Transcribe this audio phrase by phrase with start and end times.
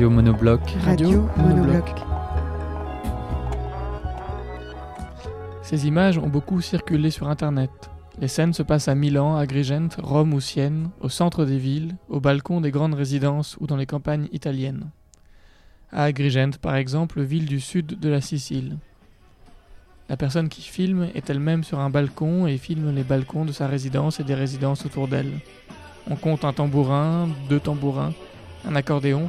[0.00, 0.62] Radio Monobloc.
[0.86, 1.84] Radio Monobloc.
[5.60, 7.70] Ces images ont beaucoup circulé sur Internet.
[8.18, 11.96] Les scènes se passent à Milan, à Agrigent, Rome ou Sienne, au centre des villes,
[12.08, 14.88] au balcon des grandes résidences ou dans les campagnes italiennes.
[15.92, 18.78] À Agrigent, par exemple, ville du sud de la Sicile.
[20.08, 23.66] La personne qui filme est elle-même sur un balcon et filme les balcons de sa
[23.66, 25.40] résidence et des résidences autour d'elle.
[26.08, 28.14] On compte un tambourin, deux tambourins,
[28.66, 29.28] un accordéon.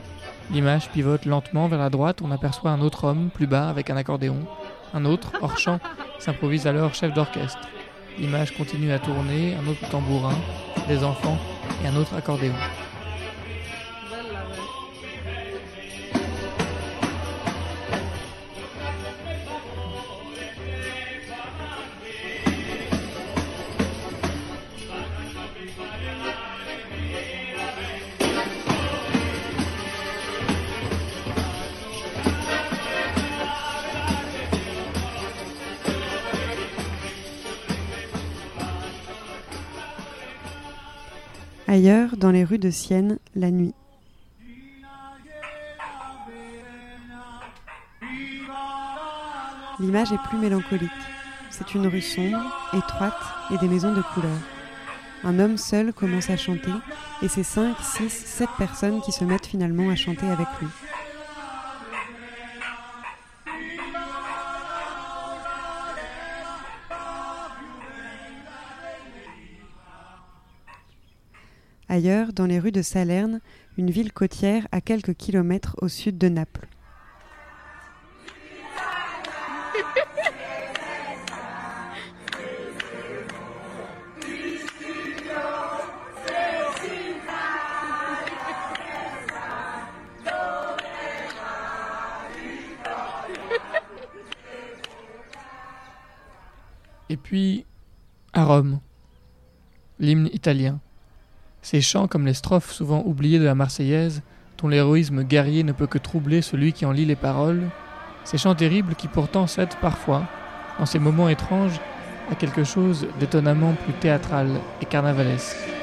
[0.50, 3.98] L'image pivote lentement vers la droite, on aperçoit un autre homme plus bas avec un
[3.98, 4.40] accordéon.
[4.94, 5.80] Un autre, hors champ,
[6.20, 7.68] s'improvise alors chef d'orchestre.
[8.18, 10.36] L'image continue à tourner, un autre tambourin,
[10.88, 11.38] des enfants
[11.84, 12.54] et un autre accordéon.
[41.72, 43.74] Ailleurs, dans les rues de Sienne, la nuit.
[49.80, 50.90] L'image est plus mélancolique.
[51.50, 52.42] C'est une rue sombre,
[52.74, 53.14] étroite
[53.54, 54.38] et des maisons de couleur.
[55.24, 56.74] Un homme seul commence à chanter
[57.22, 60.68] et c'est 5, 6, 7 personnes qui se mettent finalement à chanter avec lui.
[71.92, 73.42] Ailleurs, dans les rues de Salerne,
[73.78, 76.70] une ville côtière à quelques kilomètres au sud de Naples.
[97.10, 97.66] Et puis,
[98.32, 98.80] à Rome,
[100.00, 100.80] l'hymne italien.
[101.62, 104.24] Ces chants comme les strophes souvent oubliées de la Marseillaise,
[104.58, 107.70] dont l'héroïsme guerrier ne peut que troubler celui qui en lit les paroles,
[108.24, 110.26] ces chants terribles qui pourtant cèdent parfois,
[110.80, 111.80] en ces moments étranges,
[112.32, 114.48] à quelque chose d'étonnamment plus théâtral
[114.82, 115.81] et carnavalesque.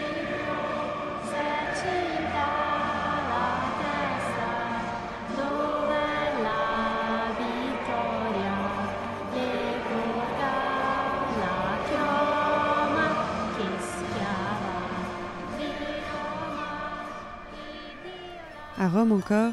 [19.31, 19.53] Encore,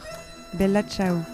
[0.52, 1.26] Bella Ciao.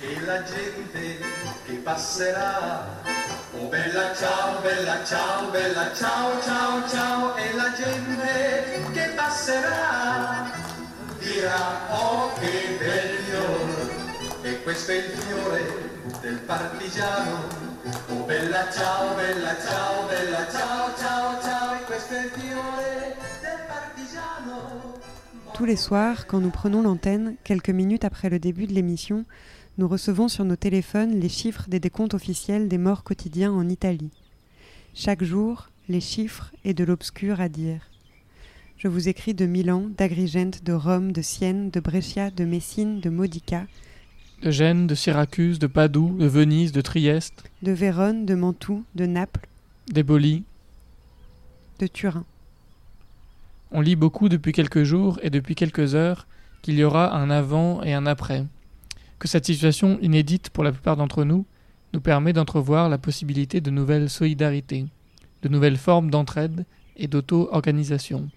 [0.00, 1.18] e la gente
[1.66, 2.86] che passerà.
[3.52, 10.50] Oh bella ciao, bella ciao, bella ciao, ciao, ciao, e la gente che passerà
[11.18, 17.46] dirà oh che bel fiore, e questo è il fiore del partigiano.
[18.08, 23.47] Oh bella ciao, bella ciao, bella ciao, ciao, ciao, e questo è il fiore del.
[25.58, 29.24] Tous les soirs, quand nous prenons l'antenne, quelques minutes après le début de l'émission,
[29.76, 34.12] nous recevons sur nos téléphones les chiffres des décomptes officiels des morts quotidiens en Italie.
[34.94, 37.80] Chaque jour, les chiffres et de l'obscur à dire.
[38.76, 43.10] Je vous écris de Milan, d'Agrigent, de Rome, de Sienne, de Brescia, de Messine, de
[43.10, 43.66] Modica,
[44.44, 49.06] De Gênes, de Syracuse, de Padoue, de Venise, de Trieste, de Vérone, de Mantoue, de
[49.06, 49.48] Naples,
[49.88, 50.44] d'Éboli.
[51.80, 52.24] de Turin.
[53.70, 56.26] On lit beaucoup depuis quelques jours et depuis quelques heures
[56.62, 58.44] qu'il y aura un avant et un après.
[59.18, 61.44] Que cette situation inédite pour la plupart d'entre nous
[61.92, 64.86] nous permet d'entrevoir la possibilité de nouvelles solidarités,
[65.42, 66.64] de nouvelles formes d'entraide
[66.96, 68.28] et d'auto-organisation.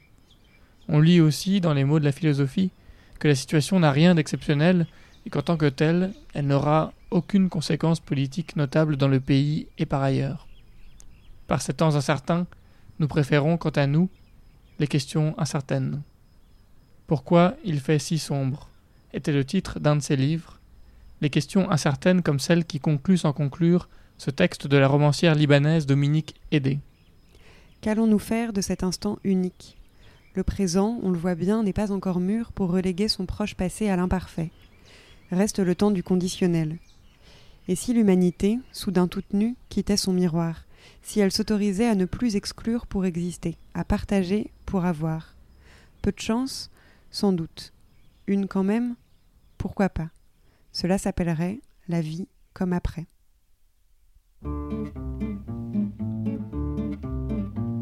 [0.87, 2.71] On lit aussi dans les mots de la philosophie
[3.19, 4.87] que la situation n'a rien d'exceptionnel
[5.25, 9.85] et qu'en tant que telle, elle n'aura aucune conséquence politique notable dans le pays et
[9.85, 10.47] par ailleurs.
[11.47, 12.47] Par ces temps incertains,
[12.99, 14.09] nous préférons, quant à nous,
[14.81, 16.01] les questions incertaines.
[17.05, 18.67] Pourquoi il fait si sombre
[19.13, 20.59] était le titre d'un de ses livres.
[21.21, 25.85] Les questions incertaines comme celles qui concluent sans conclure ce texte de la romancière libanaise
[25.85, 26.79] Dominique Hédé.
[27.81, 29.77] Qu'allons-nous faire de cet instant unique?
[30.33, 33.87] Le présent, on le voit bien, n'est pas encore mûr pour reléguer son proche passé
[33.87, 34.49] à l'imparfait.
[35.31, 36.79] Reste le temps du conditionnel.
[37.67, 40.65] Et si l'humanité, soudain toute nue, quittait son miroir
[41.03, 45.35] Si elle s'autorisait à ne plus exclure pour exister, à partager pour avoir
[46.01, 46.71] Peu de chance
[47.09, 47.73] Sans doute.
[48.25, 48.95] Une quand même
[49.57, 50.11] Pourquoi pas
[50.71, 51.59] Cela s'appellerait
[51.89, 53.05] la vie comme après.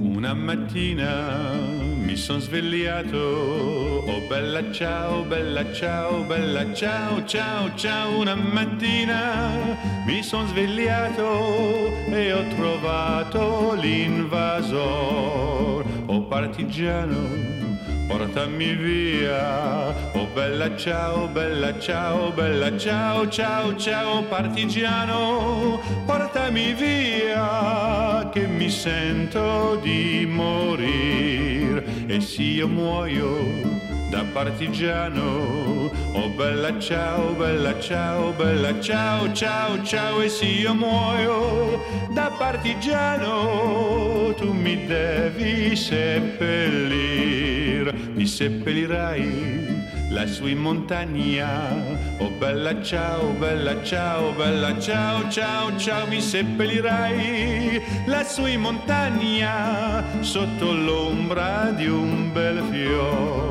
[0.01, 8.19] Una mattina mi sono svegliato, oh bella ciao, bella ciao, bella ciao, ciao, ciao.
[8.19, 9.51] Una mattina
[10.07, 15.85] mi sono svegliato e ho trovato l'invasor,
[16.27, 17.67] partigiano
[18.09, 19.93] portami via.
[20.13, 29.75] Oh bella ciao, bella ciao, bella ciao, ciao, ciao partigiano, portami via che mi sento
[29.83, 33.78] di morire e se io muoio
[34.09, 35.91] da partigiano.
[36.13, 44.33] Oh bella ciao, bella ciao, bella ciao, ciao, ciao e se io muoio da partigiano
[44.35, 46.93] tu mi devi seppellir,
[48.13, 49.67] mi seppellirai
[50.09, 52.07] lassù in montagna.
[52.17, 60.73] Oh bella ciao, bella ciao, bella ciao, ciao, ciao, mi seppellirai lassù in montagna sotto
[60.73, 63.48] l'ombra di un bel fior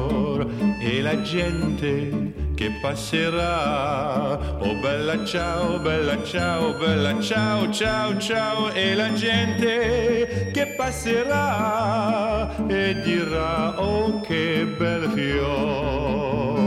[0.80, 4.38] e la gente che passerà.
[4.58, 13.00] Oh bella ciao, bella ciao, bella ciao, ciao, ciao e la gente che passerà e
[13.02, 16.58] dirà oh che bel fior.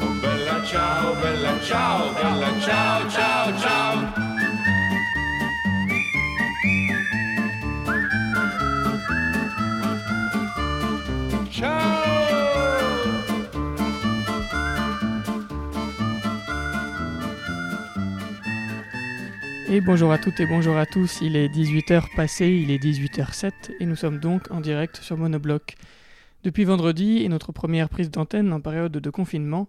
[0.00, 4.25] Oh bella ciao, bella ciao, bella ciao, ciao, ciao.
[19.68, 23.50] Et bonjour à toutes et bonjour à tous, il est 18h passé, il est 18h07
[23.80, 25.74] et nous sommes donc en direct sur Monobloc.
[26.44, 29.66] Depuis vendredi et notre première prise d'antenne en période de confinement,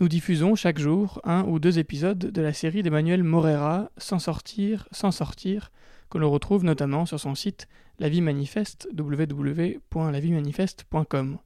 [0.00, 4.88] nous diffusons chaque jour un ou deux épisodes de la série d'Emmanuel Morera, Sans sortir,
[4.90, 5.70] sans sortir,
[6.08, 7.68] que l'on retrouve notamment sur son site
[7.98, 11.36] La Vie Manifeste, www.laviemanifeste.com.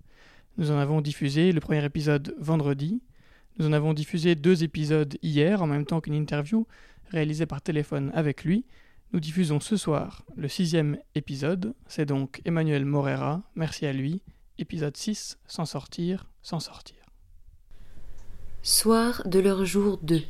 [0.59, 3.03] Nous en avons diffusé le premier épisode vendredi,
[3.59, 6.67] nous en avons diffusé deux épisodes hier en même temps qu'une interview
[7.11, 8.65] réalisé par téléphone avec lui,
[9.13, 11.75] nous diffusons ce soir le sixième épisode.
[11.89, 14.23] C'est donc Emmanuel Morera, merci à lui,
[14.59, 16.97] épisode 6, Sans sortir, sans sortir.
[18.63, 20.23] Soir de leur jour 2.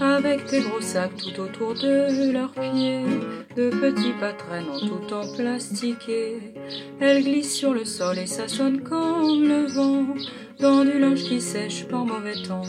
[0.00, 3.04] Avec des gros sacs tout autour de leurs pieds,
[3.54, 6.54] de petits pas traînent tout en plastiqué.
[7.00, 10.06] Elles glissent sur le sol et ça sonne comme le vent
[10.58, 12.62] dans du linge qui sèche par mauvais temps.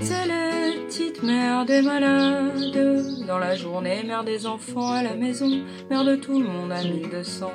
[0.00, 5.62] C'est les petites mères des malades, dans la journée, mère des enfants à la maison,
[5.88, 7.50] mère de tout le monde à 1200.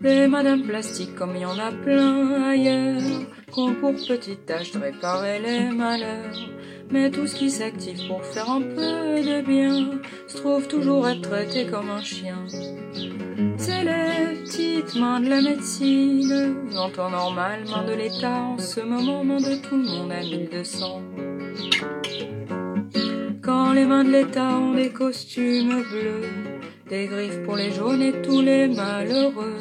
[0.00, 3.00] Des madames plastiques comme il y en a plein ailleurs,
[3.54, 6.34] pour petite tâche de réparer les malheurs.
[6.90, 11.22] Mais tout ce qui s'active pour faire un peu de bien se trouve toujours être
[11.22, 12.38] traité comme un chien.
[13.56, 18.80] C'est les petites mains de la médecine, en temps normal, main de l'État, en ce
[18.80, 21.02] moment, main de tout le monde à 1200.
[23.40, 26.53] Quand les mains de l'État ont des costumes bleus,
[26.88, 29.58] des griffes pour les jaunes et tous les malheureux,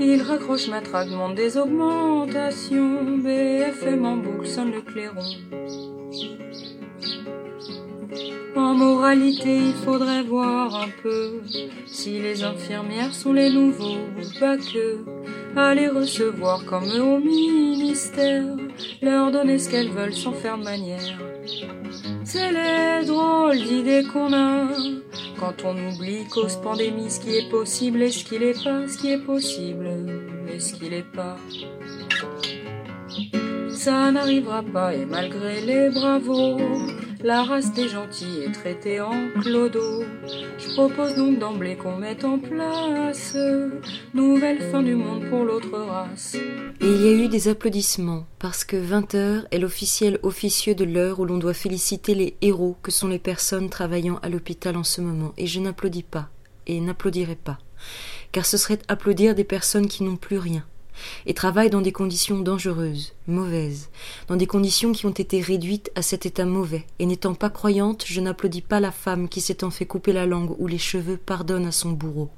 [0.00, 5.20] ils raccrochent matraque, demandent des augmentations, BFM en boucle sonne le clairon.
[8.56, 11.40] En moralité, il faudrait voir un peu
[11.86, 13.98] si les infirmières sont les nouveaux,
[14.40, 15.04] pas que
[15.56, 18.44] à les recevoir comme au ministère,
[19.02, 21.18] leur donner ce qu'elles veulent sans faire de manière.
[22.24, 24.68] C'est les drôles d'idées qu'on a
[25.38, 28.98] quand on oublie cause pandémie ce qui est possible et ce qui n'est pas, ce
[28.98, 29.88] qui est possible
[30.52, 31.36] et ce qui n'est pas.
[33.70, 36.58] Ça n'arrivera pas et malgré les bravos,
[37.22, 40.04] la race des gentils est traitée en clodo.
[40.58, 43.36] Je propose donc d'emblée qu'on mette en place
[44.14, 46.34] nouvelle fin du monde pour l'autre race.
[46.34, 51.20] Et il y a eu des applaudissements, parce que 20h est l'officiel officieux de l'heure
[51.20, 55.00] où l'on doit féliciter les héros que sont les personnes travaillant à l'hôpital en ce
[55.00, 55.32] moment.
[55.36, 56.28] Et je n'applaudis pas,
[56.66, 57.58] et n'applaudirai pas,
[58.32, 60.64] car ce serait applaudir des personnes qui n'ont plus rien
[61.26, 63.90] et travaille dans des conditions dangereuses, mauvaises,
[64.26, 68.04] dans des conditions qui ont été réduites à cet état mauvais, et n'étant pas croyante,
[68.06, 71.66] je n'applaudis pas la femme qui s'étant fait couper la langue ou les cheveux pardonne
[71.66, 72.30] à son bourreau,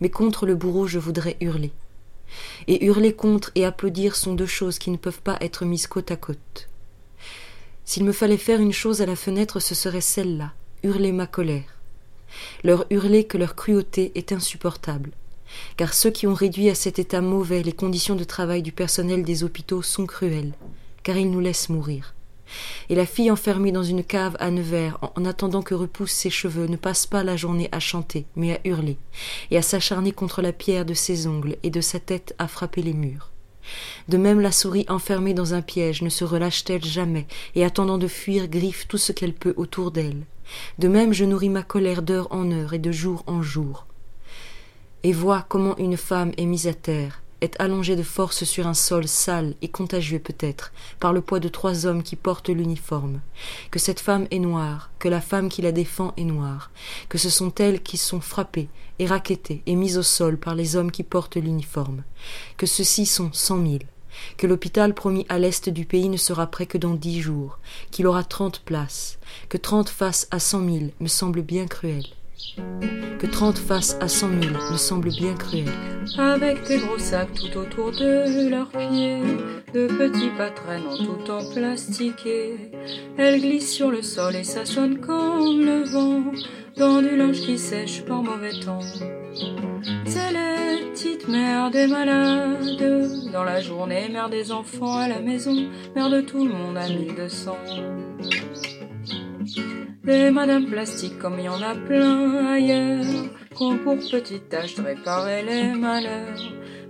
[0.00, 1.72] mais contre le bourreau je voudrais hurler.
[2.66, 6.10] Et hurler contre et applaudir sont deux choses qui ne peuvent pas être mises côte
[6.10, 6.68] à côte.
[7.84, 11.78] S'il me fallait faire une chose à la fenêtre, ce serait celle-là, hurler ma colère.
[12.62, 15.12] Leur hurler que leur cruauté est insupportable,
[15.76, 19.22] car ceux qui ont réduit à cet état mauvais les conditions de travail du personnel
[19.22, 20.52] des hôpitaux sont cruels,
[21.02, 22.14] car ils nous laissent mourir.
[22.88, 26.66] Et la fille enfermée dans une cave à Nevers, en attendant que repoussent ses cheveux,
[26.66, 28.96] ne passe pas la journée à chanter, mais à hurler,
[29.50, 32.82] et à s'acharner contre la pierre de ses ongles et de sa tête à frapper
[32.82, 33.30] les murs.
[34.08, 37.64] De même la souris enfermée dans un piège ne se relâche t elle jamais, et
[37.64, 40.24] attendant de fuir griffe tout ce qu'elle peut autour d'elle.
[40.78, 43.87] De même je nourris ma colère d'heure en heure et de jour en jour
[45.02, 48.74] et vois comment une femme est mise à terre, est allongée de force sur un
[48.74, 53.20] sol sale et contagieux peut-être, par le poids de trois hommes qui portent l'uniforme,
[53.70, 56.70] que cette femme est noire, que la femme qui la défend est noire,
[57.08, 60.76] que ce sont elles qui sont frappées et raquettées et mises au sol par les
[60.76, 62.02] hommes qui portent l'uniforme,
[62.56, 63.86] que ceux-ci sont cent mille,
[64.36, 67.60] que l'hôpital promis à l'est du pays ne sera prêt que dans dix jours,
[67.92, 72.04] qu'il aura trente places, que trente face à cent mille me semble bien cruel
[73.18, 75.68] que trente face à cent mille me semble bien cruel.
[76.18, 79.20] Avec des gros sacs tout autour de leurs pieds,
[79.74, 82.70] de petits pas traînant tout en plastiqué.
[83.16, 86.22] Elles glissent sur le sol et s'assonnent comme le vent,
[86.76, 88.80] dans du linge qui sèche par mauvais temps.
[90.06, 95.54] C'est les petites mères des malades, dans la journée, mère des enfants à la maison,
[95.94, 97.58] mère de tout le monde à mille deux cents.
[100.04, 103.04] Des madames plastiques comme il y en a plein ailleurs,
[103.54, 106.40] qu'on pour petite tâche de réparer les malheurs.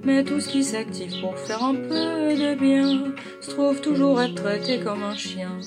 [0.05, 4.35] Mais tout ce qui s'active pour faire un peu de bien se trouve toujours être
[4.37, 5.59] traité comme un chien.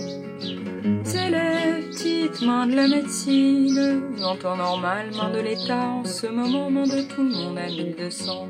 [1.04, 6.28] C'est les petites mains de la médecine, en temps normal, main de l'État, en ce
[6.28, 8.48] moment, main de tout le monde à 1200.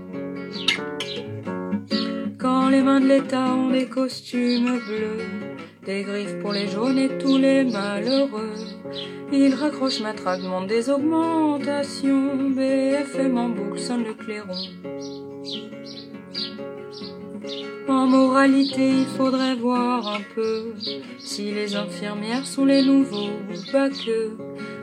[2.38, 5.41] Quand les mains de l'État ont des costumes bleus,
[5.86, 8.54] des griffes pour les jaunes et tous les malheureux.
[9.32, 12.50] Il raccroche ma traque, demande des augmentations.
[12.50, 14.54] BFM en boucle sonne le clairon.
[17.88, 20.74] En moralité, il faudrait voir un peu
[21.18, 23.32] si les infirmières sont les nouveaux,
[23.72, 24.32] pas que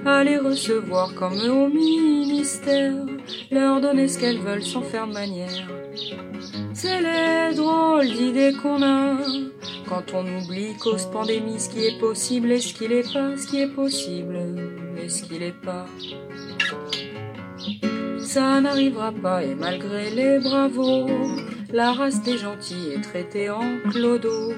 [0.05, 2.95] à les recevoir comme eux au ministère,
[3.51, 5.69] leur donner ce qu'elles veulent sans faire manière.
[6.73, 9.17] C'est les drôles d'idées qu'on a
[9.89, 13.47] quand on oublie cause pandémie ce qui est possible et ce qui n'est pas, ce
[13.47, 14.39] qui est possible
[15.03, 15.87] et ce qui n'est pas.
[18.29, 21.07] Ça n'arrivera pas et malgré les bravos,
[21.73, 24.53] la race des gentils est traitée en clodo.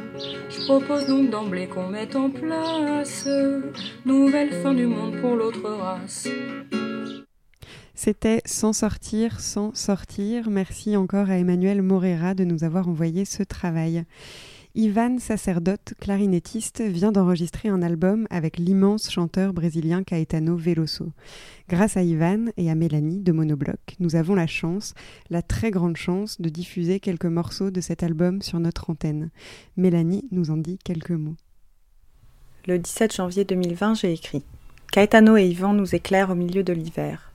[0.49, 3.29] Je propose donc d'emblée qu'on mette en place
[4.05, 6.27] nouvelle fin du monde pour l'autre race.
[7.95, 10.51] C'était Sans sortir, sans sortir.
[10.51, 14.05] Merci encore à Emmanuel Morera de nous avoir envoyé ce travail.
[14.77, 21.11] Ivan, sacerdote, clarinettiste, vient d'enregistrer un album avec l'immense chanteur brésilien Caetano Veloso.
[21.69, 24.95] Grâce à Ivan et à Mélanie de Monobloc, nous avons la chance,
[25.29, 29.31] la très grande chance, de diffuser quelques morceaux de cet album sur notre antenne.
[29.77, 31.37] Mélanie nous en dit quelques mots.
[32.69, 34.45] Le 17 janvier 2020, j'ai écrit
[34.93, 37.33] Caetano et Ivan nous éclairent au milieu de l'hiver.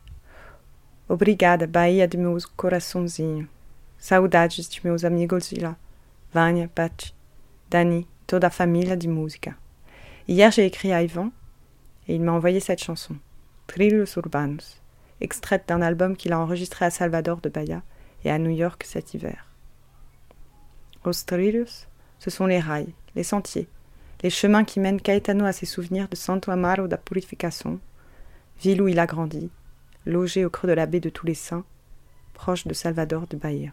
[1.09, 3.45] Obrigada, Bahia de meus coraçãozinho.
[3.99, 5.75] Saudades de meus amigos de lá.
[6.33, 6.69] Vânia,
[7.71, 9.55] Dani, toda família de música.
[10.27, 11.31] Hier, j'ai écrit à Ivan
[12.07, 13.15] et il m'a envoyé cette chanson,
[13.67, 14.81] Trilhos Urbanos,
[15.19, 17.81] extraite d'un album qu'il a enregistré à Salvador de Bahia
[18.23, 19.47] et à New York cet hiver.
[21.03, 21.87] Os trilhos,
[22.19, 23.67] ce sont les rails, les sentiers,
[24.23, 27.79] les chemins qui mènent Caetano à ses souvenirs de Santo Amaro da Purificação,
[28.61, 29.49] ville où il a grandi,
[30.05, 31.65] logé au creux de la baie de tous les saints,
[32.33, 33.71] proche de Salvador de Bahia.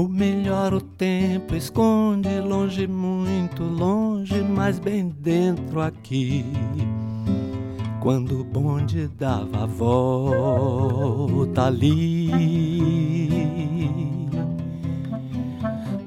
[0.00, 6.42] O melhor o tempo esconde longe, muito longe, mas bem dentro aqui.
[8.00, 12.30] Quando o bonde dava a volta ali.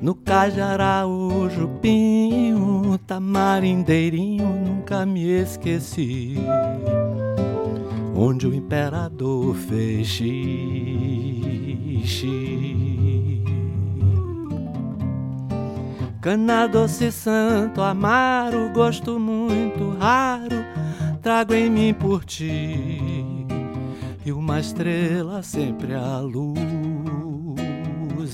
[0.01, 6.37] No Cajará, o Jupinho, Tamarindeirinho, nunca me esqueci.
[8.15, 10.33] Onde o imperador fez xixi.
[16.23, 20.55] Cana doce santo, amaro, gosto muito raro,
[21.21, 23.45] trago em mim por ti.
[24.25, 26.57] e uma estrela sempre à luz.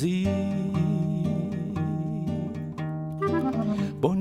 [0.03, 0.27] E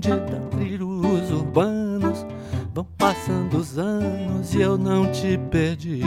[0.09, 2.25] da trilhos urbanos
[2.75, 6.01] vão passando os anos e eu não te perdi.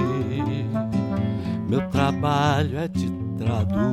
[1.70, 3.92] Meu trabalho é te traduzir.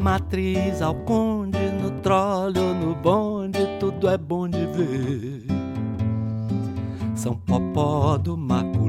[0.00, 5.44] Matriz ao Conde, no tróleo, no bonde, tudo é bom de ver.
[7.14, 8.80] São Popó do Maculele.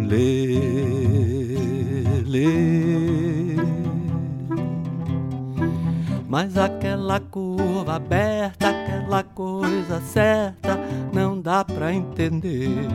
[6.30, 10.80] Mas aquela curva aberta, aquela coisa certa,
[11.14, 12.88] não dá pra entender.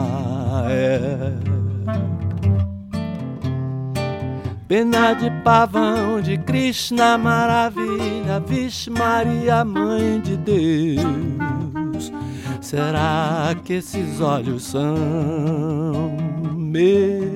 [4.72, 12.14] Pena de pavão de Krishna, maravilha, Vixe Maria, Mãe de Deus.
[12.62, 16.16] Será que esses olhos são
[16.56, 17.28] meus?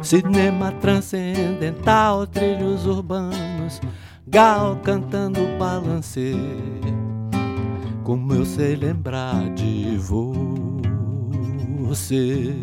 [0.00, 3.82] Cinema transcendental, trilhos urbanos,
[4.26, 6.32] Gal cantando balancê.
[8.02, 9.98] Como eu sei lembrar de
[11.84, 12.54] você.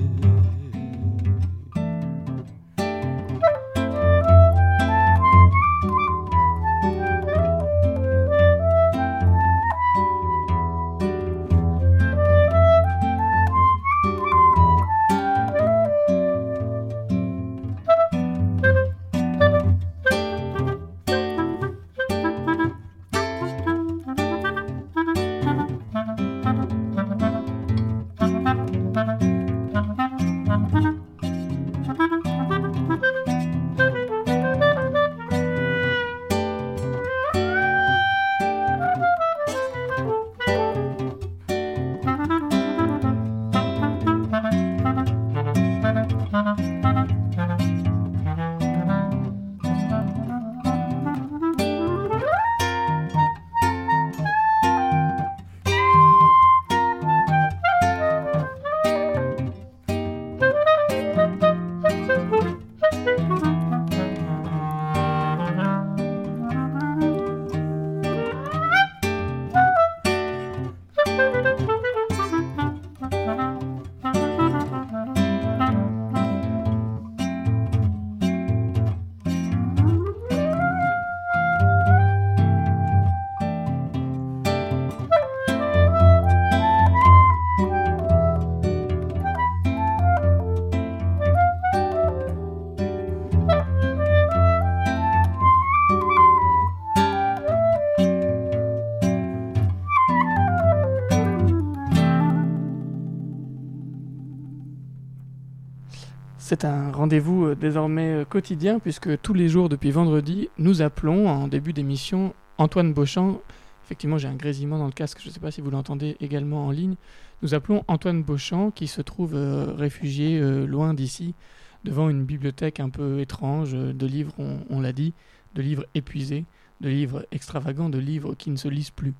[107.03, 111.73] Rendez-vous euh, désormais euh, quotidien puisque tous les jours depuis vendredi, nous appelons en début
[111.73, 113.41] d'émission Antoine Beauchamp.
[113.83, 116.65] Effectivement, j'ai un grésillement dans le casque, je ne sais pas si vous l'entendez également
[116.65, 116.95] en ligne.
[117.41, 121.35] Nous appelons Antoine Beauchamp qui se trouve euh, réfugié loin d'ici,
[121.83, 124.33] devant une bibliothèque un peu étrange de livres,
[124.69, 125.13] on, l'a dit,
[125.55, 126.45] de livres épuisés,
[126.79, 129.13] de livres extravagants, de livres qui ne se lisent plus.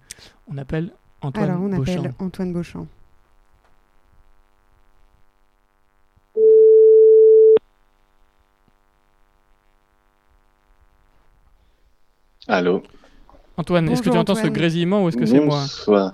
[0.48, 2.00] On appelle Antoine Alors, on Beauchamp.
[2.00, 2.88] appelle Antoine Beauchamp.
[12.48, 12.84] Allô
[13.56, 16.14] Antoine, est-ce que tu entends ce grésillement ou est-ce que c'est moi Bonsoir.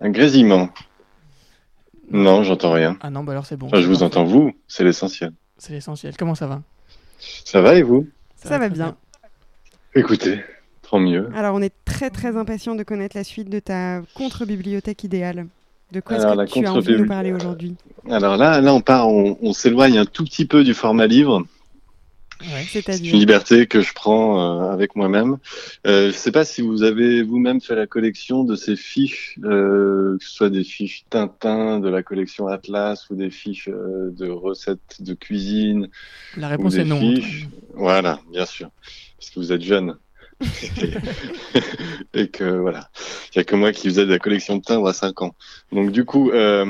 [0.00, 0.68] Un grésillement
[2.10, 2.96] Non, j'entends rien.
[3.00, 3.68] Ah non, bah alors c'est bon.
[3.72, 5.32] je vous entends vous, c'est l'essentiel.
[5.56, 6.16] C'est l'essentiel.
[6.16, 6.62] Comment ça va
[7.18, 8.96] Ça va et vous Ça, va bien.
[9.94, 10.40] Écoutez,
[10.88, 11.30] tant mieux.
[11.34, 15.46] Alors on est très très impatient de connaître la suite de ta contre-bibliothèque idéale.
[15.90, 17.74] De quoi est-ce que tu as envie de nous parler aujourd'hui
[18.10, 21.44] Alors là, là on part, on, on s'éloigne un tout petit peu du format livre.
[22.40, 25.38] Ouais, C'est une liberté que je prends euh, avec moi-même.
[25.86, 29.38] Euh, je ne sais pas si vous avez vous-même fait la collection de ces fiches,
[29.42, 34.10] euh, que ce soit des fiches Tintin de la collection Atlas ou des fiches euh,
[34.12, 35.88] de recettes de cuisine.
[36.36, 37.00] La réponse est non.
[37.00, 38.70] fiches- Voilà, bien sûr,
[39.18, 39.96] parce que vous êtes jeune.
[42.14, 42.88] et que voilà,
[43.34, 45.34] il y a que moi qui faisais de la collection de timbres à 5 ans.
[45.72, 46.64] Donc du coup, euh,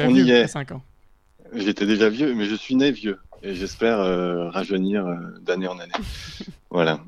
[0.00, 0.42] on y est.
[0.42, 0.82] à 5 ans.
[1.54, 3.18] J'étais déjà vieux, mais je suis né vieux.
[3.42, 3.98] Et j'espère
[4.52, 5.04] rajeunir
[5.40, 5.92] d'année en année.
[6.70, 7.00] voilà.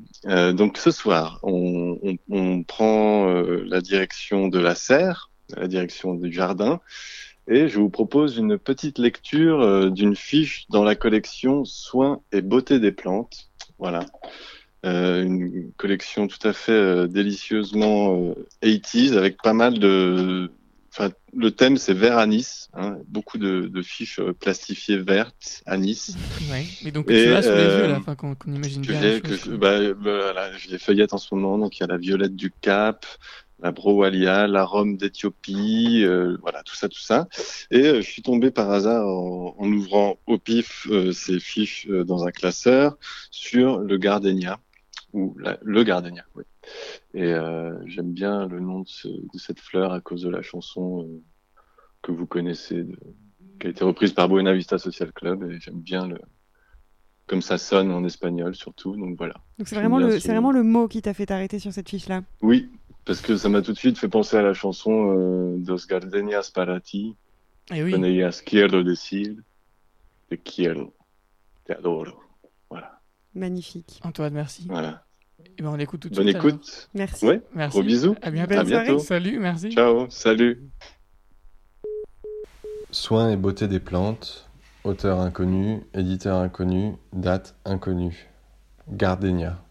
[0.53, 6.33] donc ce soir, on, on, on prend la direction de la serre, la direction du
[6.33, 6.81] jardin,
[7.47, 12.81] et je vous propose une petite lecture d'une fiche dans la collection Soins et beauté
[12.81, 13.51] des plantes.
[13.79, 14.07] Voilà.
[14.85, 20.51] Euh, une collection tout à fait euh, délicieusement 80s euh, avec pas mal de.
[20.97, 26.17] Enfin, le thème c'est vert anis, hein, beaucoup de, de, fiches plastifiées vertes anis.
[26.49, 26.65] Ouais.
[26.85, 29.19] Mais donc tu as sous les yeux là, enfin, qu'on imagine bien.
[29.19, 31.89] Que je, bah, bah, voilà, je les feuillette en ce moment, donc il y a
[31.89, 33.07] la violette du Cap,
[33.61, 37.27] la Browalia, la Rome d'Éthiopie, euh, voilà, tout ça, tout ça.
[37.73, 41.89] Et euh, je suis tombé par hasard en, en ouvrant au pif euh, ces fiches
[41.89, 42.97] dans un classeur
[43.33, 44.61] sur le gardenia
[45.13, 46.25] ou le gardenia.
[46.37, 46.45] Oui.
[47.15, 47.33] Et
[47.87, 51.09] j'aime bien le nom de, ce, de, cette fleur à cause de la chanson
[52.03, 52.99] que vous connaissez, de,
[53.61, 55.49] qui a été reprise par Buena Vista Social Club.
[55.51, 56.19] Et j'aime bien le,
[57.27, 58.97] comme ça sonne en espagnol surtout.
[58.97, 59.35] Donc voilà.
[59.59, 62.23] Donc c'est vraiment, le, c'est vraiment le mot qui t'a fait t'arrêter sur cette fiche-là.
[62.43, 62.71] Oui,
[63.05, 66.51] parce que ça m'a tout de suite fait penser à la chanson euh, Dos Gardenias
[66.53, 67.17] para ti.
[67.73, 67.95] Eh oui.
[68.45, 69.37] Quiero decir
[70.29, 70.95] te quiero,
[71.65, 72.21] te adoro.
[72.69, 73.01] Voilà.
[73.35, 74.01] Magnifique.
[74.03, 74.67] Antoine, merci.
[74.69, 75.04] Voilà.
[75.41, 76.39] Et eh ben on écoute tout de Bonne suite.
[76.39, 76.89] Bonne écoute.
[76.95, 77.27] Merci.
[77.27, 77.43] Ouais.
[77.55, 77.79] Merci.
[77.79, 78.17] Gros bisous.
[78.23, 78.55] À bientôt.
[78.55, 78.99] À bientôt.
[78.99, 79.71] Salut, merci.
[79.71, 80.71] Ciao, salut.
[82.91, 84.49] Soins et beauté des plantes.
[84.85, 88.29] Auteur inconnu, éditeur inconnu, date inconnue.
[88.91, 89.63] Gardenia.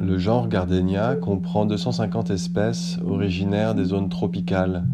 [0.00, 4.84] Le genre Gardenia comprend 250 espèces originaires des zones tropicales,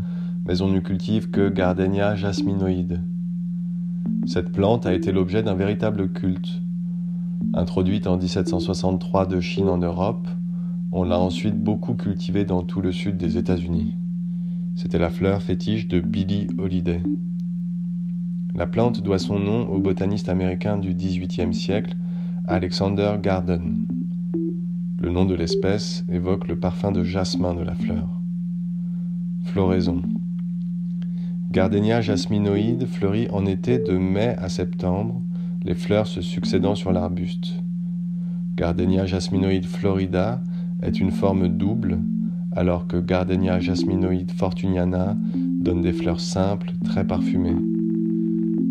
[0.47, 3.01] mais on ne cultive que Gardenia jasminoide.
[4.27, 6.63] Cette plante a été l'objet d'un véritable culte.
[7.53, 10.27] Introduite en 1763 de Chine en Europe,
[10.93, 13.95] on l'a ensuite beaucoup cultivée dans tout le sud des États-Unis.
[14.77, 17.03] C'était la fleur fétiche de Billie Holiday.
[18.55, 21.97] La plante doit son nom au botaniste américain du XVIIIe siècle,
[22.47, 23.85] Alexander Garden.
[25.01, 28.21] Le nom de l'espèce évoque le parfum de jasmin de la fleur.
[29.43, 30.03] Floraison.
[31.55, 35.23] Gardenia jasminoïde fleurit en été de mai à septembre,
[35.63, 37.63] les fleurs se succédant sur l'arbuste.
[38.57, 40.43] Gardenia jasminoïde florida
[40.83, 42.01] est une forme double,
[42.51, 47.55] alors que Gardenia jasminoïde fortuniana donne des fleurs simples, très parfumées.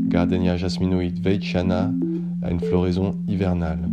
[0.09, 1.89] Gardenia jasminoïde veichana
[2.41, 3.87] a une floraison hivernale.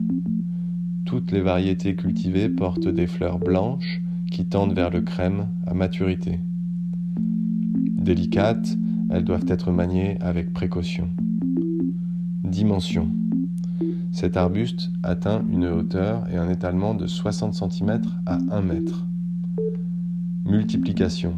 [1.05, 6.41] Toutes les variétés cultivées portent des fleurs blanches qui tendent vers le crème à maturité.
[8.01, 8.79] Délicates,
[9.11, 11.11] elles doivent être maniées avec précaution.
[12.43, 13.11] Dimension.
[14.11, 18.85] Cet arbuste atteint une hauteur et un étalement de 60 cm à 1 m.
[20.47, 21.35] Multiplication.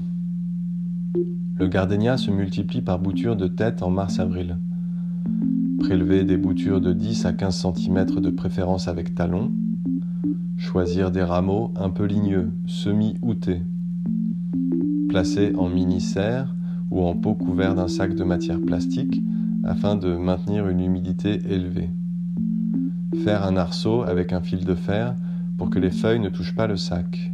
[1.59, 4.57] Le gardénia se multiplie par boutures de tête en mars-avril.
[5.81, 9.51] Prélever des boutures de 10 à 15 cm de préférence avec talons,
[10.63, 13.63] Choisir des rameaux un peu ligneux, semi-outés.
[15.13, 16.55] Placer en mini-serre
[16.91, 19.23] ou en pot couvert d'un sac de matière plastique
[19.63, 21.91] afin de maintenir une humidité élevée.
[23.23, 25.15] Faire un arceau avec un fil de fer
[25.59, 27.31] pour que les feuilles ne touchent pas le sac.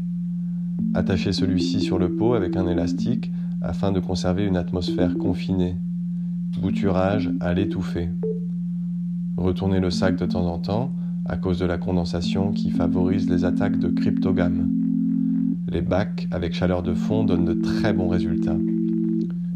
[0.92, 3.30] Attacher celui-ci sur le pot avec un élastique
[3.62, 5.76] afin de conserver une atmosphère confinée.
[6.60, 8.08] Bouturage à l'étouffer.
[9.36, 10.90] Retourner le sac de temps en temps
[11.26, 14.77] à cause de la condensation qui favorise les attaques de cryptogames.
[15.70, 18.56] Les bacs avec chaleur de fond donnent de très bons résultats.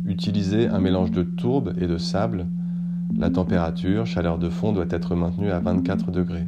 [0.05, 2.49] Utilisez un mélange de tourbe et de sable.
[3.17, 6.47] La température, chaleur de fond, doit être maintenue à 24 degrés.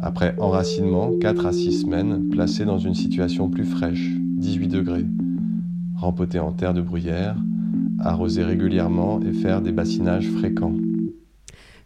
[0.00, 5.06] Après enracinement, 4 à 6 semaines, placez dans une situation plus fraîche, 18 degrés.
[5.94, 7.36] Rempoter en terre de bruyère,
[8.00, 10.74] arroser régulièrement et faire des bassinages fréquents.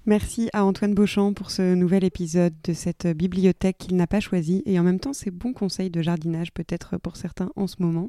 [0.08, 4.62] Merci à Antoine Beauchamp pour ce nouvel épisode de cette bibliothèque qu'il n'a pas choisie
[4.64, 8.08] et en même temps ces bons conseils de jardinage peut-être pour certains en ce moment.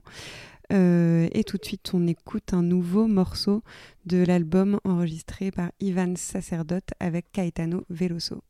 [0.72, 3.64] Euh, et tout de suite on écoute un nouveau morceau
[4.06, 8.44] de l'album enregistré par Ivan Sacerdote avec Caetano Veloso.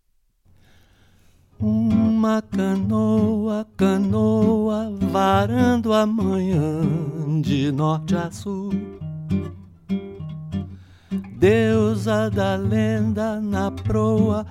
[11.40, 14.46] Deusa da lenda na proa,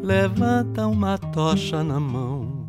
[0.00, 2.68] levanta uma tocha na mão.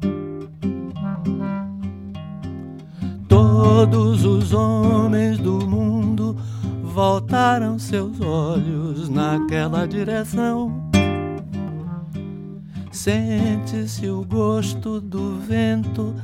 [3.28, 6.36] Todos os homens do mundo
[6.82, 10.90] voltaram seus olhos naquela direção.
[12.92, 16.16] Sente-se o gosto do vento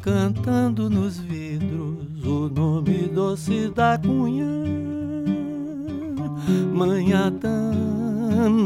[0.00, 3.98] cantando nos vidros o nome doce da
[6.34, 7.54] Mayata,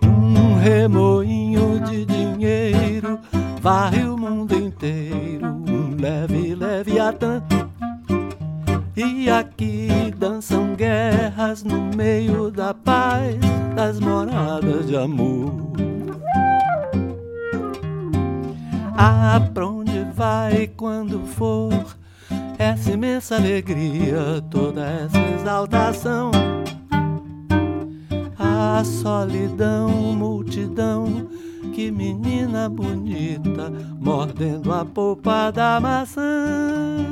[0.02, 3.18] Um remoinho de dinheiro
[3.60, 7.42] varre o mundo inteiro, um leve, leve atan.
[8.96, 13.36] E aqui dançam guerras no meio da paz
[13.76, 15.52] das moradas de amor.
[18.96, 19.38] Ah,
[20.14, 21.97] vai quando for
[22.58, 26.32] essa imensa alegria, toda essa exaltação?
[28.38, 31.28] A solidão, multidão,
[31.72, 37.06] que menina bonita, mordendo a polpa da maçã.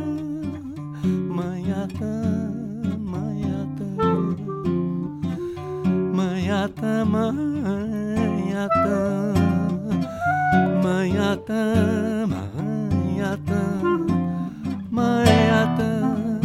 [1.05, 3.97] Manhattan, Manhattan,
[6.13, 7.87] Manhattan, Manhattan.
[10.83, 14.06] Manhattan, Manhattan.
[14.97, 16.41] Manhattan,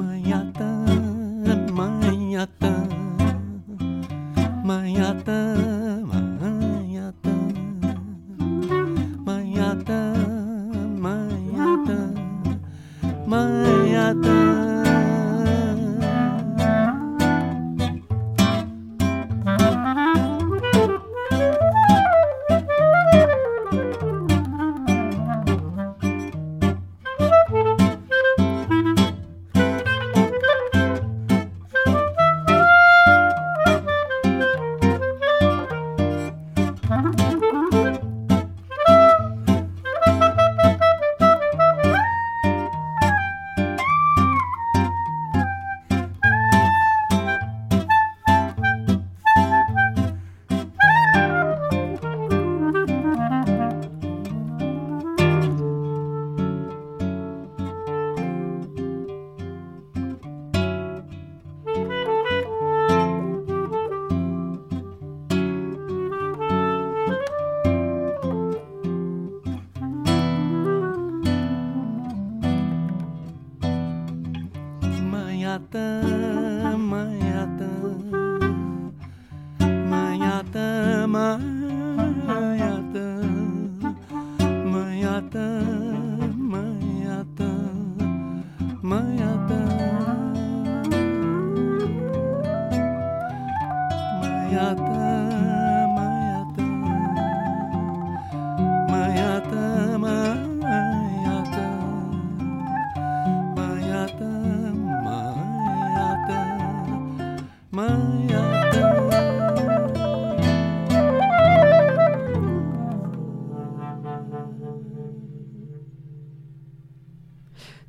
[0.00, 2.88] Manhattan, Manhattan,
[4.64, 5.73] Manhattan,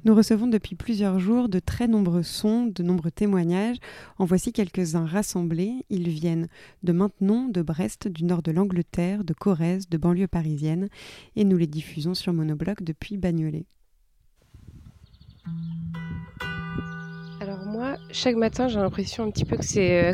[0.06, 3.78] Nous recevons depuis plusieurs jours de très nombreux sons, de nombreux témoignages.
[4.20, 5.84] En voici quelques-uns rassemblés.
[5.90, 6.48] Ils viennent
[6.84, 10.90] de Maintenon, de Brest, du nord de l'Angleterre, de Corrèze, de banlieue parisienne,
[11.36, 13.66] et nous les diffusons sur Monobloc depuis Bagnolet.
[17.42, 20.14] Alors moi, chaque matin, j'ai l'impression un petit peu que c'est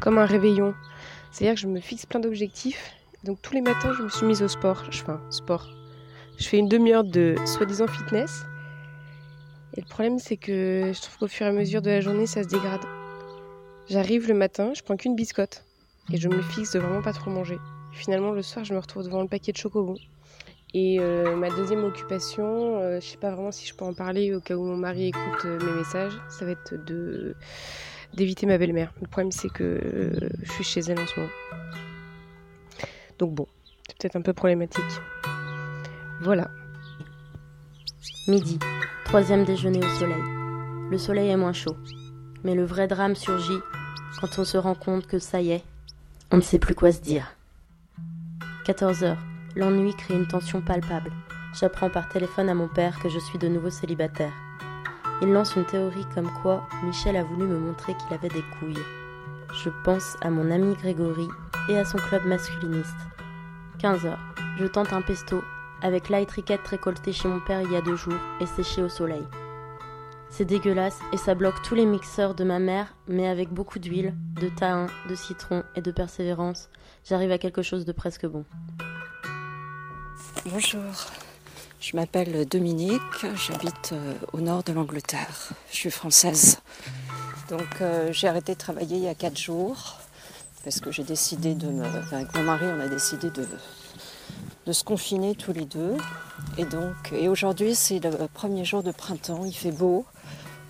[0.00, 0.72] comme un réveillon.
[1.30, 2.92] C'est-à-dire que je me fixe plein d'objectifs.
[3.24, 4.82] Donc tous les matins, je me suis mise au sport.
[4.88, 5.68] Un sport.
[6.38, 8.46] Je fais une demi-heure de soi-disant fitness.
[9.76, 12.26] Et le problème, c'est que je trouve qu'au fur et à mesure de la journée,
[12.26, 12.84] ça se dégrade.
[13.88, 15.64] J'arrive le matin, je prends qu'une biscotte.
[16.12, 17.58] Et je me fixe de vraiment pas trop manger.
[17.92, 19.96] Finalement, le soir, je me retrouve devant le paquet de chocobons.
[20.72, 24.32] Et euh, ma deuxième occupation, euh, je sais pas vraiment si je peux en parler
[24.34, 26.74] au cas où mon mari écoute euh, mes messages, ça va être
[28.14, 28.92] d'éviter ma belle-mère.
[29.00, 31.32] Le problème c'est que euh, je suis chez elle en ce moment.
[33.18, 33.46] Donc bon,
[33.88, 34.84] c'est peut-être un peu problématique.
[36.20, 36.48] Voilà.
[38.28, 38.58] Midi,
[39.04, 40.22] troisième déjeuner au soleil.
[40.90, 41.76] Le soleil est moins chaud.
[42.44, 43.60] Mais le vrai drame surgit
[44.20, 45.64] quand on se rend compte que ça y est,
[46.30, 47.26] on ne sait plus quoi se dire.
[48.64, 49.22] 14 heures.
[49.54, 51.12] L'ennui crée une tension palpable.
[51.52, 54.32] J'apprends par téléphone à mon père que je suis de nouveau célibataire.
[55.20, 58.82] Il lance une théorie comme quoi Michel a voulu me montrer qu'il avait des couilles.
[59.62, 61.28] Je pense à mon ami Grégory
[61.68, 62.96] et à son club masculiniste.
[63.78, 64.34] 15 heures.
[64.58, 65.42] Je tente un pesto
[65.82, 68.88] avec light riquette récoltée chez mon père il y a deux jours et séchée au
[68.88, 69.24] soleil.
[70.28, 74.14] C'est dégueulasse et ça bloque tous les mixeurs de ma mère, mais avec beaucoup d'huile,
[74.40, 76.70] de tahin, de citron et de persévérance,
[77.04, 78.44] j'arrive à quelque chose de presque bon.
[80.46, 80.92] Bonjour,
[81.80, 85.50] je m'appelle Dominique, j'habite euh, au nord de l'Angleterre.
[85.70, 86.60] Je suis française.
[87.48, 89.98] Donc euh, j'ai arrêté de travailler il y a quatre jours
[90.62, 91.84] parce que j'ai décidé de me.
[92.12, 93.46] avec mon mari, on a décidé de,
[94.70, 95.96] de se confiner tous les deux.
[96.56, 100.06] Et donc, et aujourd'hui c'est le premier jour de printemps, il fait beau.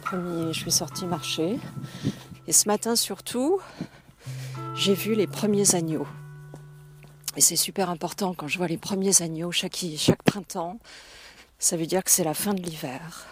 [0.01, 1.59] Premier, je suis sortie marcher.
[2.47, 3.61] Et ce matin surtout,
[4.75, 6.07] j'ai vu les premiers agneaux.
[7.37, 10.79] Et c'est super important quand je vois les premiers agneaux chaque, chaque printemps.
[11.59, 13.29] Ça veut dire que c'est la fin de l'hiver.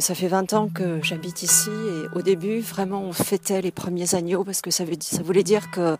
[0.00, 4.16] ça fait 20 ans que j'habite ici et au début, vraiment, on fêtait les premiers
[4.16, 5.96] agneaux parce que ça, veut, ça voulait dire que,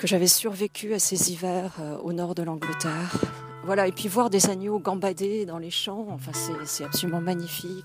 [0.00, 3.20] que j'avais survécu à ces hivers euh, au nord de l'Angleterre.
[3.64, 6.32] Voilà, et puis voir des agneaux gambader dans les champs, enfin,
[6.64, 7.84] c'est absolument magnifique.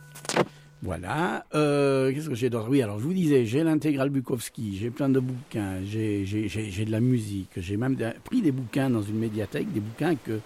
[0.82, 1.46] Voilà.
[1.56, 2.70] Euh, qu'est-ce que j'ai d'autre?
[2.70, 7.02] Oui, alors je vous disais, j'ai l'intégral Bukowski, j'ai plein de bouquins, j'ai de la
[7.02, 10.40] musique, j'ai même pris des bouquins dans une médiathèque, des bouquins que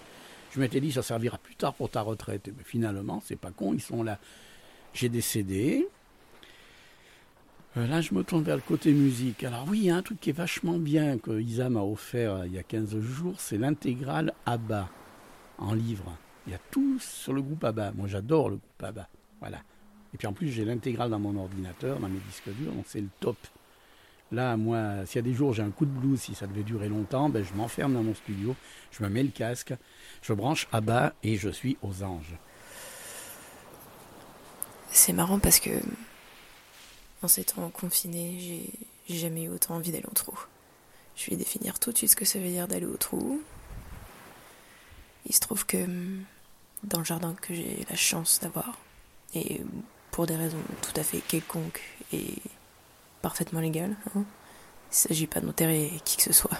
[0.52, 2.48] je m'étais dit ça servira plus tard pour ta retraite.
[2.48, 4.18] Mais finalement, c'est pas con, ils sont là.
[4.92, 5.86] J'ai des CD.
[7.76, 9.44] Euh, là, je me tourne vers le côté musique.
[9.44, 12.34] Alors oui, il y a un truc qui est vachement bien que Isa m'a offert
[12.34, 14.88] euh, il y a 15 jours, c'est l'intégrale ABBA
[15.58, 16.16] en livre.
[16.46, 17.92] Il y a tout sur le groupe ABBA.
[17.92, 19.08] Moi, j'adore le groupe ABBA.
[19.38, 19.58] Voilà.
[20.12, 23.00] Et puis en plus, j'ai l'intégrale dans mon ordinateur, dans mes disques durs, donc c'est
[23.00, 23.36] le top.
[24.32, 26.62] Là, moi, s'il y a des jours j'ai un coup de blues, si ça devait
[26.62, 28.56] durer longtemps, ben, je m'enferme dans mon studio,
[28.90, 29.74] je me mets le casque,
[30.22, 32.34] je branche bas et je suis aux anges.
[34.88, 35.70] C'est marrant parce que
[37.22, 38.70] en ces temps confinés,
[39.08, 40.38] j'ai jamais eu autant envie d'aller au trou.
[41.16, 43.42] Je vais définir tout de suite ce que ça veut dire d'aller au trou.
[45.26, 45.86] Il se trouve que
[46.82, 48.78] dans le jardin que j'ai la chance d'avoir,
[49.34, 49.60] et
[50.10, 52.34] pour des raisons tout à fait quelconques et
[53.22, 53.96] parfaitement légales.
[54.08, 54.24] Hein.
[54.92, 56.58] Il ne s'agit pas d'enterrer qui que ce soit.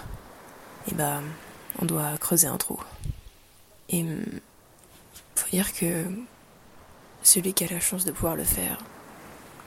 [0.89, 1.21] Et bah,
[1.79, 2.79] on doit creuser un trou.
[3.89, 4.23] Et hum,
[5.35, 6.05] faut dire que
[7.23, 8.77] celui qui a la chance de pouvoir le faire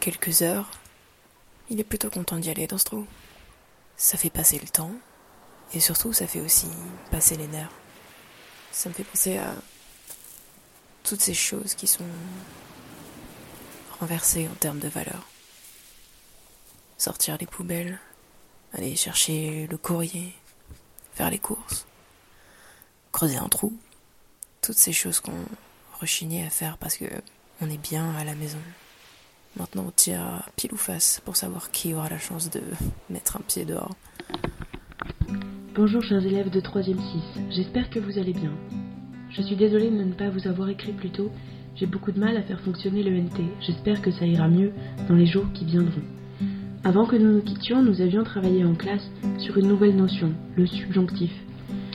[0.00, 0.70] quelques heures,
[1.70, 3.06] il est plutôt content d'y aller dans ce trou.
[3.96, 4.92] Ça fait passer le temps
[5.72, 6.68] et surtout ça fait aussi
[7.10, 7.72] passer les nerfs.
[8.72, 9.54] Ça me fait penser à
[11.04, 12.04] toutes ces choses qui sont
[14.00, 15.26] renverser en termes de valeur.
[16.98, 17.98] Sortir les poubelles,
[18.72, 20.34] aller chercher le courrier,
[21.14, 21.86] faire les courses,
[23.12, 23.72] creuser un trou,
[24.60, 25.44] toutes ces choses qu'on
[26.00, 27.06] rechignait à faire parce que
[27.60, 28.58] on est bien à la maison.
[29.56, 32.60] Maintenant, on tire pile ou face pour savoir qui aura la chance de
[33.08, 33.94] mettre un pied dehors.
[35.76, 36.96] Bonjour chers élèves de 3e 6,
[37.50, 38.52] j'espère que vous allez bien.
[39.30, 41.30] Je suis désolée de ne pas vous avoir écrit plus tôt,
[41.76, 43.42] j'ai beaucoup de mal à faire fonctionner le NT.
[43.60, 44.72] J'espère que ça ira mieux
[45.08, 46.02] dans les jours qui viendront.
[46.84, 50.66] Avant que nous nous quittions, nous avions travaillé en classe sur une nouvelle notion, le
[50.66, 51.32] subjonctif.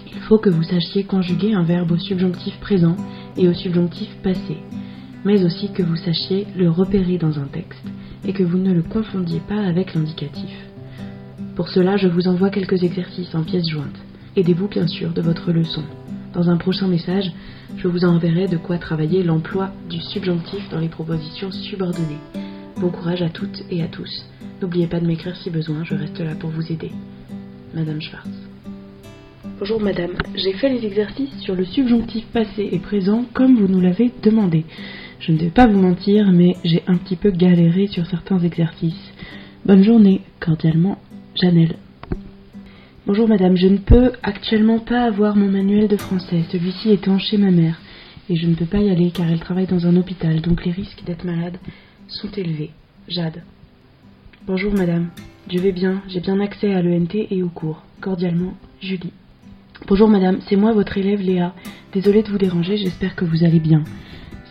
[0.07, 2.95] Il faut que vous sachiez conjuguer un verbe au subjonctif présent
[3.37, 4.57] et au subjonctif passé,
[5.25, 7.83] mais aussi que vous sachiez le repérer dans un texte
[8.25, 10.49] et que vous ne le confondiez pas avec l'indicatif.
[11.55, 13.99] Pour cela, je vous envoie quelques exercices en pièces jointes.
[14.35, 15.83] Aidez-vous bien sûr de votre leçon.
[16.33, 17.31] Dans un prochain message,
[17.77, 22.19] je vous enverrai de quoi travailler l'emploi du subjonctif dans les propositions subordonnées.
[22.79, 24.25] Bon courage à toutes et à tous.
[24.61, 26.91] N'oubliez pas de m'écrire si besoin, je reste là pour vous aider.
[27.73, 28.29] Madame Schwartz.
[29.59, 33.81] Bonjour madame, j'ai fait les exercices sur le subjonctif passé et présent comme vous nous
[33.81, 34.63] l'avez demandé.
[35.19, 39.11] Je ne vais pas vous mentir, mais j'ai un petit peu galéré sur certains exercices.
[39.65, 40.97] Bonne journée, cordialement,
[41.35, 41.75] Janelle.
[43.05, 47.37] Bonjour madame, je ne peux actuellement pas avoir mon manuel de français, celui-ci étant chez
[47.37, 47.81] ma mère,
[48.29, 50.71] et je ne peux pas y aller car elle travaille dans un hôpital, donc les
[50.71, 51.57] risques d'être malade
[52.07, 52.71] sont élevés.
[53.09, 53.43] Jade.
[54.47, 55.09] Bonjour madame,
[55.51, 57.83] je vais bien, j'ai bien accès à l'ENT et au cours.
[57.99, 59.11] Cordialement, Julie.
[59.85, 61.53] Bonjour madame, c'est moi votre élève Léa.
[61.91, 63.83] Désolée de vous déranger, j'espère que vous allez bien.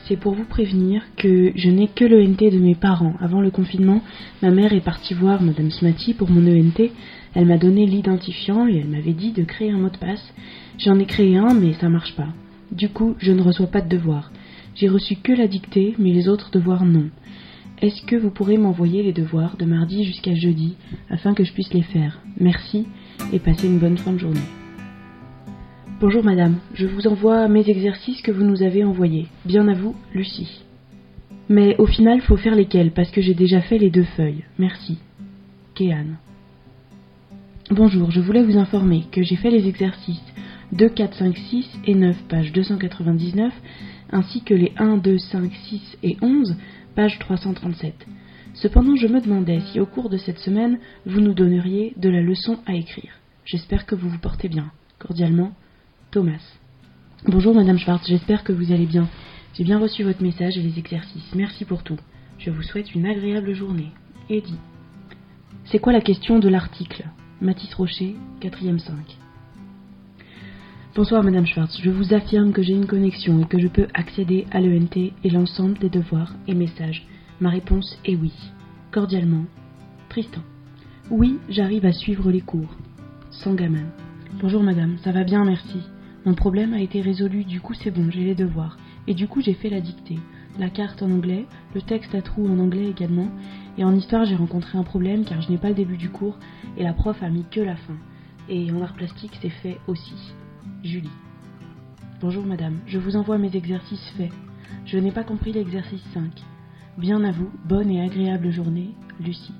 [0.08, 3.14] C'est pour vous prévenir que je n'ai que l'ENT de mes parents.
[3.20, 4.00] Avant le confinement,
[4.42, 6.90] ma mère est partie voir madame Smati pour mon ENT
[7.34, 10.34] elle m'a donné l'identifiant et elle m'avait dit de créer un mot de passe.
[10.78, 12.28] J'en ai créé un, mais ça marche pas.
[12.72, 14.32] Du coup, je ne reçois pas de devoirs.
[14.74, 17.10] J'ai reçu que la dictée, mais les autres devoirs non.
[17.80, 20.74] Est-ce que vous pourrez m'envoyer les devoirs de mardi jusqu'à jeudi
[21.10, 22.20] afin que je puisse les faire?
[22.40, 22.86] Merci
[23.32, 24.40] et passez une bonne fin de journée.
[26.00, 29.26] Bonjour madame, je vous envoie mes exercices que vous nous avez envoyés.
[29.44, 30.62] Bien à vous, Lucie.
[31.48, 34.44] Mais au final, faut faire lesquels parce que j'ai déjà fait les deux feuilles.
[34.60, 34.98] Merci.
[35.74, 36.18] Kéane.
[37.72, 40.22] Bonjour, je voulais vous informer que j'ai fait les exercices
[40.70, 43.52] 2, 4, 5, 6 et 9, page 299,
[44.12, 46.54] ainsi que les 1, 2, 5, 6 et 11,
[46.94, 48.06] page 337.
[48.54, 52.22] Cependant, je me demandais si au cours de cette semaine, vous nous donneriez de la
[52.22, 53.14] leçon à écrire.
[53.44, 54.70] J'espère que vous vous portez bien.
[55.00, 55.50] Cordialement,
[56.10, 56.40] Thomas.
[57.26, 59.06] Bonjour Madame Schwartz, j'espère que vous allez bien.
[59.52, 61.34] J'ai bien reçu votre message et les exercices.
[61.34, 61.98] Merci pour tout.
[62.38, 63.92] Je vous souhaite une agréable journée.
[64.30, 64.56] Eddie.
[65.66, 67.04] C'est quoi la question de l'article?
[67.42, 68.94] Mathis Rocher, 4ème 5.
[70.94, 74.46] Bonsoir Madame Schwartz, je vous affirme que j'ai une connexion et que je peux accéder
[74.50, 77.06] à l'ENT et l'ensemble des devoirs et messages.
[77.38, 78.32] Ma réponse est oui.
[78.92, 79.44] Cordialement,
[80.08, 80.40] Tristan.
[81.10, 82.74] Oui, j'arrive à suivre les cours.
[83.30, 83.84] Sans gamin.
[84.40, 85.80] Bonjour madame, ça va bien, merci.
[86.24, 88.76] Mon problème a été résolu, du coup c'est bon, j'ai les devoirs.
[89.06, 90.18] Et du coup j'ai fait la dictée.
[90.58, 93.28] La carte en anglais, le texte à trous en anglais également.
[93.76, 96.36] Et en histoire j'ai rencontré un problème car je n'ai pas le début du cours
[96.76, 97.96] et la prof a mis que la fin.
[98.48, 100.32] Et en art plastique c'est fait aussi.
[100.82, 101.10] Julie.
[102.20, 104.32] Bonjour madame, je vous envoie mes exercices faits.
[104.84, 106.24] Je n'ai pas compris l'exercice 5.
[106.98, 108.90] Bien à vous, bonne et agréable journée,
[109.20, 109.54] Lucie.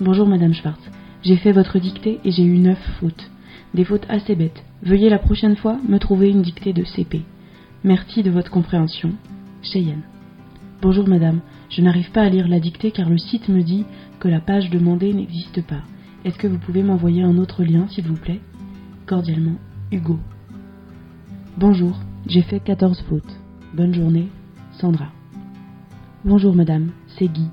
[0.00, 0.80] Bonjour madame Schwartz.
[1.24, 3.30] J'ai fait votre dictée et j'ai eu neuf fautes.
[3.74, 4.64] Des fautes assez bêtes.
[4.82, 7.22] Veuillez la prochaine fois me trouver une dictée de CP.
[7.84, 9.12] Merci de votre compréhension.
[9.62, 10.02] Cheyenne.
[10.80, 11.38] Bonjour madame,
[11.70, 13.84] je n'arrive pas à lire la dictée car le site me dit
[14.18, 15.82] que la page demandée n'existe pas.
[16.24, 18.40] Est-ce que vous pouvez m'envoyer un autre lien s'il vous plaît?
[19.06, 19.54] Cordialement,
[19.92, 20.18] Hugo.
[21.56, 23.38] Bonjour, j'ai fait 14 fautes.
[23.74, 24.30] Bonne journée,
[24.80, 25.12] Sandra.
[26.24, 27.46] Bonjour madame, c'est Guy.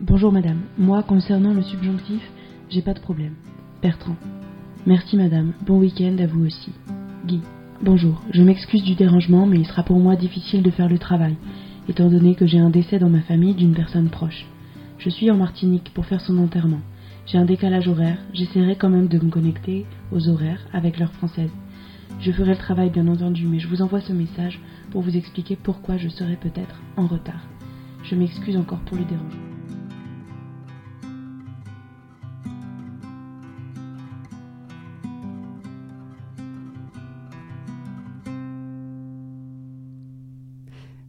[0.00, 2.22] Bonjour madame, moi concernant le subjonctif,
[2.70, 3.34] j'ai pas de problème.
[3.82, 4.16] Bertrand.
[4.84, 6.72] Merci madame, bon week-end à vous aussi.
[7.24, 7.40] Guy.
[7.84, 11.36] Bonjour, je m'excuse du dérangement, mais il sera pour moi difficile de faire le travail,
[11.88, 14.44] étant donné que j'ai un décès dans ma famille d'une personne proche.
[14.98, 16.80] Je suis en Martinique pour faire son enterrement.
[17.26, 21.52] J'ai un décalage horaire, j'essaierai quand même de me connecter aux horaires avec l'heure française.
[22.18, 24.60] Je ferai le travail bien entendu, mais je vous envoie ce message
[24.90, 27.46] pour vous expliquer pourquoi je serai peut-être en retard.
[28.02, 29.51] Je m'excuse encore pour le dérangement.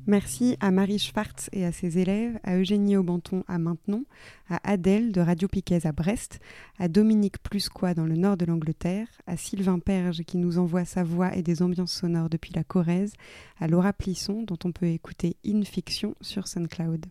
[0.05, 4.03] Merci à Marie Schwartz et à ses élèves, à Eugénie Aubanton à Maintenon,
[4.49, 6.39] à Adèle de Radio Piquet à Brest,
[6.77, 11.05] à Dominique Plusquois dans le nord de l'Angleterre, à Sylvain Perge qui nous envoie sa
[11.05, 13.13] voix et des ambiances sonores depuis la Corrèze,
[13.59, 17.05] à Laura Plisson dont on peut écouter In Fiction sur SoundCloud.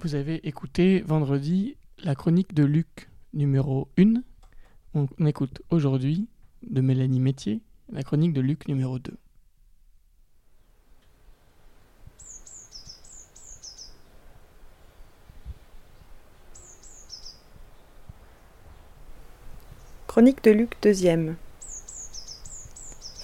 [0.00, 4.22] Vous avez écouté vendredi la chronique de Luc numéro 1.
[4.94, 6.26] On écoute aujourd'hui
[6.68, 9.12] de Mélanie Métier la chronique de Luc numéro 2.
[20.18, 21.36] Chronique de Luc II.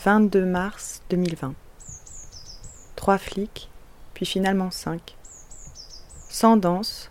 [0.05, 1.53] 22 mars 2020.
[2.95, 3.69] Trois flics,
[4.15, 5.17] puis finalement cinq.
[6.29, 7.11] Sans danse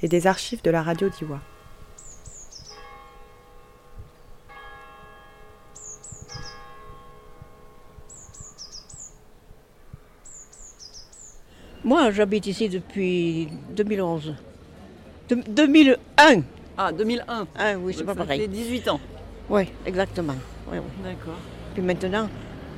[0.00, 1.38] et des archives de la radio d'Iwa.
[11.84, 14.34] Moi, j'habite ici depuis 2011.
[15.28, 16.42] De- 2001
[16.76, 18.40] Ah, 2001 Ah oui, c'est pas pareil.
[18.40, 19.00] fait 18 ans.
[19.48, 20.34] Oui, exactement.
[20.70, 21.02] Oui, oui.
[21.04, 21.34] D'accord.
[21.74, 22.28] Puis maintenant,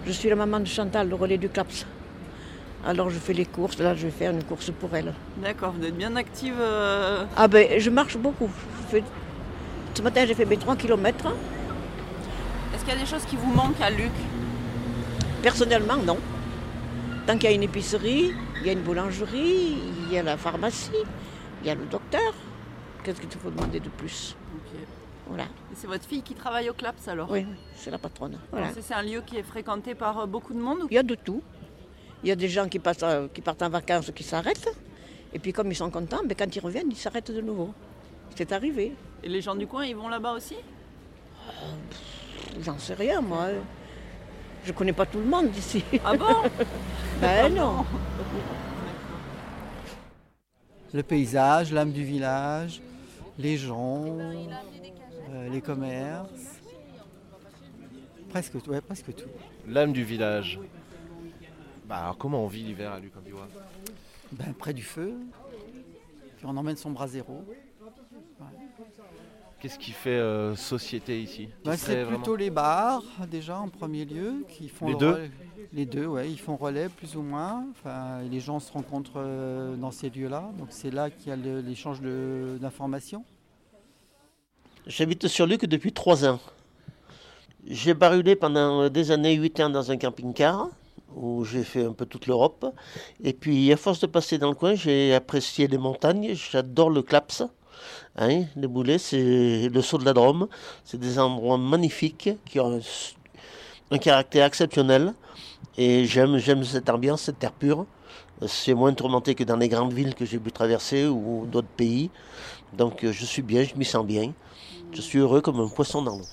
[0.07, 1.87] je suis la maman de Chantal, le relais du CLAPS.
[2.85, 5.13] Alors je fais les courses, là je vais faire une course pour elle.
[5.43, 6.55] D'accord, vous êtes bien active.
[6.61, 8.49] euh, Ah ben je marche beaucoup.
[8.83, 9.05] Je fais-
[9.95, 11.27] Ce matin j'ai fait mes 3 km.
[12.75, 14.13] Est-ce qu'il y a des choses qui vous manquent à Luc?
[15.43, 16.19] Personnellement, non.
[17.27, 19.79] Tant qu'il y a une épicerie, il y a une boulangerie,
[20.09, 20.91] il y a la pharmacie,
[21.63, 22.26] il y a le docteur.
[23.07, 24.35] Qu'est-ce qu'il te faut demander de plus.
[25.29, 25.45] Voilà.
[25.77, 27.47] C'est votre fille qui travaille au CLAPS alors Oui,
[27.77, 28.37] c'est la patronne.
[28.51, 28.67] Voilà.
[28.67, 30.99] Alors, C'est un lieu qui est fréquenté par euh, beaucoup de monde ou- Il y
[30.99, 31.41] a de tout.
[32.25, 34.69] Il y a des gens qui, passent, euh, qui partent en vacances qui s'arrêtent.
[35.33, 37.73] Et puis comme ils sont contents, ben, quand ils reviennent, ils s'arrêtent de nouveau.
[38.35, 38.93] C'est arrivé.
[39.23, 40.57] Et les gens du coin, ils vont là-bas aussi
[42.61, 43.47] J'en sais rien, moi.
[44.65, 45.85] Je connais pas tout le monde d'ici.
[46.05, 46.43] Ah bon
[47.21, 47.85] Ben non.
[50.93, 52.81] Le paysage, l'âme du village,
[53.39, 54.05] les gens,
[55.31, 56.61] euh, les commerces.
[58.31, 59.29] Presque tout, ouais, presque tout.
[59.67, 60.59] L'âme du village.
[61.87, 63.47] Bah alors comment on vit l'hiver à Luc-en-Biwa
[64.33, 65.15] Ben, près du feu,
[66.37, 67.45] puis on emmène son bras zéro.
[69.61, 71.49] Qu'est-ce qui fait euh, société ici?
[71.65, 75.13] Serait c'est vraiment- plutôt les bars, déjà, en premier lieu, qui font Les le deux?
[75.13, 75.31] relais-
[75.73, 77.65] Les deux, ouais, ils font relais plus ou moins.
[77.73, 80.51] Enfin, les gens se rencontrent euh, dans ces lieux-là.
[80.59, 82.01] Donc c'est là qu'il y a l'échange
[82.61, 83.25] d'informations.
[84.87, 86.39] J'habite sur Luc depuis trois ans.
[87.67, 90.69] J'ai barulé pendant des années, 8 ans dans un camping-car,
[91.17, 92.65] où j'ai fait un peu toute l'Europe.
[93.25, 96.35] Et puis, à force de passer dans le coin, j'ai apprécié les montagnes.
[96.35, 97.43] J'adore le Claps.
[98.19, 100.49] Hein, les boulets, c'est le saut de la Drôme.
[100.85, 102.81] C'est des endroits magnifiques qui ont
[103.91, 105.13] un, caractère exceptionnel.
[105.77, 107.85] Et j'aime, j'aime cette ambiance, cette terre pure.
[108.47, 112.11] C'est moins tourmenté que dans les grandes villes que j'ai pu traverser ou d'autres pays.
[112.73, 114.33] Donc je suis bien, je m'y sens bien.
[114.93, 116.25] Je suis heureux comme un poisson dans l'eau.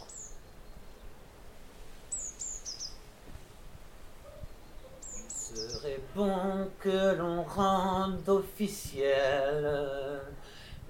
[5.15, 9.69] Il serait bon que l'on rende officiel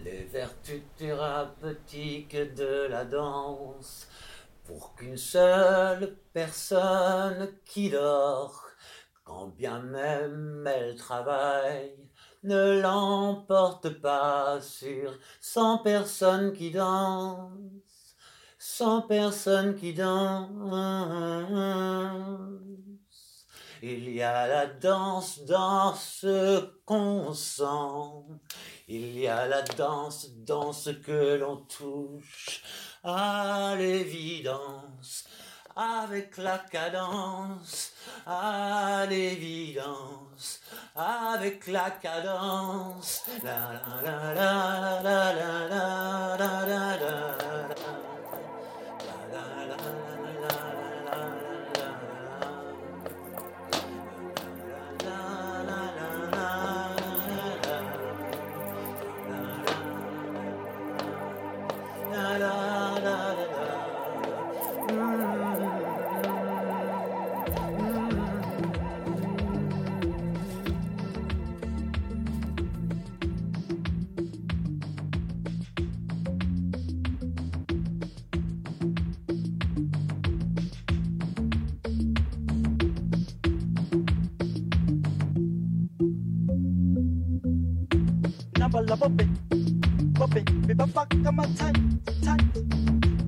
[0.04, 4.08] les vertus thérapeutiques de la danse
[4.66, 8.66] pour qu'une seule personne qui dort,
[9.24, 12.10] quand bien même elle travaille,
[12.44, 18.16] ne l'emporte pas sur cent personnes qui dansent,
[18.58, 20.50] cent personnes qui dansent.
[23.82, 28.40] Il y a la danse dans ce qu'on sent,
[28.88, 32.62] il y a la danse dans ce que l'on touche,
[33.04, 35.26] à l'évidence,
[35.76, 37.94] avec la cadence,
[38.26, 40.62] à l'évidence,
[40.96, 43.24] avec la cadence.
[43.44, 47.34] La la la la la la la la la la.
[49.34, 50.23] Nabala
[91.24, 92.46] kama time time.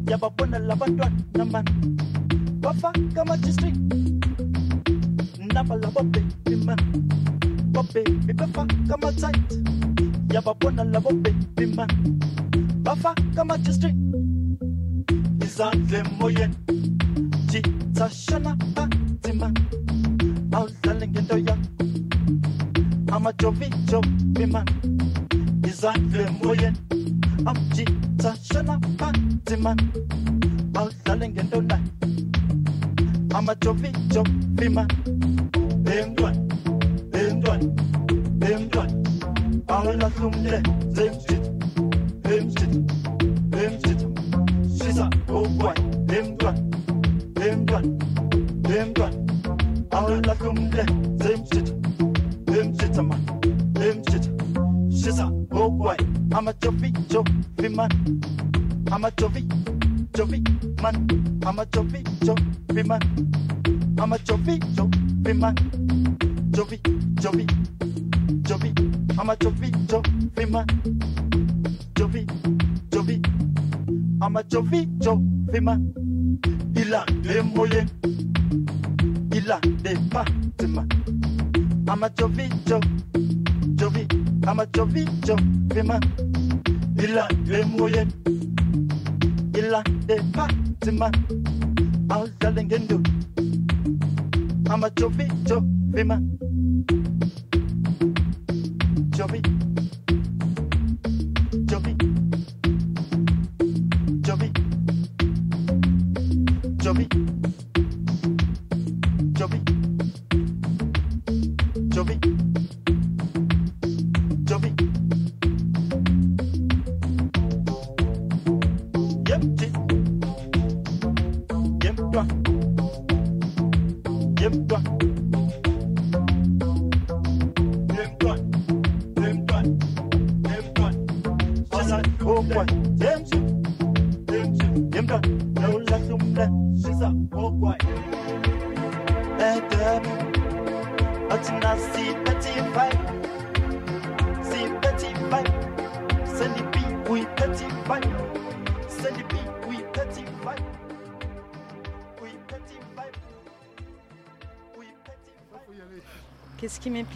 [0.07, 0.87] Yababona ba
[1.33, 1.71] namani
[2.61, 3.37] bafaka ba
[5.53, 6.77] nabala bobaby man.
[7.71, 9.51] Bobaby bafaka amatight
[10.33, 11.89] yababona labobaby man.
[12.83, 13.97] Bafaka amajistring
[15.43, 16.55] izandla emoyeni
[17.47, 19.53] ngithashana phansi man.
[20.51, 21.69] Awudlale ngento yakho
[23.11, 24.65] amajovijovi man.
[25.63, 26.94] Izandla emoyeni
[27.45, 29.75] amjitsa shona panzima
[30.75, 31.79] awudlale ngento la
[33.37, 34.87] amajovijovima
[35.85, 36.39] bemntwana
[37.11, 37.67] bemntwana
[38.39, 38.93] bemntwana
[39.67, 40.59] awulahle umle
[40.95, 41.51] zemjitsa
[43.51, 44.07] bemjitsa a
[44.77, 45.84] shisa ogwayi
[59.05, 59.41] I'm a Jovi,
[60.13, 60.95] Jovi man.
[61.45, 62.99] I'm a Jovi, Jovi man.
[64.01, 65.55] I'm a Jovi, Jovi man.
[66.49, 66.79] Jovi,
[67.21, 67.45] Jovi,
[68.41, 69.19] Jovi.
[69.19, 70.65] I'm a Jovi, Jovi man.
[71.93, 72.25] Jovi,
[72.89, 73.21] Jovi.
[74.23, 75.93] I'm a Jovi, Jovi man.
[76.75, 77.87] Il a des moyens,
[79.35, 80.87] il a des bâtiments.
[81.87, 82.87] I'm a Jovi, Jovi,
[83.75, 84.07] Jovi.
[84.47, 86.01] I'm a Jovi, Jovi man.
[86.97, 88.11] Il a des moyens
[89.69, 91.11] la de Fatima.
[92.09, 93.01] Al Galingendu.
[94.67, 96.19] I'm a Jovi, Jovima.
[99.11, 99.54] Jovi.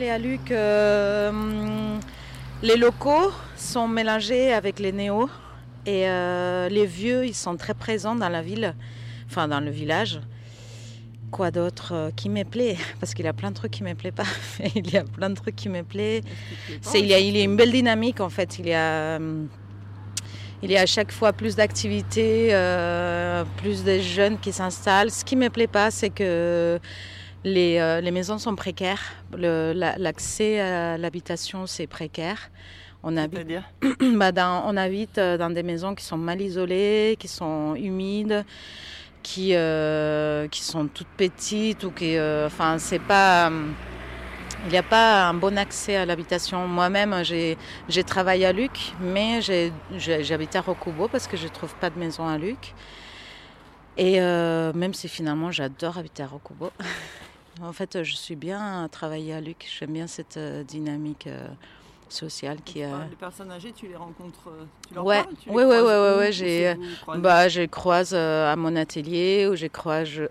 [0.08, 1.32] À Luc Euh,
[2.64, 5.30] Les locaux sont mélangés avec les néos
[5.86, 8.76] et euh, les vieux, ils sont très présents dans la ville.
[9.28, 10.22] enfin dans le village.
[11.32, 12.78] Quoi d'autre euh, qui me plaît?
[13.02, 14.24] Parce qu'il y a plein de trucs qui me plaît pas.
[14.76, 16.22] il y a plein de trucs qui me plaît.
[16.82, 18.58] C'est il y a il y a une belle dynamique en fait.
[18.58, 19.20] Il y a
[20.62, 25.12] il y a à chaque fois plus d'activités, euh, plus de jeunes qui s'installent.
[25.12, 26.80] Ce qui me plaît pas, c'est que
[27.44, 29.02] les, euh, les maisons sont précaires.
[29.38, 32.50] La- L'accès à l'habitation, c'est précaire.
[33.04, 33.48] On habite,
[34.16, 38.44] Bah, dans- on habite euh, dans des maisons qui sont mal isolées, qui sont humides,
[39.24, 43.50] qui, euh, qui sont toutes petites ou qui, euh, enfin, c'est pas.
[44.66, 46.68] il n'y a pas un bon accès à l'habitation.
[46.68, 49.40] Moi-même, j'ai travaillé à Luc, mais
[49.98, 52.74] j'habite à Rokubo parce que je ne trouve pas de maison à Luc.
[53.98, 56.72] Et euh, même si finalement j'adore habiter à Rokubo,
[57.62, 59.68] en fait, je suis bien à travailler à Luc.
[59.80, 61.48] J'aime bien cette euh, dynamique euh,
[62.10, 63.08] sociale qui a.
[63.10, 65.82] Les personnes âgées, tu les rencontres, euh, tu leur Ouais, parles tu les ouais, ouais,
[65.82, 66.76] ouais, ouais, j'ai,
[67.18, 70.24] bah, je les croise à mon atelier, ou je les croise, je,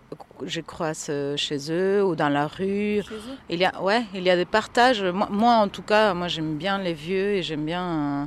[0.42, 3.02] je croise chez eux, ou dans la rue.
[3.02, 3.36] Chez eux?
[3.50, 5.02] Il y a, ouais, il y a des partages.
[5.02, 8.26] Moi, moi, en tout cas, moi, j'aime bien les vieux et j'aime bien, euh,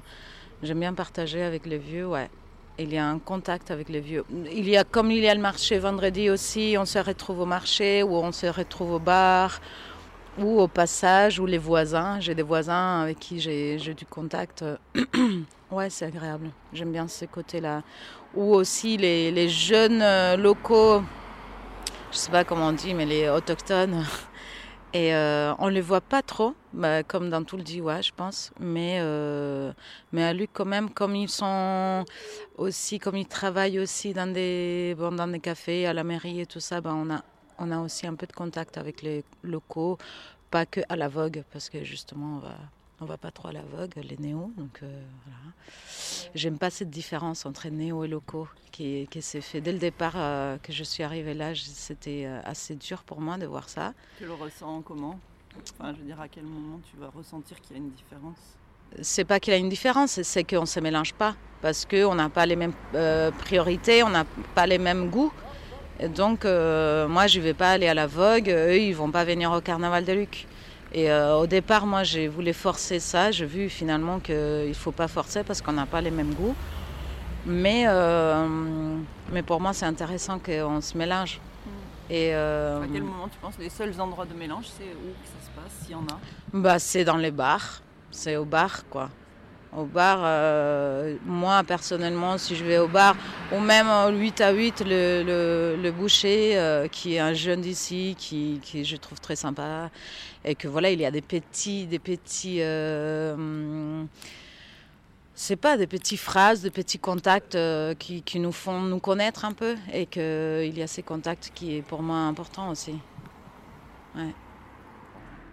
[0.63, 2.29] j'aime bien partager avec les vieux, ouais.
[2.81, 4.25] Il y a un contact avec les vieux.
[4.51, 7.45] Il y a, comme il y a le marché vendredi aussi, on se retrouve au
[7.45, 9.61] marché, ou on se retrouve au bar,
[10.39, 12.19] ou au passage, ou les voisins.
[12.19, 14.65] J'ai des voisins avec qui j'ai du contact.
[15.71, 16.49] ouais, c'est agréable.
[16.73, 17.83] J'aime bien ce côté-là.
[18.35, 21.03] Ou aussi les, les jeunes euh, locaux,
[22.11, 24.03] je sais pas comment on dit, mais les autochtones.
[24.93, 28.51] Et euh, on les voit pas trop, bah, comme dans tout le Diwa, je pense.
[28.59, 29.71] Mais, euh,
[30.11, 32.03] mais à Luc, quand même, comme ils sont
[32.57, 36.59] aussi, comme ils travaillent aussi dans des, dans des cafés, à la mairie et tout
[36.59, 37.23] ça, bah, on, a,
[37.57, 39.97] on a aussi un peu de contact avec les locaux,
[40.49, 42.57] pas que à la Vogue, parce que justement, on va,
[43.01, 44.51] on va pas trop à la Vogue, les néos.
[44.57, 45.53] Donc euh, voilà.
[46.35, 50.13] J'aime pas cette différence entre néo et locaux qui, qui s'est fait dès le départ
[50.15, 51.53] euh, que je suis arrivée là.
[51.55, 53.93] C'était euh, assez dur pour moi de voir ça.
[54.17, 55.19] Tu le ressens comment?
[55.79, 58.37] Enfin, je veux dire, à quel moment tu vas ressentir qu'il y a une différence?
[59.01, 61.35] C'est pas qu'il y a une différence, c'est qu'on ne se mélange pas.
[61.61, 64.25] Parce qu'on n'a pas les mêmes euh, priorités, on n'a
[64.55, 65.31] pas les mêmes goûts.
[65.99, 69.11] Et donc, euh, moi, je ne vais pas aller à la Vogue, eux, ils vont
[69.11, 70.47] pas venir au Carnaval de Luc.
[70.93, 73.31] Et euh, au départ, moi, j'ai voulu forcer ça.
[73.31, 76.55] J'ai vu finalement qu'il ne faut pas forcer parce qu'on n'a pas les mêmes goûts.
[77.45, 78.45] Mais, euh,
[79.31, 81.39] mais pour moi, c'est intéressant qu'on se mélange.
[82.09, 85.27] Et, euh, À quel moment tu penses les seuls endroits de mélange, c'est où que
[85.27, 86.19] ça se passe, s'il y en a?
[86.53, 87.81] Bah, c'est dans les bars.
[88.11, 89.09] C'est au bar, quoi.
[89.75, 90.19] Au bar,
[91.25, 93.15] moi personnellement, si je vais au bar,
[93.53, 98.13] ou même au 8 à 8, le, le, le boucher, qui est un jeune d'ici,
[98.17, 99.89] qui, qui je trouve très sympa,
[100.43, 104.03] et que voilà, il y a des petits, des petits, euh,
[105.35, 109.45] c'est pas des petites phrases, des petits contacts euh, qui, qui nous font nous connaître
[109.45, 112.95] un peu, et qu'il y a ces contacts qui est pour moi important aussi.
[114.15, 114.33] Ouais.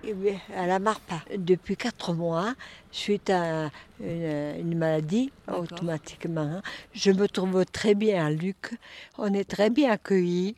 [0.05, 2.55] Eh bien, à la Marpa, depuis quatre mois,
[2.93, 3.71] suite à
[4.01, 6.63] une, une maladie, automatiquement,
[6.93, 8.79] je me trouve très bien à Luc.
[9.19, 10.55] On est très bien accueillis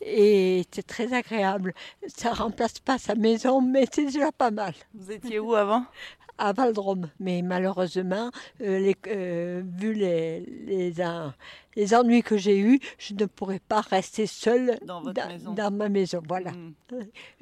[0.00, 1.74] et c'est très agréable.
[2.06, 4.74] Ça remplace pas sa maison, mais c'est déjà pas mal.
[4.94, 5.84] Vous étiez où avant?
[6.38, 7.10] À Valdrome.
[7.20, 8.30] Mais malheureusement,
[8.62, 11.34] euh, les- euh, vu les, les, en-
[11.76, 15.52] les ennuis que j'ai eus, je ne pourrais pas rester seule Dans votre dans, maison.
[15.52, 16.22] dans ma maison.
[16.26, 16.52] Voilà.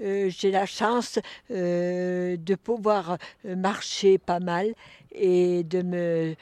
[0.01, 4.75] Euh, j'ai la chance de pouvoir marcher pas mal
[5.13, 6.35] et de me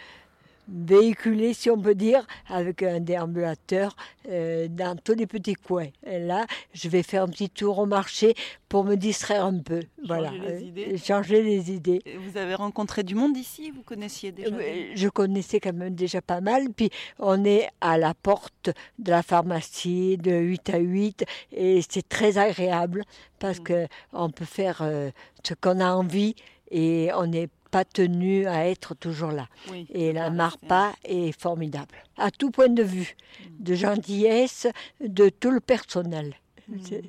[0.68, 3.96] véhiculer, si on peut dire, avec un déambulateur
[4.28, 5.88] euh, dans tous les petits coins.
[6.06, 8.34] Et là, je vais faire un petit tour au marché
[8.68, 9.80] pour me distraire un peu.
[10.04, 10.98] voilà, les euh, idées.
[10.98, 12.02] changer les idées.
[12.04, 15.94] Et Vous avez rencontré du monde ici Vous connaissiez déjà Euh, Je connaissais quand même
[15.94, 16.70] déjà pas mal.
[16.74, 22.08] Puis on est à la porte de la pharmacie de 8 à 8 et c'est
[22.08, 23.04] très agréable
[23.38, 25.10] parce que on peut faire euh,
[25.44, 26.34] ce qu'on a envie
[26.70, 29.46] et on n'est pas tenu à être toujours là.
[29.70, 33.16] Oui, et la Marpa est formidable à tout point de vue,
[33.60, 34.66] de gentillesse,
[35.00, 36.34] de tout le personnel.
[36.82, 37.02] C'est-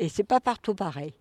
[0.00, 1.12] Et c'est pas partout pareil.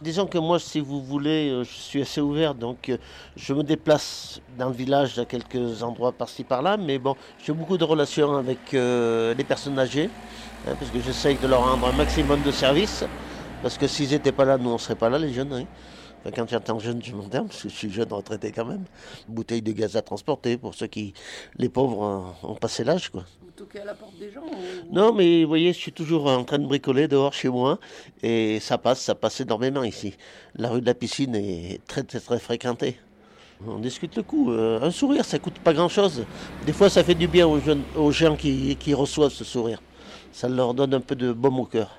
[0.00, 2.98] Disons que moi, si vous voulez, euh, je suis assez ouvert, donc euh,
[3.34, 7.78] je me déplace dans le village à quelques endroits par-ci par-là, mais bon, j'ai beaucoup
[7.78, 10.10] de relations avec euh, les personnes âgées,
[10.66, 13.04] hein, parce que j'essaye de leur rendre un maximum de services,
[13.62, 15.52] parce que s'ils n'étaient pas là, nous, on ne serait pas là, les jeunes.
[15.54, 15.64] hein.
[16.34, 18.84] Quand j'entends jeune, je m'en terme, parce que je suis jeune retraité quand même.
[19.28, 21.14] Bouteille de gaz à transporter pour ceux qui,
[21.58, 23.24] les pauvres, ont passé l'âge, quoi.
[23.42, 26.26] Vous toquez à la porte des gens ou- Non, mais vous voyez, je suis toujours
[26.26, 27.78] en train de bricoler dehors chez moi
[28.22, 30.14] et ça passe, ça passe énormément ici.
[30.56, 32.98] La rue de la piscine est très, très, très fréquentée.
[33.66, 34.50] On discute le coup.
[34.52, 36.24] Euh, un sourire, ça coûte pas grand-chose.
[36.66, 39.80] Des fois, ça fait du bien aux, jeunes, aux gens qui, qui reçoivent ce sourire.
[40.32, 41.90] Ça leur donne un peu de baume au cœur.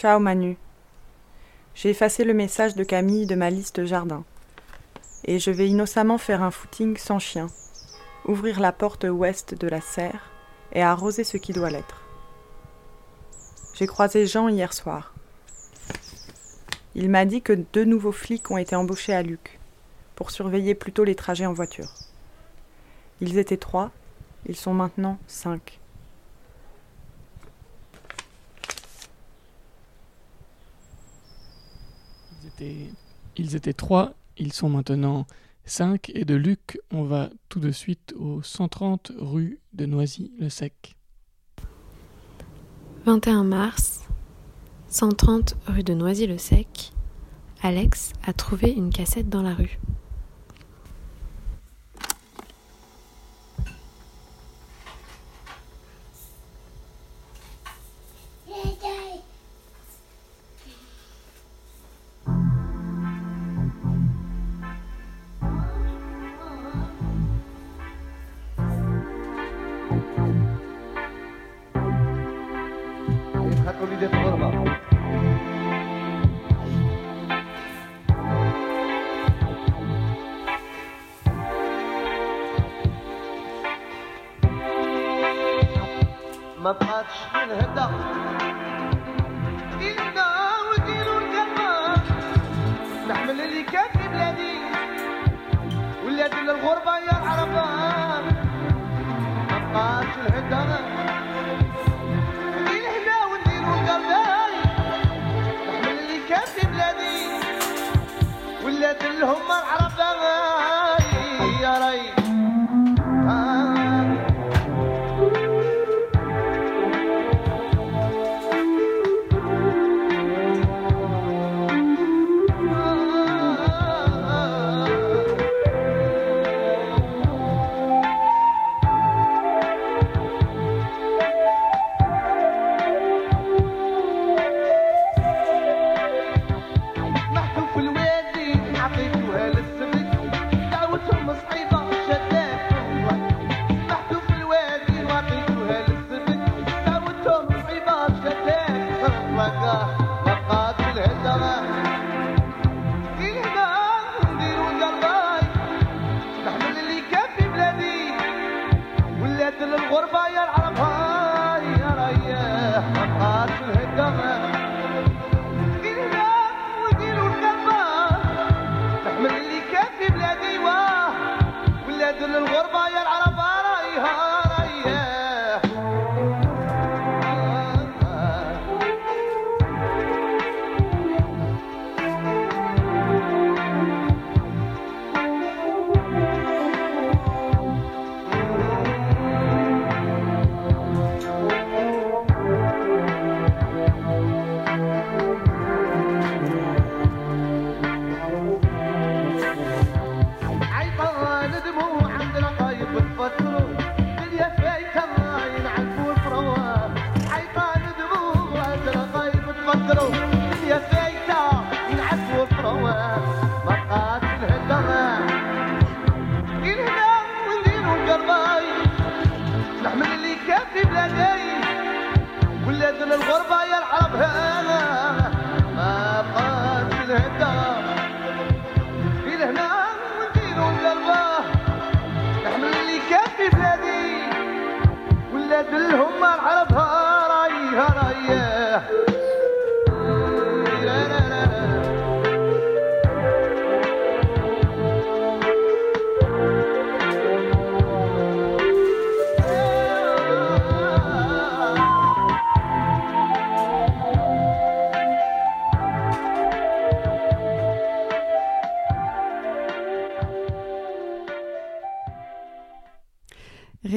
[0.00, 0.56] Ciao Manu.
[1.74, 4.22] J'ai effacé le message de Camille de ma liste jardin.
[5.24, 7.48] Et je vais innocemment faire un footing sans chien,
[8.24, 10.30] ouvrir la porte ouest de la serre
[10.72, 12.00] et arroser ce qui doit l'être.
[13.74, 15.14] J'ai croisé Jean hier soir.
[16.94, 19.58] Il m'a dit que deux nouveaux flics ont été embauchés à Luc
[20.14, 21.92] pour surveiller plutôt les trajets en voiture.
[23.20, 23.90] Ils étaient trois,
[24.46, 25.80] ils sont maintenant cinq.
[33.36, 35.26] Ils étaient trois, ils sont maintenant
[35.64, 36.10] cinq.
[36.14, 40.96] Et de Luc, on va tout de suite au 130 rue de Noisy-le-Sec.
[43.04, 44.06] 21 mars,
[44.88, 46.92] 130 rue de Noisy-le-Sec.
[47.62, 49.78] Alex a trouvé une cassette dans la rue.
[86.67, 88.26] ما بقاتش الهدى دينا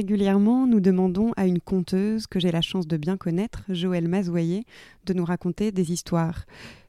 [0.01, 4.63] Régulièrement, nous demandons à une conteuse que j'ai la chance de bien connaître, Joëlle Mazoyer,
[5.05, 6.45] de nous raconter des histoires.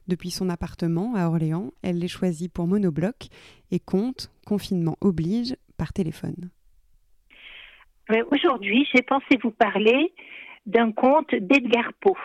[0.07, 3.27] Depuis son appartement à Orléans, elle les choisit pour monobloc
[3.69, 6.49] et compte, confinement oblige, par téléphone.
[8.31, 10.11] Aujourd'hui, j'ai pensé vous parler
[10.65, 12.17] d'un conte d'Edgar Poe.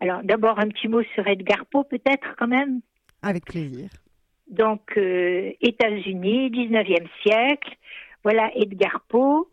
[0.00, 2.80] Alors d'abord un petit mot sur Edgar Poe peut-être quand même?
[3.20, 3.90] Avec plaisir.
[4.48, 7.76] Donc euh, États-Unis, 19e siècle.
[8.24, 9.46] Voilà Edgar Poe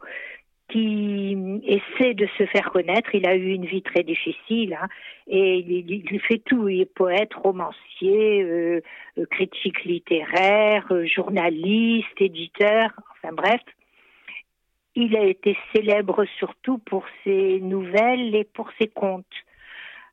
[0.72, 3.14] qui essaie de se faire connaître.
[3.14, 4.88] Il a eu une vie très difficile hein,
[5.28, 6.70] et il, fait tout.
[6.70, 8.82] Il est poète, romancier, euh,
[9.18, 13.62] euh, critique littéraire, euh, journaliste, éditeur, enfin bref.
[14.96, 19.26] Il a été célèbre surtout pour ses nouvelles et pour ses contes,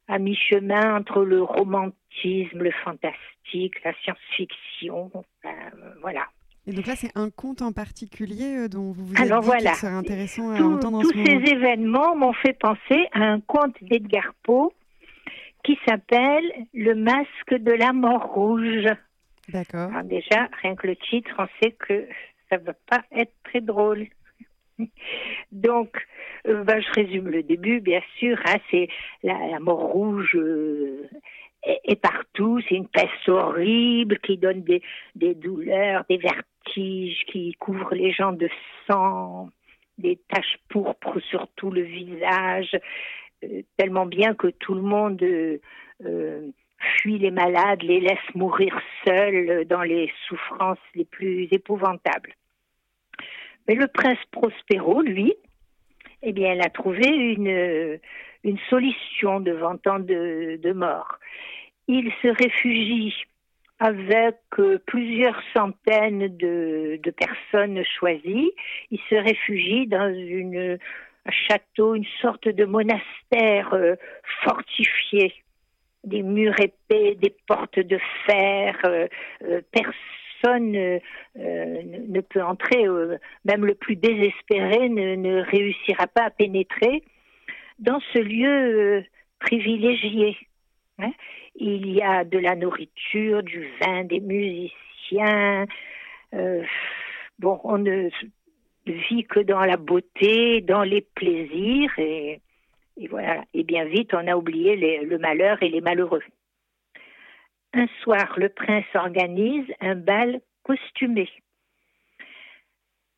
[0.06, 5.10] à mi-chemin entre le romantisme, le fantastique, la science-fiction,
[6.00, 6.28] voilà.
[6.68, 9.46] Et donc là, c'est un conte en particulier euh, dont vous vous êtes Alors dit
[9.46, 9.72] voilà.
[9.74, 11.26] serait intéressant à Tous- entendre en tous ce moment.
[11.46, 14.70] ces événements m'ont fait penser à un conte d'Edgar Poe
[15.64, 16.44] qui s'appelle
[16.74, 18.84] Le masque de la mort rouge.
[19.48, 19.90] D'accord.
[19.90, 22.06] Alors déjà, rien que le titre, on sait que
[22.50, 24.06] ça ne va pas être très drôle.
[25.52, 26.06] Donc,
[26.46, 28.38] euh, ben, je résume le début, bien sûr.
[28.46, 28.88] hein, c'est
[29.22, 31.08] la, la mort rouge euh,
[31.64, 32.60] est partout.
[32.68, 38.48] C'est une peste horrible qui donne des, douleurs, des vertiges, qui couvre les gens de
[38.86, 39.50] sang,
[39.98, 42.70] des taches pourpres sur tout le visage,
[43.44, 45.58] euh, tellement bien que tout le monde euh,
[46.04, 46.48] euh,
[46.78, 52.34] fuit les malades, les laisse mourir seuls dans les souffrances les plus épouvantables.
[53.66, 55.34] Mais le prince Prospero, lui,
[56.22, 57.98] eh bien, elle a trouvé une,
[58.44, 61.18] une solution devant tant de, de morts.
[61.88, 63.14] Il se réfugie
[63.78, 68.50] avec euh, plusieurs centaines de, personnes choisies.
[68.90, 73.94] Il se réfugie dans un château, une sorte de monastère euh,
[74.42, 75.32] fortifié.
[76.04, 79.08] Des murs épais, des portes de fer, euh,
[79.72, 81.00] personne
[81.34, 82.84] ne peut entrer,
[83.44, 87.02] même le plus désespéré ne réussira pas à pénétrer
[87.78, 89.02] dans ce lieu euh,
[89.38, 90.36] privilégié.
[90.98, 91.12] hein.
[91.54, 95.66] Il y a de la nourriture, du vin, des musiciens.
[96.34, 96.62] euh,
[97.38, 98.08] bon, on ne
[98.86, 102.40] vit que dans la beauté, dans les plaisirs, et,
[103.10, 103.44] voilà.
[103.54, 106.22] Et bien vite, on a oublié le malheur et les malheureux.
[107.74, 111.28] Un soir, le prince organise un bal costumé.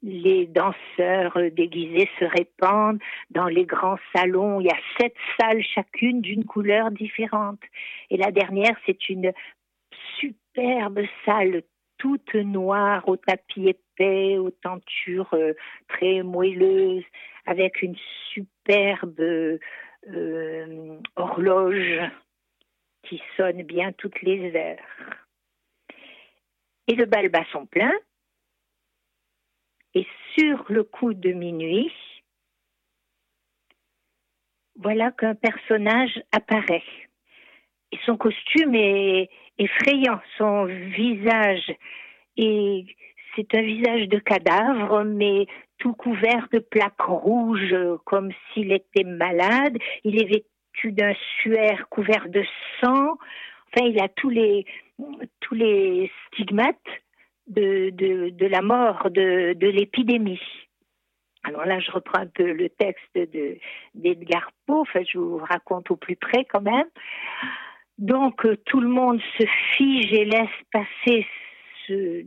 [0.02, 4.60] Les danseurs euh, déguisés se répandent dans les grands salons.
[4.60, 7.60] Il y a sept salles chacune d'une couleur différente.
[8.08, 9.32] Et la dernière, c'est une
[10.18, 11.62] superbe salle
[11.98, 15.52] toute noire, au tapis épais, aux tentures euh,
[15.88, 17.04] très moelleuses,
[17.44, 17.96] avec une
[18.32, 19.58] superbe
[20.08, 22.00] euh, horloge
[23.02, 25.96] qui sonne bien toutes les heures.
[26.86, 27.92] Et le bal bat son plein.
[29.94, 31.92] Et sur le coup de minuit,
[34.76, 36.84] voilà qu'un personnage apparaît.
[38.06, 39.28] Son costume est
[39.58, 41.70] effrayant, son visage
[42.36, 42.86] est
[43.36, 45.46] c'est un visage de cadavre, mais
[45.78, 49.76] tout couvert de plaques rouges, comme s'il était malade.
[50.02, 52.42] Il est vêtu d'un suaire couvert de
[52.80, 53.16] sang.
[53.68, 56.76] Enfin, il a tous les stigmates
[57.50, 60.40] de, la mort, de, l'épidémie.
[61.42, 63.56] Alors là, je reprends un peu le texte de
[63.94, 66.88] d'Edgar Poe, je vous raconte au plus près quand même.
[67.98, 69.46] Donc, euh, tout le monde se
[69.76, 71.26] fige et laisse passer
[71.86, 72.24] ce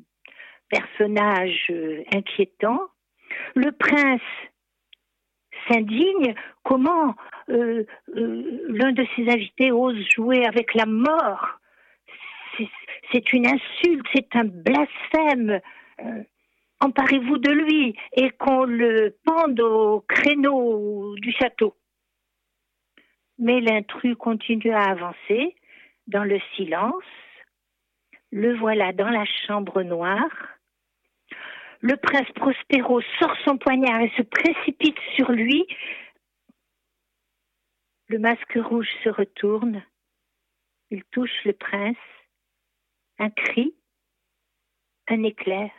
[0.69, 2.79] personnage euh, inquiétant.
[3.55, 4.21] Le prince
[5.67, 6.35] s'indigne.
[6.63, 7.15] Comment
[7.49, 11.59] euh, l'un de ses invités ose jouer avec la mort
[13.11, 15.59] C'est- une insulte, c'est un blasphème.
[15.99, 16.23] Euh,
[16.79, 21.77] Emparez-vous de lui et qu'on le pende au créneau du château.
[23.37, 25.55] Mais l'intrus continue à avancer
[26.07, 27.05] dans le silence.
[28.31, 30.29] Le voilà dans la chambre noire.
[31.79, 35.65] Le prince Prospero sort son poignard et se précipite sur lui.
[38.09, 39.83] Le masque rouge se retourne.
[40.91, 41.95] Il touche le prince.
[43.19, 43.75] Un cri,
[45.07, 45.71] un éclair.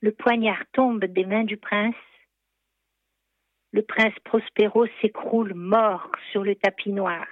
[0.00, 1.94] Le poignard tombe des mains du prince.
[3.72, 7.26] Le prince Prospero s'écroule mort sur le tapis noir.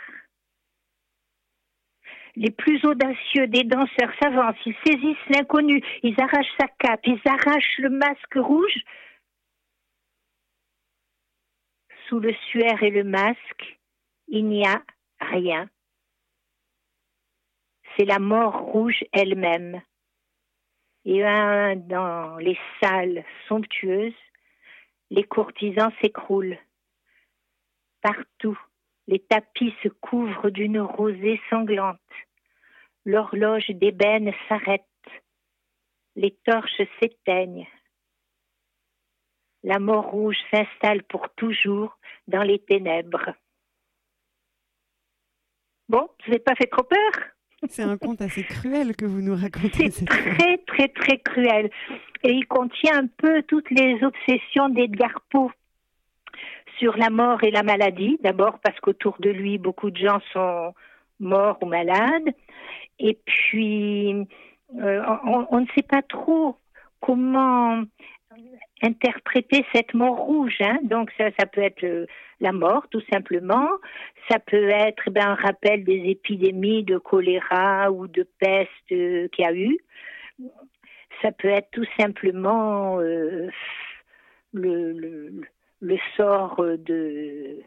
[2.37, 7.79] Les plus audacieux des danseurs s'avancent, ils saisissent l'inconnu, ils arrachent sa cape, ils arrachent
[7.79, 8.79] le masque rouge.
[12.09, 13.81] Sous le suaire et le masque,
[14.29, 14.83] il n'y a
[15.21, 15.69] rien.
[17.97, 19.83] C'est la mort rouge elle-même.
[21.05, 24.13] Et un dans les salles somptueuses,
[25.11, 26.59] les courtisans s'écroulent.
[28.03, 28.59] Partout,
[29.07, 31.99] les tapis se couvrent d'une rosée sanglante.
[33.05, 34.85] L'horloge d'ébène s'arrête.
[36.17, 37.67] Les torches s'éteignent.
[39.63, 43.35] La mort rouge s'installe pour toujours dans les ténèbres.
[45.89, 47.13] Bon, je n'ai pas fait trop peur?
[47.69, 49.91] C'est un conte assez cruel que vous nous racontez.
[49.91, 51.71] C'est très, très, très cruel.
[52.23, 55.51] Et il contient un peu toutes les obsessions d'Edgar Poe
[56.79, 58.19] sur la mort et la maladie.
[58.23, 60.75] D'abord parce qu'autour de lui, beaucoup de gens sont
[61.19, 62.31] morts ou malades.
[62.99, 64.27] Et puis,
[64.79, 66.57] euh, on, on ne sait pas trop
[67.01, 67.83] comment
[68.83, 70.57] interpréter cette mort rouge.
[70.61, 70.79] Hein.
[70.83, 72.07] Donc ça, ça peut être euh,
[72.41, 73.69] la mort, tout simplement.
[74.31, 79.29] Ça peut être eh ben, un rappel des épidémies de choléra ou de peste euh,
[79.29, 79.79] qu'il y a eu.
[81.23, 83.49] Ça peut être tout simplement euh,
[84.53, 85.43] le, le,
[85.81, 87.59] le sort de,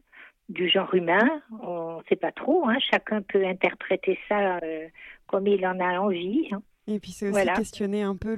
[0.50, 1.42] du genre humain.
[1.62, 2.68] On ne sait pas trop.
[2.68, 2.78] Hein.
[2.92, 4.88] Chacun peut interpréter ça euh,
[5.28, 6.48] comme il en a envie.
[6.52, 6.62] hein.
[6.88, 7.54] Et puis c'est aussi Voilà.
[7.54, 8.36] questionner un peu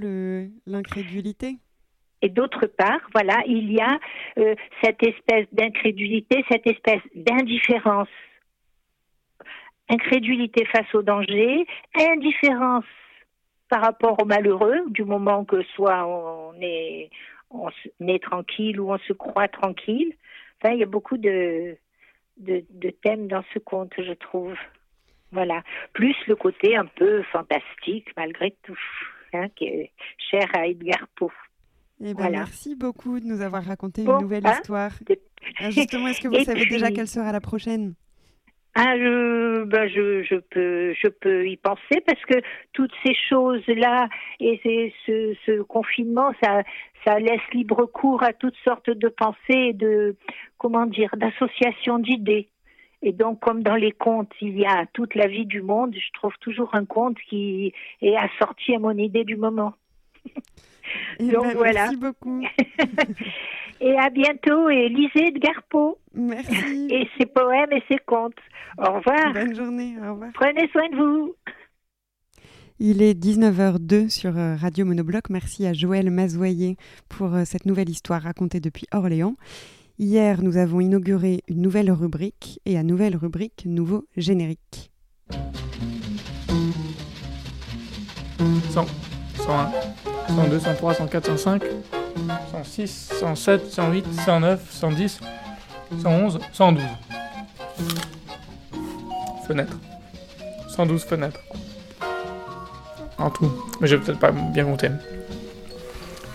[0.67, 1.57] l'incrédulité.
[2.25, 3.99] Et d'autre part, voilà, il y a
[4.39, 8.09] euh, cette espèce d'incrédulité, cette espèce d'indifférence.
[9.89, 12.85] Incrédulité face au danger, indifférence
[13.69, 17.11] par rapport au malheureux, du moment que soit on est,
[18.23, 20.15] tranquille ou on se croit tranquille.
[20.57, 21.77] Enfin, il y a beaucoup de
[23.03, 24.57] thèmes dans ce conte, je trouve.
[25.31, 25.61] Voilà.
[25.93, 28.79] Plus le côté un peu fantastique, malgré tout,
[29.33, 31.29] hein, qui est cher à Edgar Poe.
[32.01, 32.37] Eh ben, Voilà.
[32.39, 34.91] Merci beaucoup de nous avoir raconté Bon, une nouvelle hein, histoire.
[35.59, 37.93] Ah, justement, est-ce que vous savez déjà quelle sera la prochaine?
[38.77, 42.35] Ah, je, ben je, je peux, je peux y penser parce que
[42.73, 44.09] toutes ces choses-là
[44.41, 46.63] et ces- ce, ce confinement, ça,
[47.05, 49.37] ça laisse libre cours à toutes sortes de pensées
[49.69, 50.17] et de,
[50.57, 52.49] comment dire, d'associations d'idées.
[53.01, 56.11] Et donc, comme dans les contes, il y a toute la vie du monde, je
[56.13, 57.71] trouve toujours un conte qui
[58.01, 59.73] est assorti à mon idée du moment.
[61.19, 61.91] Eh donc ben, voilà.
[61.91, 62.41] Merci beaucoup.
[63.81, 65.97] Et à bientôt et lisez Edgar Poe.
[66.13, 66.87] Merci.
[66.89, 68.33] Et ses poèmes et ses contes.
[68.77, 69.33] Au revoir.
[69.33, 69.95] Bonne journée.
[70.01, 70.31] Au revoir.
[70.33, 71.35] Prenez soin de vous.
[72.79, 75.29] Il est 19h02 sur euh, Radio Monobloc.
[75.29, 76.77] Merci à Joël Mazoyer
[77.09, 79.35] pour euh, cette nouvelle histoire racontée depuis Orléans.
[79.97, 84.91] Hier, nous avons inauguré une nouvelle rubrique et à nouvelle rubrique, nouveau générique.
[88.71, 88.85] 100,
[89.37, 89.71] 101,
[90.35, 91.63] 102, 103, 104, 105,
[92.51, 95.19] 106, 107, 108, 109, 110,
[96.01, 96.83] 111, 112.
[99.47, 99.77] Fenêtres.
[100.75, 101.39] 112 fenêtres.
[103.17, 103.51] En tout.
[103.79, 104.89] Mais j'ai peut-être pas bien compté.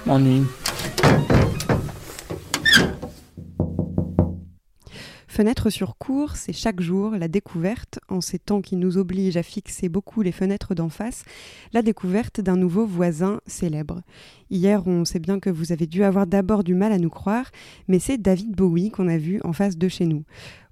[0.07, 0.44] M'ennuie.
[5.31, 9.45] Fenêtre sur cours, c'est chaque jour la découverte, en ces temps qui nous obligent à
[9.45, 11.22] fixer beaucoup les fenêtres d'en face,
[11.72, 14.03] la découverte d'un nouveau voisin célèbre.
[14.51, 17.53] Hier, on sait bien que vous avez dû avoir d'abord du mal à nous croire,
[17.87, 20.24] mais c'est David Bowie qu'on a vu en face de chez nous.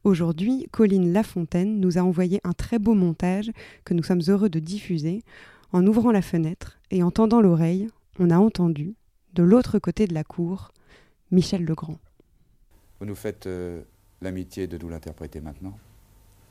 [0.02, 3.52] Aujourd'hui, Colline Lafontaine nous a envoyé un très beau montage
[3.84, 5.22] que nous sommes heureux de diffuser.
[5.70, 7.86] En ouvrant la fenêtre et en tendant l'oreille,
[8.18, 8.96] on a entendu,
[9.34, 10.72] de l'autre côté de la cour,
[11.30, 12.00] Michel Legrand.
[12.98, 13.82] Vous nous faites euh,
[14.20, 15.78] l'amitié de nous l'interpréter maintenant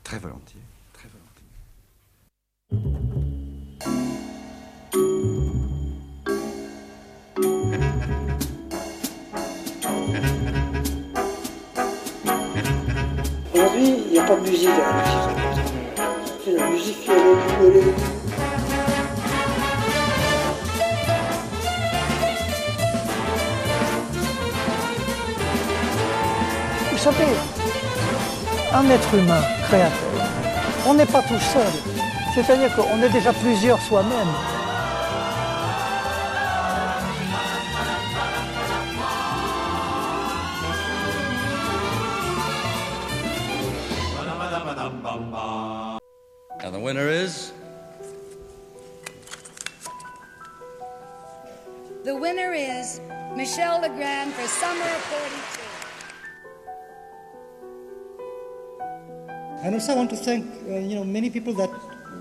[0.02, 0.60] Très volontiers,
[0.92, 1.28] très volontiers.
[13.52, 15.04] Aujourd'hui, il n'y a pas de musique à la
[16.44, 17.92] C'est la musique qui est renouvelée.
[26.90, 27.57] Vous savez,
[28.72, 29.98] un être humain créateur,
[30.86, 31.72] on n'est pas tout seul.
[32.34, 34.28] C'est-à-dire qu'on est déjà plusieurs soi-même.
[46.60, 47.52] And the winner is?
[52.04, 53.00] The winner is
[53.34, 55.57] Michelle Legrand for Summer of 42.
[59.64, 61.70] And also, I want to thank uh, you know many people that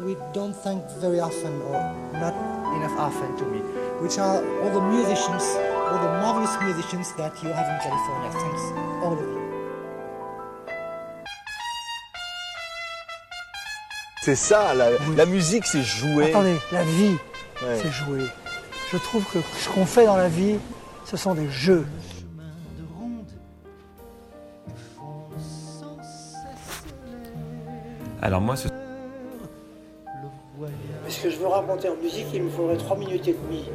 [0.02, 1.78] we don't thank very often or
[2.14, 2.34] not
[2.78, 3.60] enough often to me,
[4.02, 5.44] which are all the musicians,
[5.88, 8.30] all the marvelous musicians that you have in California.
[8.32, 8.64] Thanks,
[9.04, 9.38] all of you.
[14.24, 16.32] C'est ça, la, la musique, c'est jouer.
[16.32, 17.16] Attendez, la vie,
[17.64, 17.80] Ouais.
[17.82, 18.26] c'est jouer.
[18.92, 20.58] Je trouve que ce qu'on fait dans la vie,
[21.06, 21.88] ce sont des jeux.
[28.22, 28.68] Alors moi, ce...
[30.59, 33.70] Mais ce que je veux raconter en musique, il me faudrait 3 minutes et demie.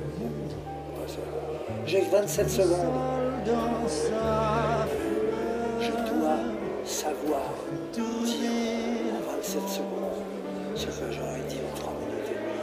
[1.86, 2.78] J'ai que 27 secondes.
[5.80, 6.38] Je dois
[6.84, 7.42] savoir
[7.92, 8.04] dire
[9.14, 10.24] en 27 secondes
[10.74, 12.62] ce que j'aurais dit en 3 minutes et demie.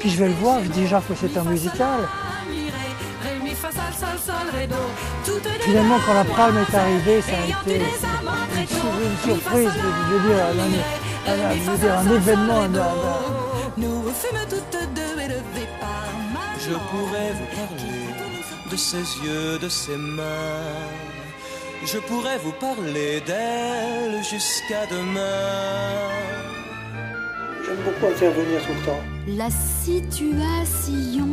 [0.00, 2.08] Puis je vais le voir, je dis déjà que c'est un musical.
[5.60, 10.20] Finalement, quand la palme est arrivée, ça a été une, sur- une surprise, je veux
[10.28, 12.60] dire, un, un- je veux dire, un événement.
[12.60, 16.04] un- un- Nous fûmes toutes deux élevées par
[16.34, 18.04] ma Je pourrais vous parler
[18.70, 20.78] de ses yeux, de ses mains.
[21.84, 26.10] Je pourrais vous parler d'elle jusqu'à demain.
[27.64, 29.02] J'aime beaucoup intervenir tout le temps.
[29.26, 31.26] La situation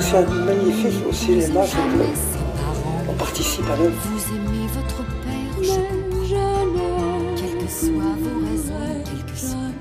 [0.00, 3.94] C'est magnifique au cinéma, c'est que on participe à l'œuvre.
[4.04, 7.36] Vous aimez votre père, je comprends.
[7.36, 9.72] Quelles que soient vos raisons, quelles que soient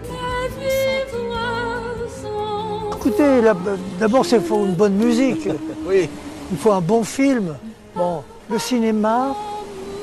[2.97, 3.41] Écoutez,
[3.99, 5.47] d'abord, il faut une bonne musique.
[5.87, 6.09] Oui.
[6.51, 7.55] Il faut un bon film.
[7.95, 9.33] Bon, le cinéma,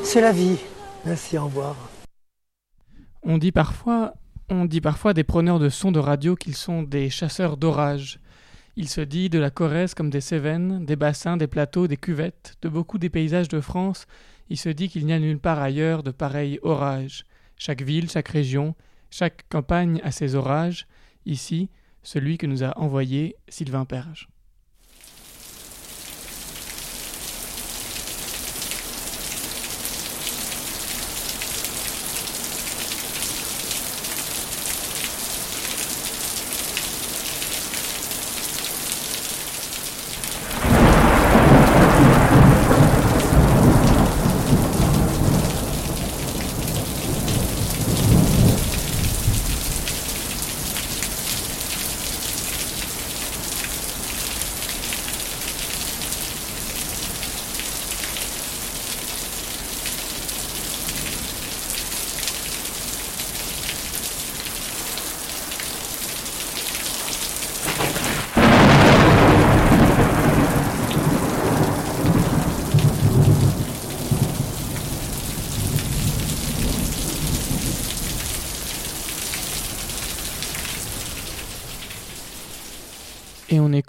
[0.02, 0.56] c'est la vie.
[1.04, 1.76] Merci, au revoir.
[3.22, 4.14] On dit parfois,
[4.48, 8.20] on dit parfois des preneurs de sons de radio qu'ils sont des chasseurs d'orage.
[8.80, 12.54] Il se dit de la Corrèze comme des Cévennes, des bassins, des plateaux, des cuvettes,
[12.62, 14.06] de beaucoup des paysages de France,
[14.50, 17.24] il se dit qu'il n'y a nulle part ailleurs de pareils orages.
[17.56, 18.76] Chaque ville, chaque région,
[19.10, 20.86] chaque campagne a ses orages.
[21.26, 21.70] Ici,
[22.04, 24.28] celui que nous a envoyé Sylvain Perge.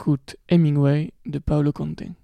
[0.10, 2.16] Écoute Hemingway de Paolo Conte.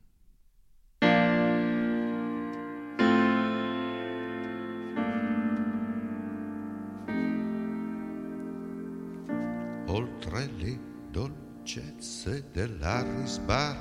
[9.87, 10.79] oltre le
[11.11, 13.77] dolcezze dell'Arisbar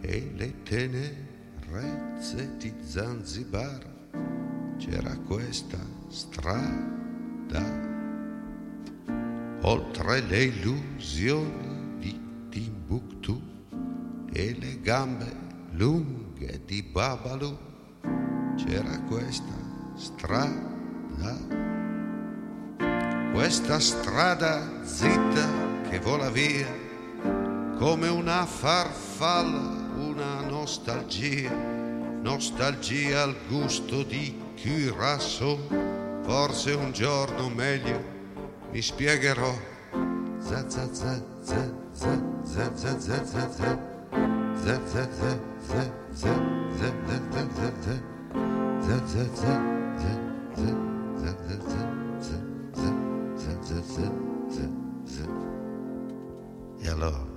[0.00, 3.80] e le tenerezze di Zanzibar
[4.78, 5.78] c'era questa
[6.08, 7.62] strada,
[9.60, 11.69] oltre le illusioni
[12.90, 13.40] Timbuktu
[14.32, 15.32] e le gambe
[15.74, 17.56] lunghe di Babalu
[18.56, 19.54] c'era questa
[19.94, 21.38] strada
[23.32, 25.46] questa strada zitta
[25.88, 26.66] che vola via
[27.78, 31.54] come una farfalla, una nostalgia,
[32.22, 35.58] nostalgia al gusto di Curaçao.
[36.22, 38.02] Forse un giorno meglio
[38.72, 39.68] mi spiegherò.
[40.40, 41.79] za za za
[56.82, 57.29] Yeah, Lord.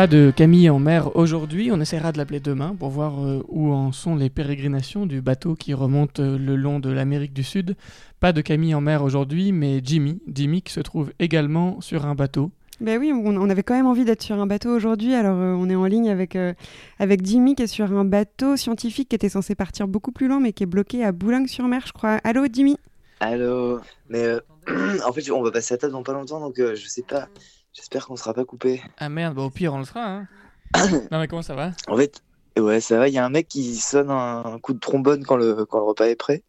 [0.00, 3.70] Pas de Camille en mer aujourd'hui, on essaiera de l'appeler demain pour voir euh, où
[3.70, 7.76] en sont les pérégrinations du bateau qui remonte euh, le long de l'Amérique du Sud.
[8.18, 12.14] Pas de Camille en mer aujourd'hui, mais Jimmy, Jimmy qui se trouve également sur un
[12.14, 12.50] bateau.
[12.80, 15.68] Ben oui, on, avait quand même envie d'être sur un bateau aujourd'hui, alors euh, on
[15.68, 16.54] est en ligne avec, euh,
[16.98, 20.40] avec Jimmy qui est sur un bateau scientifique qui était censé partir beaucoup plus loin
[20.40, 22.20] mais qui est bloqué à Boulogne-sur-Mer, je crois.
[22.24, 22.78] Allô Jimmy?
[23.20, 23.80] Allô?
[24.08, 24.40] Mais euh,
[25.06, 27.28] en fait, on va passer à table dans pas longtemps, donc euh, je sais pas.
[27.72, 28.82] J'espère qu'on sera pas coupé.
[28.98, 30.04] Ah merde, bah au pire on le sera.
[30.04, 30.28] Hein.
[31.10, 31.72] non mais comment ça va?
[31.88, 32.22] En fait,
[32.58, 33.08] ouais, ça va.
[33.08, 35.84] Il y a un mec qui sonne un coup de trombone quand le, quand le
[35.84, 36.42] repas est prêt.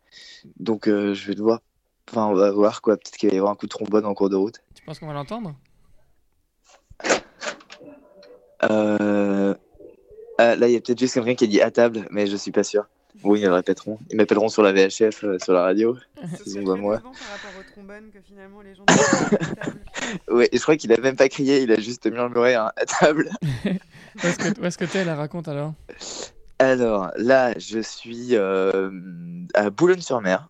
[0.59, 1.61] Donc euh, je vais devoir.
[2.09, 2.97] Enfin, on va voir quoi.
[2.97, 4.61] Peut-être qu'il va y avoir un coup de trombone en cours de route.
[4.73, 5.55] Tu penses qu'on va l'entendre?
[8.63, 9.55] Euh...
[10.37, 12.35] ah, là, il y a peut-être juste quelqu'un qui a dit à table, mais je
[12.35, 12.85] suis pas sûr.
[13.23, 13.99] Oui, ils le répéteront.
[14.09, 15.97] Ils m'appelleront sur la VHF, euh, sur la radio.
[16.43, 17.01] S'ils ont besoin de moi.
[20.27, 22.85] Ouais, et je crois qu'il a même pas crié, il a juste murmuré un à
[22.85, 23.29] table.
[23.63, 25.73] Où est-ce que où est-ce que t'es la raconte alors
[26.59, 28.91] Alors, là, je suis euh,
[29.53, 30.49] à Boulogne-sur-Mer.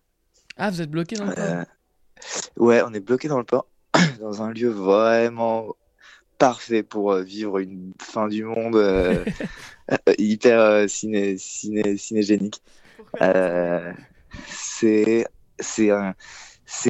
[0.56, 1.64] Ah, vous êtes bloqué dans le port Euh,
[2.56, 3.66] ouais, on est bloqué dans le port,
[4.20, 5.76] dans un lieu vraiment
[6.42, 9.24] parfait pour euh, vivre une fin du monde euh,
[9.92, 12.60] euh, hyper ciné, ciné, cinégénique.
[13.20, 13.92] Euh,
[14.36, 15.24] c'est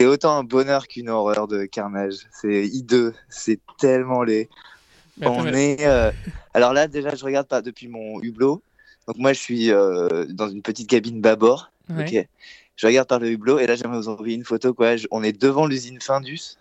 [0.06, 2.26] autant un bonheur qu'une horreur de carnage.
[2.40, 4.48] C'est hideux, c'est tellement laid.
[5.18, 6.10] Mais On mais- est euh,
[6.54, 8.62] alors là déjà je regarde pas depuis mon hublot.
[9.06, 11.70] Donc moi je suis dans une petite cabine bâbord.
[11.90, 12.06] Ouais.
[12.20, 12.26] Ok.
[12.76, 14.96] Je regarde par le hublot et là j'aimerais vous envoyer une photo quoi.
[14.96, 16.56] Je- on est devant l'usine Findus.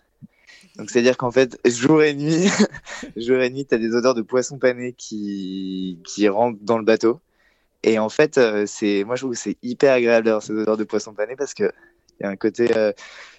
[0.77, 2.47] Donc c'est à dire qu'en fait jour et nuit,
[3.17, 7.19] jour et nuit t'as des odeurs de poisson pané qui qui rentrent dans le bateau.
[7.83, 10.77] Et en fait euh, c'est moi je trouve que c'est hyper agréable d'avoir ces odeurs
[10.77, 11.71] de poisson pané parce que
[12.19, 12.93] il y a un côté euh,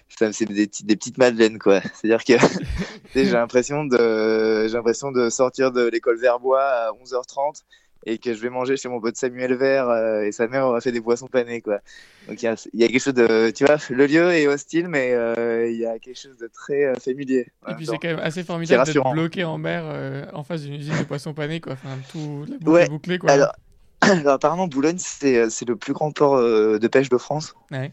[0.09, 1.81] c'est des, des petites madeleines quoi.
[1.93, 2.45] C'est-à-dire que
[3.13, 7.63] tu j'ai l'impression de j'ai l'impression de sortir de l'école Verbois à 11h30
[8.05, 10.81] et que je vais manger chez mon pote Samuel Vert euh, et sa mère aura
[10.81, 11.79] fait des poissons panés quoi.
[12.27, 14.47] Donc il y a, il y a quelque chose de tu vois le lieu est
[14.47, 17.47] hostile mais euh, il y a quelque chose de très euh, familier.
[17.67, 20.97] Et puis c'est quand même assez formidable d'être bloqué en mer en face d'une usine
[20.97, 21.73] de poissons panés quoi.
[21.73, 22.85] Enfin tout la boucle Ouais.
[22.85, 23.31] est bouclée quoi.
[23.31, 23.53] Alors,
[24.01, 27.55] alors apparemment Boulogne c'est c'est le plus grand port de pêche de France.
[27.71, 27.91] Ouais.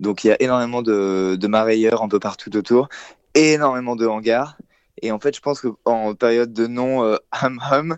[0.00, 2.88] Donc il y a énormément de, de marailleurs un peu partout autour,
[3.34, 4.56] énormément de hangars.
[5.02, 7.96] Et en fait, je pense qu'en période de non euh, hum hum,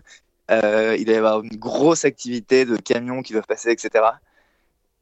[0.49, 4.05] euh, il va y avoir une grosse activité de camions qui doivent passer, etc.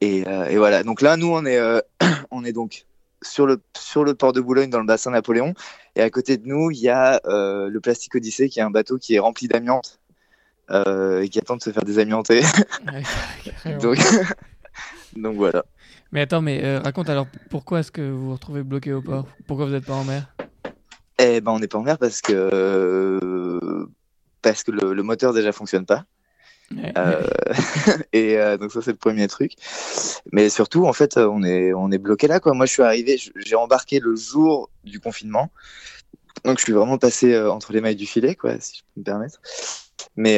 [0.00, 0.82] Et, euh, et voilà.
[0.82, 1.80] Donc là, nous, on est, euh,
[2.30, 2.86] on est donc
[3.22, 5.54] sur le, sur le port de Boulogne, dans le bassin Napoléon.
[5.94, 8.98] Et à côté de nous, il y a le Plastic Odyssey, qui est un bateau
[8.98, 10.00] qui est rempli d'amiante
[10.70, 12.42] et qui attend de se faire désamianter.
[13.64, 13.98] Ouais, donc,
[15.16, 15.64] donc voilà.
[16.12, 19.26] Mais attends, mais raconte alors pourquoi est-ce que vous vous retrouvez bloqué au port?
[19.46, 20.34] Pourquoi vous n'êtes pas en mer?
[21.18, 23.88] Eh ben, on n'est pas en mer parce que
[24.42, 26.04] parce que le, le moteur déjà fonctionne pas.
[26.74, 26.92] Ouais.
[26.98, 27.22] Euh,
[28.12, 29.52] et euh, donc ça c'est le premier truc.
[30.32, 32.54] Mais surtout en fait on est on est bloqué là quoi.
[32.54, 35.50] Moi je suis arrivé, j'ai embarqué le jour du confinement.
[36.44, 39.00] Donc je suis vraiment passé euh, entre les mailles du filet quoi, si je peux
[39.00, 39.40] me permettre.
[40.16, 40.36] Mais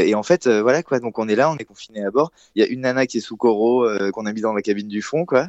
[0.00, 1.00] et en fait voilà quoi.
[1.00, 2.32] Donc on est là, on est confiné à bord.
[2.54, 4.62] Il y a une nana qui est sous coro euh, qu'on a mis dans la
[4.62, 5.48] cabine du fond quoi.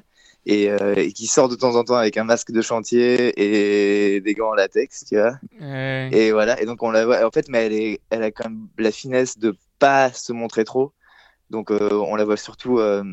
[0.49, 4.21] Et, euh, et qui sort de temps en temps avec un masque de chantier et
[4.21, 5.33] des gants en latex, tu vois.
[5.59, 6.09] Ouais.
[6.13, 7.25] Et voilà, et donc on la voit.
[7.27, 10.63] En fait, mais elle, est, elle a quand même la finesse de pas se montrer
[10.63, 10.93] trop.
[11.49, 13.03] Donc euh, on la voit surtout, euh,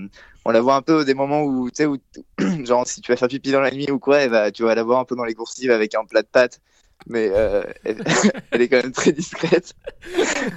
[0.44, 1.97] on la voit un peu des moments où, tu sais, où,
[2.65, 4.77] genre si tu vas faire pipi dans la nuit ou quoi, elle va, tu vas
[4.77, 6.61] la voir un peu dans les coursives avec un plat de pâtes.
[7.06, 9.74] Mais euh, elle, est quand même très discrète.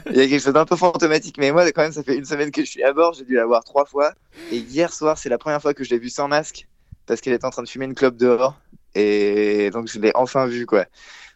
[0.09, 1.37] Il y a quelque chose d'un peu fantomatique.
[1.37, 3.13] Mais moi, quand même, ça fait une semaine que je suis à bord.
[3.13, 4.13] J'ai dû la voir trois fois.
[4.51, 6.67] Et hier soir, c'est la première fois que je l'ai vue sans masque
[7.05, 8.59] parce qu'elle était en train de fumer une clope dehors.
[8.95, 10.85] Et donc, je l'ai enfin vue, quoi.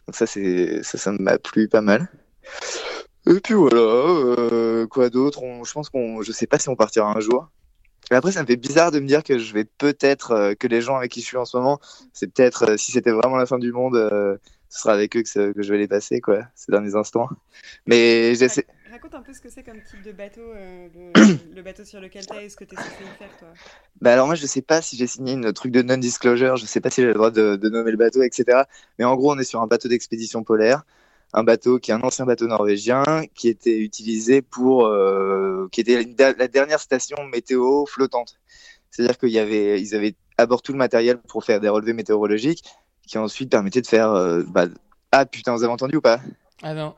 [0.06, 2.08] Donc ça, ça, m'a plu pas mal.
[3.26, 5.40] Et puis voilà, euh, quoi d'autre?
[5.64, 7.48] Je pense qu'on, je sais pas si on partira un jour.
[8.10, 10.66] Mais après, ça me fait bizarre de me dire que je vais peut-être, euh, que
[10.66, 11.78] les gens avec qui je suis en ce moment,
[12.12, 13.96] c'est peut-être, si c'était vraiment la fin du monde,
[14.72, 17.28] ce sera avec eux que, je vais les passer, quoi, ces derniers instants.
[17.86, 18.66] Mais j'essaie.
[18.90, 22.00] Raconte un peu ce que c'est comme type de bateau, euh, le, le bateau sur
[22.00, 23.48] lequel t'es et ce que t'es censé y faire, toi.
[24.00, 26.80] Bah alors moi je sais pas si j'ai signé une truc de non-disclosure, je sais
[26.80, 28.62] pas si j'ai le droit de, de nommer le bateau, etc.
[28.98, 30.84] Mais en gros on est sur un bateau d'expédition polaire,
[31.34, 36.02] un bateau qui est un ancien bateau norvégien, qui était utilisé pour, euh, qui était
[36.16, 38.40] la dernière station météo flottante.
[38.90, 41.92] C'est-à-dire qu'il y avait, ils avaient à bord tout le matériel pour faire des relevés
[41.92, 42.64] météorologiques,
[43.06, 44.66] qui ensuite permettaient de faire, euh, bah,
[45.12, 46.20] ah putain vous avez entendu ou pas?
[46.62, 46.94] Ah non.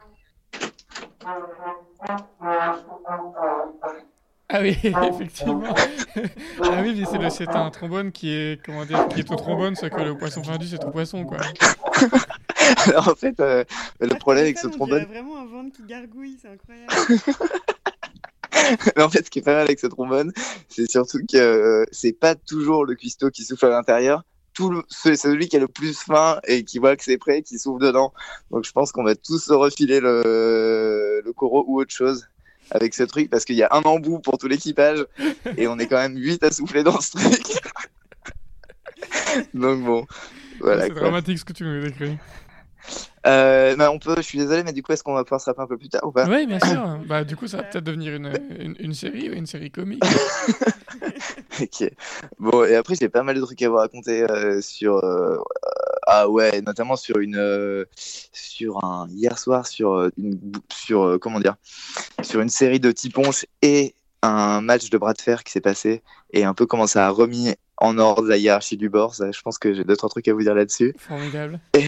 [4.50, 5.74] Ah oui, effectivement.
[6.70, 9.36] ah oui, mais c'est le- c'est un trombone qui est, comment dire, qui est au
[9.36, 11.38] trombone, c'est que le poisson fendu, c'est ton poisson, quoi.
[12.86, 13.64] Alors en fait, euh,
[14.00, 16.92] le problème avec ce trombone, vraiment un ventre qui gargouille, c'est incroyable.
[18.96, 20.32] Mais en fait, ce qui est pas mal avec ce trombone,
[20.68, 24.22] c'est surtout que euh, c'est pas toujours le cuistot qui souffle à l'intérieur.
[24.54, 27.42] Tout le, c'est celui qui est le plus fin et qui voit que c'est prêt,
[27.42, 28.12] qui souffle dedans.
[28.50, 32.28] Donc je pense qu'on va tous se refiler le, le coraux ou autre chose
[32.70, 35.04] avec ce truc parce qu'il y a un embout pour tout l'équipage
[35.56, 37.42] et on est quand même 8 à souffler dans ce truc.
[39.54, 40.06] Donc bon,
[40.60, 40.86] voilà.
[40.86, 42.16] c'est dramatique ce que tu décris.
[43.26, 45.46] Euh, bah, on peut, je suis désolé, mais du coup, est-ce qu'on va pouvoir se
[45.46, 46.26] rappeler un peu plus tard ou pas?
[46.28, 46.98] Oui, bien sûr.
[47.06, 50.02] Bah, du coup, ça va peut-être devenir une, une, une série, une série comique.
[51.60, 51.88] Ok.
[52.38, 54.96] Bon, et après, j'ai pas mal de trucs à vous raconter euh, sur.
[55.04, 55.36] euh,
[56.06, 57.36] ah ouais, notamment sur une.
[57.36, 59.06] euh, sur un.
[59.10, 60.40] Hier soir, sur une.
[60.72, 61.18] Sur.
[61.20, 61.54] comment dire?
[62.22, 66.02] Sur une série de Tiponche et un match de bras de fer qui s'est passé
[66.32, 69.14] et un peu comment ça a remis en ordre la hiérarchie du bord.
[69.14, 70.94] Ça, je pense que j'ai deux, trois trucs à vous dire là-dessus.
[70.98, 71.60] Formidable.
[71.74, 71.86] Et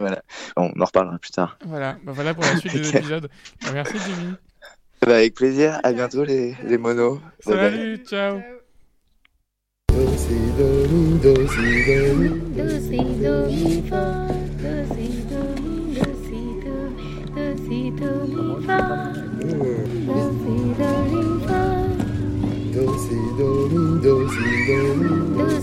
[0.00, 0.22] voilà.
[0.56, 1.58] Bon, on en reparlera plus tard.
[1.66, 3.28] Voilà, bah voilà pour la suite épisodes.
[3.62, 4.34] Bah, merci Jimmy.
[5.06, 5.80] Bah, avec plaisir.
[5.82, 7.20] À bientôt, les, les monos.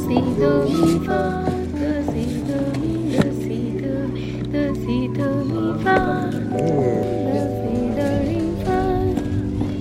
[0.06, 1.22] dosido mi fa
[1.74, 3.26] dosido mi fa
[4.54, 5.98] dosido mi fa
[7.34, 8.82] dosido ri fa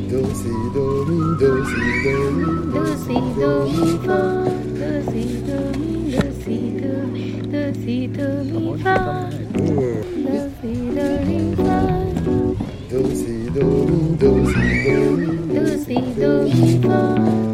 [0.08, 4.20] dosido ri dosido ri dosido mi fa
[4.80, 8.96] dosido ri dosido mi fa dosido mi fa
[10.24, 11.80] dosido ri fa
[12.90, 17.53] dosido ri dosido ri dosido ri fa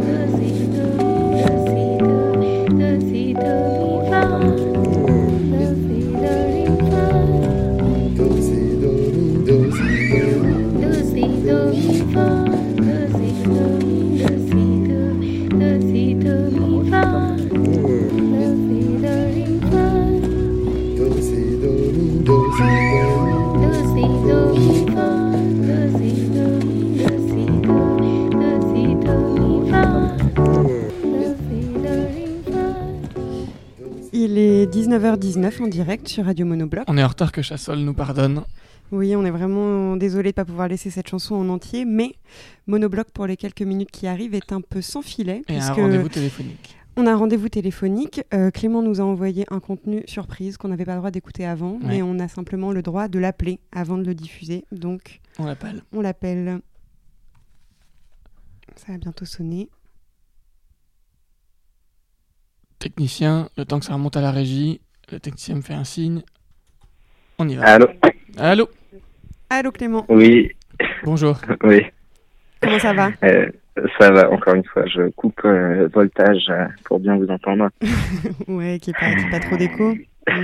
[34.60, 36.84] est 19h19 en direct sur Radio Monobloc.
[36.88, 38.42] On est en retard que Chassol nous pardonne.
[38.92, 42.12] Oui, on est vraiment désolé de pas pouvoir laisser cette chanson en entier, mais
[42.66, 45.42] Monobloc pour les quelques minutes qui arrivent est un peu sans filet.
[45.48, 46.76] Et un rendez-vous téléphonique.
[46.96, 48.22] On a un rendez-vous téléphonique.
[48.34, 51.74] Euh, Clément nous a envoyé un contenu surprise qu'on n'avait pas le droit d'écouter avant,
[51.74, 51.86] Ouais.
[51.86, 54.64] mais on a simplement le droit de l'appeler avant de le diffuser.
[54.72, 55.82] Donc, On l'appelle.
[55.92, 56.60] on l'appelle.
[58.76, 59.70] Ça va bientôt sonner.
[62.80, 64.80] Technicien, le temps que ça remonte à la régie,
[65.12, 66.22] le technicien me fait un signe.
[67.38, 67.64] On y va.
[67.64, 67.86] Allô
[68.38, 68.70] Allô
[69.50, 70.06] Allô Clément.
[70.08, 70.50] Oui.
[71.04, 71.38] Bonjour.
[71.62, 71.82] Oui.
[72.62, 73.50] Comment ça va Euh,
[73.98, 77.68] ça va, encore une fois, je coupe euh, le voltage euh, pour bien vous entendre.
[78.48, 79.94] ouais, qui est pas, qui est pas trop d'écho.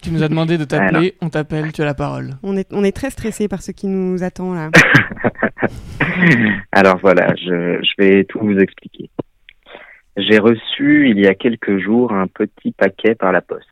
[0.00, 2.34] Tu nous as demandé de t'appeler, on t'appelle, tu as la parole.
[2.44, 4.70] On est, on est très stressé par ce qui nous attend là.
[6.70, 9.10] Alors voilà, je, je vais tout vous expliquer.
[10.20, 13.68] J'ai reçu il y a quelques jours un petit paquet par la poste.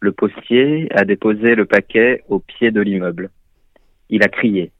[0.00, 3.30] Le postier a déposé le paquet au pied de l'immeuble.
[4.10, 4.70] Il a crié.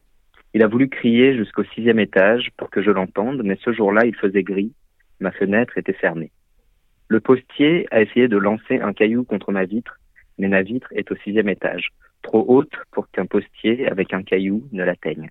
[0.52, 4.14] Il a voulu crier jusqu'au sixième étage pour que je l'entende, mais ce jour-là, il
[4.14, 4.74] faisait gris.
[5.18, 6.30] Ma fenêtre était fermée.
[7.08, 9.98] Le postier a essayé de lancer un caillou contre ma vitre,
[10.36, 11.88] mais ma vitre est au sixième étage,
[12.20, 15.30] trop haute pour qu'un postier avec un caillou ne l'atteigne.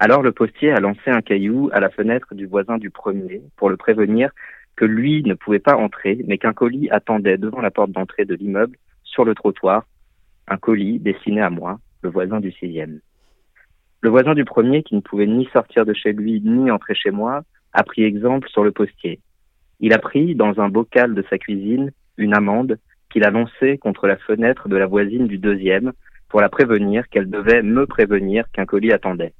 [0.00, 3.70] Alors le postier a lancé un caillou à la fenêtre du voisin du premier pour
[3.70, 4.32] le prévenir
[4.76, 8.34] que lui ne pouvait pas entrer, mais qu'un colis attendait devant la porte d'entrée de
[8.34, 9.84] l'immeuble, sur le trottoir,
[10.48, 13.00] un colis destiné à moi, le voisin du sixième.
[14.00, 17.10] Le voisin du premier, qui ne pouvait ni sortir de chez lui ni entrer chez
[17.10, 17.42] moi,
[17.72, 19.20] a pris exemple sur le postier.
[19.80, 22.78] Il a pris dans un bocal de sa cuisine une amande
[23.10, 25.92] qu'il a lancée contre la fenêtre de la voisine du deuxième
[26.28, 29.34] pour la prévenir qu'elle devait me prévenir qu'un colis attendait.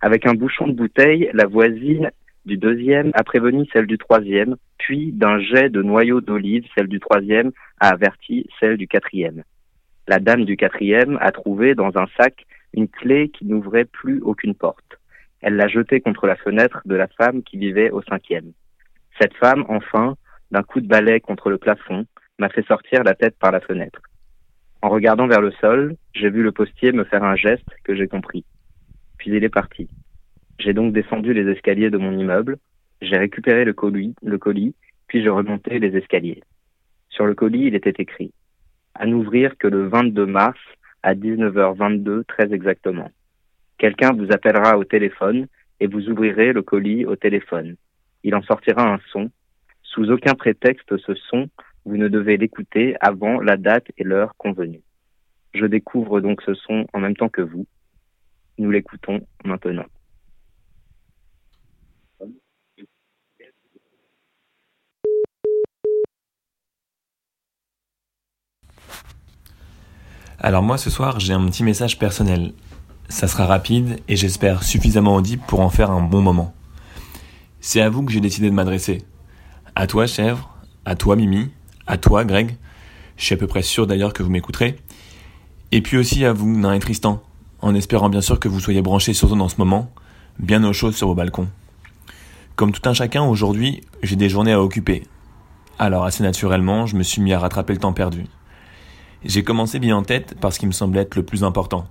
[0.00, 2.10] Avec un bouchon de bouteille, la voisine
[2.46, 7.00] du deuxième a prévenu celle du troisième, puis d'un jet de noyau d'olive, celle du
[7.00, 7.50] troisième
[7.80, 9.42] a averti celle du quatrième.
[10.06, 14.54] La dame du quatrième a trouvé dans un sac une clé qui n'ouvrait plus aucune
[14.54, 14.98] porte.
[15.40, 18.52] Elle l'a jetée contre la fenêtre de la femme qui vivait au cinquième.
[19.20, 20.16] Cette femme, enfin,
[20.52, 22.06] d'un coup de balai contre le plafond,
[22.38, 24.00] m'a fait sortir la tête par la fenêtre.
[24.82, 28.06] En regardant vers le sol, j'ai vu le postier me faire un geste que j'ai
[28.06, 28.44] compris.
[29.18, 29.88] Puis il est parti.
[30.58, 32.58] J'ai donc descendu les escaliers de mon immeuble,
[33.00, 34.74] j'ai récupéré le colis,
[35.06, 36.42] puis je remontais les escaliers.
[37.10, 38.32] Sur le colis, il était écrit
[38.98, 40.58] à n'ouvrir que le 22 mars
[41.02, 43.10] à 19h22 très exactement.
[43.78, 45.46] Quelqu'un vous appellera au téléphone
[45.80, 47.76] et vous ouvrirez le colis au téléphone.
[48.22, 49.30] Il en sortira un son.
[49.82, 51.48] Sous aucun prétexte ce son,
[51.84, 54.82] vous ne devez l'écouter avant la date et l'heure convenue.
[55.54, 57.66] Je découvre donc ce son en même temps que vous.
[58.58, 59.86] Nous l'écoutons maintenant.
[70.38, 72.52] Alors moi ce soir j'ai un petit message personnel.
[73.08, 76.52] Ça sera rapide et j'espère suffisamment audible pour en faire un bon moment.
[77.60, 79.02] C'est à vous que j'ai décidé de m'adresser.
[79.74, 80.54] À toi chèvre,
[80.84, 81.48] à toi Mimi,
[81.86, 82.56] à toi Greg.
[83.16, 84.78] Je suis à peu près sûr d'ailleurs que vous m'écouterez.
[85.72, 87.22] Et puis aussi à vous Nain et Tristan,
[87.62, 89.90] en espérant bien sûr que vous soyez branchés sur zone en ce moment,
[90.38, 91.48] bien au chaud sur vos balcons.
[92.56, 95.04] Comme tout un chacun aujourd'hui, j'ai des journées à occuper.
[95.78, 98.26] Alors assez naturellement, je me suis mis à rattraper le temps perdu.
[99.24, 101.88] J'ai commencé bien en tête parce qu'il me semblait être le plus important.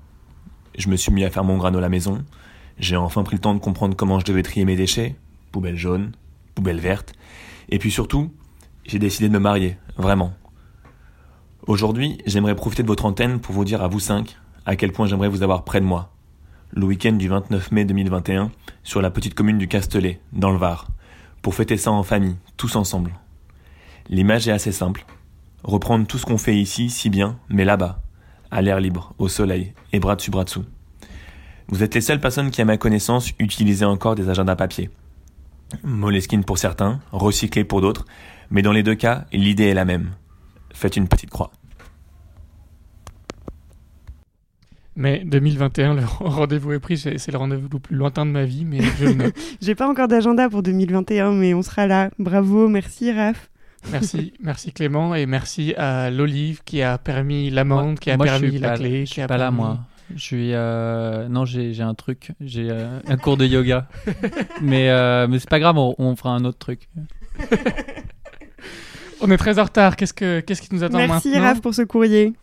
[0.77, 2.23] Je me suis mis à faire mon grano à la maison.
[2.79, 5.15] J'ai enfin pris le temps de comprendre comment je devais trier mes déchets,
[5.51, 6.11] poubelle jaune,
[6.53, 7.13] poubelle verte.
[7.69, 8.31] Et puis surtout,
[8.85, 10.33] j'ai décidé de me marier, vraiment.
[11.67, 15.07] Aujourd'hui, j'aimerais profiter de votre antenne pour vous dire à vous cinq à quel point
[15.07, 16.11] j'aimerais vous avoir près de moi.
[16.71, 18.51] Le week-end du 29 mai 2021,
[18.83, 20.87] sur la petite commune du Castellet, dans le Var,
[21.41, 23.13] pour fêter ça en famille, tous ensemble.
[24.09, 25.05] L'image est assez simple.
[25.65, 27.99] Reprendre tout ce qu'on fait ici si bien, mais là-bas,
[28.51, 30.63] à l'air libre, au soleil, et bras dessus bras dessous.
[31.69, 34.91] Vous êtes les seules personnes qui, à ma connaissance, utilisent encore des agendas papier.
[35.83, 38.05] Moleskine pour certains, recyclé pour d'autres,
[38.51, 40.11] mais dans les deux cas, l'idée est la même.
[40.71, 41.51] Faites une petite croix.
[44.95, 48.45] Mais 2021, le rendez-vous est pris, c'est c'est le rendez-vous le plus lointain de ma
[48.45, 49.33] vie, mais je le note.
[49.61, 52.11] J'ai pas encore d'agenda pour 2021, mais on sera là.
[52.19, 53.49] Bravo, merci Raph.
[53.91, 58.57] Merci, merci Clément et merci à l'olive qui a permis l'amende, qui a Moi, permis
[58.57, 59.05] la pas- clé.
[59.05, 59.79] Je suis pas là, moi.
[60.15, 60.53] Je suis.
[60.53, 62.31] euh, Non, j'ai j'ai un truc.
[62.41, 63.87] J'ai euh, un cours de yoga.
[64.61, 66.87] mais euh, mais c'est pas grave, on, on fera un autre truc.
[69.21, 69.95] On est très en retard.
[69.95, 72.33] Qu'est-ce que qu'est-ce qui nous attend Merci maintenant Raph pour ce courrier.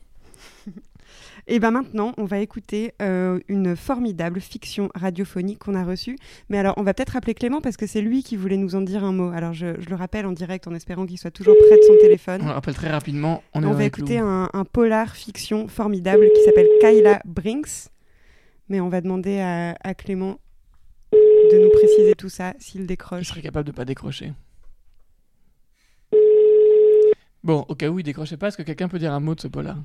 [1.48, 6.16] Et ben maintenant, on va écouter euh, une formidable fiction radiophonique qu'on a reçue.
[6.48, 8.80] Mais alors, on va peut-être rappeler Clément parce que c'est lui qui voulait nous en
[8.80, 9.30] dire un mot.
[9.30, 11.96] Alors, je, je le rappelle en direct en espérant qu'il soit toujours près de son
[12.00, 12.40] téléphone.
[12.42, 13.42] On le rappelle très rapidement.
[13.54, 17.88] On, est On dans va écouter un, un polar fiction formidable qui s'appelle Kyla Brinks.
[18.68, 20.38] Mais on va demander à, à Clément
[21.12, 23.26] de nous préciser tout ça s'il Je décroche.
[23.26, 24.32] serais capable de pas décrocher.
[27.42, 29.40] Bon, au cas où il décrochait pas, est-ce que quelqu'un peut dire un mot de
[29.40, 29.76] ce polar?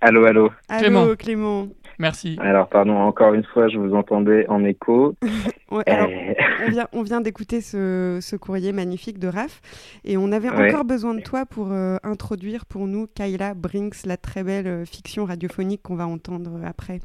[0.00, 0.50] Allô, allô.
[0.68, 1.16] Allô, Clément.
[1.16, 1.68] Clément.
[1.98, 2.36] Merci.
[2.40, 5.14] Alors, pardon, encore une fois, je vous entendais en écho.
[5.70, 6.32] Ouais, alors, Euh,
[6.66, 9.60] on vient, on vient d'écouter ce, ce courrier magnifique de Raph
[10.04, 10.68] et on avait Ouais.
[10.72, 14.84] encore besoin de toi pour euh, introduire pour nous Kyla Brinks, la très belle euh,
[14.86, 17.00] fiction radiophonique qu'on va entendre après.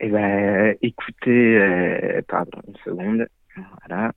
[0.00, 3.26] Eh ben, écoutez, euh, pardon, une seconde.
[3.86, 4.10] Voilà.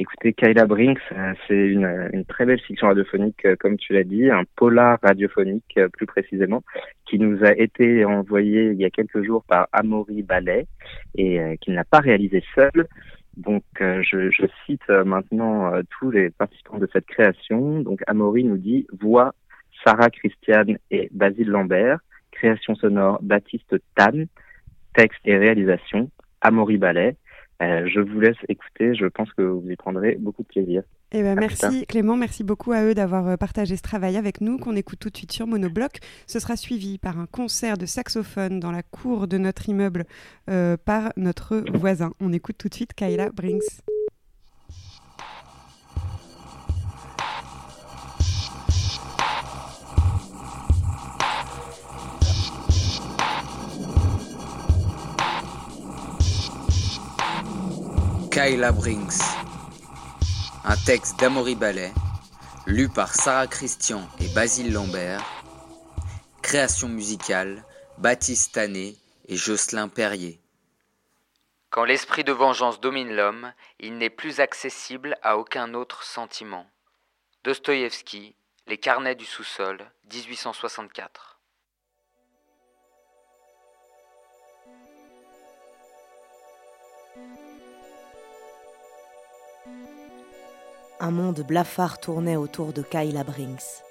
[0.00, 4.04] Écoutez, Kyla Brinks, euh, c'est une, une très belle fiction radiophonique, euh, comme tu l'as
[4.04, 6.62] dit, un polar radiophonique euh, plus précisément,
[7.04, 10.68] qui nous a été envoyé il y a quelques jours par Amaury Ballet
[11.16, 12.86] et euh, qui ne l'a pas réalisé seul.
[13.36, 17.80] Donc, je, je cite maintenant tous les participants de cette création.
[17.82, 19.32] Donc, Amaury nous dit voix
[19.84, 22.00] Sarah Christiane et Basile Lambert,
[22.32, 24.24] création sonore Baptiste Tan,
[24.92, 26.10] texte et réalisation
[26.40, 27.14] Amaury Ballet.
[27.60, 30.82] Euh, je vous laisse écouter, je pense que vous y prendrez beaucoup de plaisir.
[31.10, 31.86] Eh ben, À merci.
[31.86, 35.10] Clément, merci beaucoup à eux d'avoir euh, partagé ce travail avec nous, qu'on écoute tout
[35.10, 35.98] de suite sur Monobloc.
[36.26, 40.04] Ce sera suivi par un concert de saxophone dans la cour de notre immeuble
[40.48, 42.12] euh, par notre voisin.
[42.20, 43.82] On écoute tout de suite Kyla Brinks.
[58.30, 59.20] Kayla Brinks.
[60.64, 61.92] Un texte d'Amaury Ballet,
[62.66, 65.24] lu par Sarah Christian et Basile Lambert.
[66.42, 67.64] Création musicale,
[67.96, 68.96] Baptiste Tanet
[69.28, 70.40] et Jocelyn Perrier.
[71.70, 76.66] Quand l'esprit de vengeance domine l'homme, il n'est plus accessible à aucun autre sentiment.
[77.44, 78.34] Dostoïevski,
[78.66, 81.37] Les carnets du sous-sol, 1864.
[91.00, 93.84] Un monde blafard tournait autour de Kayla Brinks.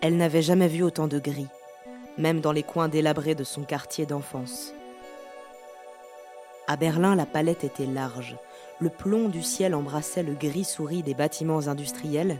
[0.00, 1.48] Elle n'avait jamais vu autant de gris,
[2.16, 4.72] même dans les coins délabrés de son quartier d'enfance.
[6.68, 8.36] À Berlin, la palette était large.
[8.80, 12.38] Le plomb du ciel embrassait le gris souris des bâtiments industriels.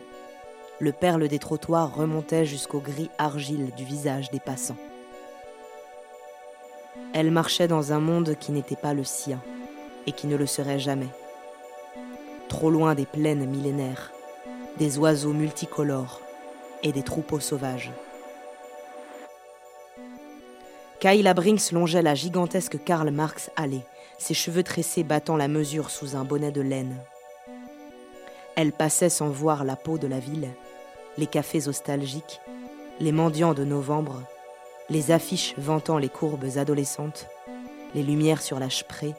[0.79, 4.79] Le perle des trottoirs remontait jusqu'au gris argile du visage des passants.
[7.13, 9.39] Elle marchait dans un monde qui n'était pas le sien
[10.07, 11.09] et qui ne le serait jamais.
[12.49, 14.11] Trop loin des plaines millénaires,
[14.79, 16.23] des oiseaux multicolores
[16.83, 17.93] et des troupeaux sauvages.
[21.01, 23.85] Kayla Brinks longeait la gigantesque Karl Marx allée,
[24.19, 26.97] ses cheveux tressés battant la mesure sous un bonnet de laine.
[28.57, 30.49] Elle passait sans voir la peau de la ville,
[31.19, 32.41] les cafés nostalgiques,
[32.99, 34.23] les mendiants de novembre,
[34.89, 37.29] les affiches vantant les courbes adolescentes,
[37.95, 39.15] les lumières sur la Spree,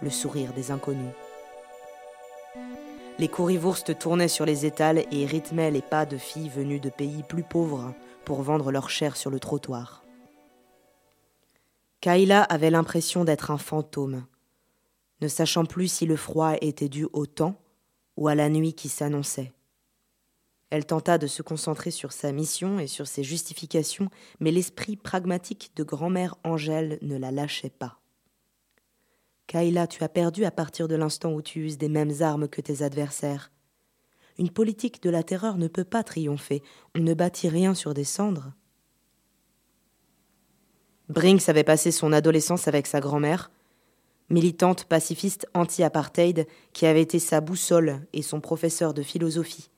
[0.00, 1.12] le sourire des inconnus.
[3.18, 7.22] Les courrivourses tournaient sur les étals et rythmaient les pas de filles venues de pays
[7.22, 7.94] plus pauvres
[8.26, 10.04] pour vendre leur chair sur le trottoir.
[12.02, 14.26] Kayla avait l'impression d'être un fantôme,
[15.22, 17.58] ne sachant plus si le froid était dû au temps
[18.18, 19.52] ou à la nuit qui s'annonçait.
[20.68, 24.10] Elle tenta de se concentrer sur sa mission et sur ses justifications,
[24.40, 27.98] mais l'esprit pragmatique de grand-mère Angèle ne la lâchait pas.
[29.46, 32.60] Kayla, tu as perdu à partir de l'instant où tu uses des mêmes armes que
[32.60, 33.52] tes adversaires.
[34.38, 36.62] Une politique de la terreur ne peut pas triompher.
[36.94, 38.52] On ne bâtit rien sur des cendres.
[41.08, 43.50] Brinks avait passé son adolescence avec sa grand-mère,
[44.28, 49.70] militante pacifiste anti-apartheid qui avait été sa boussole et son professeur de philosophie,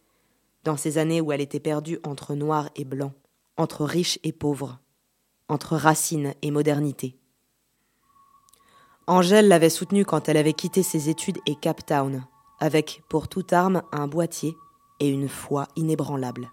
[0.65, 3.13] dans ces années où elle était perdue entre noir et blanc,
[3.59, 4.81] entre riche et pauvre,
[5.49, 7.18] entre racine et modernité.
[9.11, 12.27] Angèle l'avait soutenue quand elle avait quitté ses études et Cape Town,
[12.61, 14.55] avec pour toute arme un boîtier
[15.01, 16.51] et une foi inébranlable.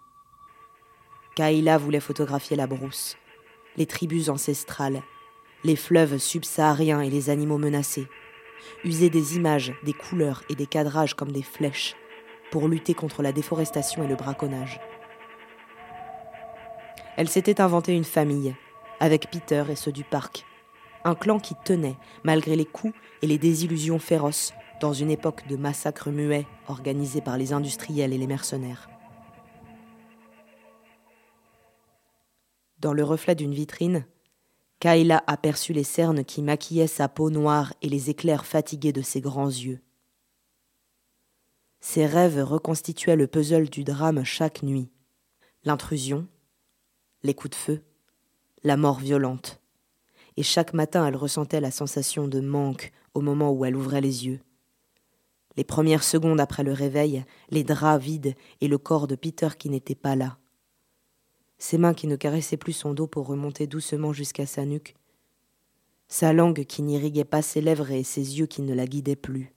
[1.35, 3.17] Kaïla voulait photographier la brousse,
[3.75, 5.03] les tribus ancestrales,
[5.65, 8.07] les fleuves subsahariens et les animaux menacés,
[8.85, 11.97] user des images, des couleurs et des cadrages comme des flèches
[12.51, 14.79] pour lutter contre la déforestation et le braconnage.
[17.17, 18.55] Elle s'était inventée une famille,
[19.01, 20.45] avec Peter et ceux du parc,
[21.05, 25.55] un clan qui tenait, malgré les coups et les désillusions féroces, dans une époque de
[25.55, 28.89] massacres muets organisés par les industriels et les mercenaires.
[32.79, 34.05] Dans le reflet d'une vitrine,
[34.79, 39.21] Kayla aperçut les cernes qui maquillaient sa peau noire et les éclairs fatigués de ses
[39.21, 39.79] grands yeux.
[41.79, 44.89] Ses rêves reconstituaient le puzzle du drame chaque nuit.
[45.63, 46.27] L'intrusion,
[47.23, 47.83] les coups de feu,
[48.63, 49.61] la mort violente
[50.37, 54.25] et chaque matin elle ressentait la sensation de manque au moment où elle ouvrait les
[54.25, 54.39] yeux.
[55.57, 59.69] Les premières secondes après le réveil, les draps vides et le corps de Peter qui
[59.69, 60.37] n'était pas là.
[61.57, 64.95] Ses mains qui ne caressaient plus son dos pour remonter doucement jusqu'à sa nuque.
[66.09, 69.53] Sa langue qui n'irriguait pas ses lèvres et ses yeux qui ne la guidaient plus.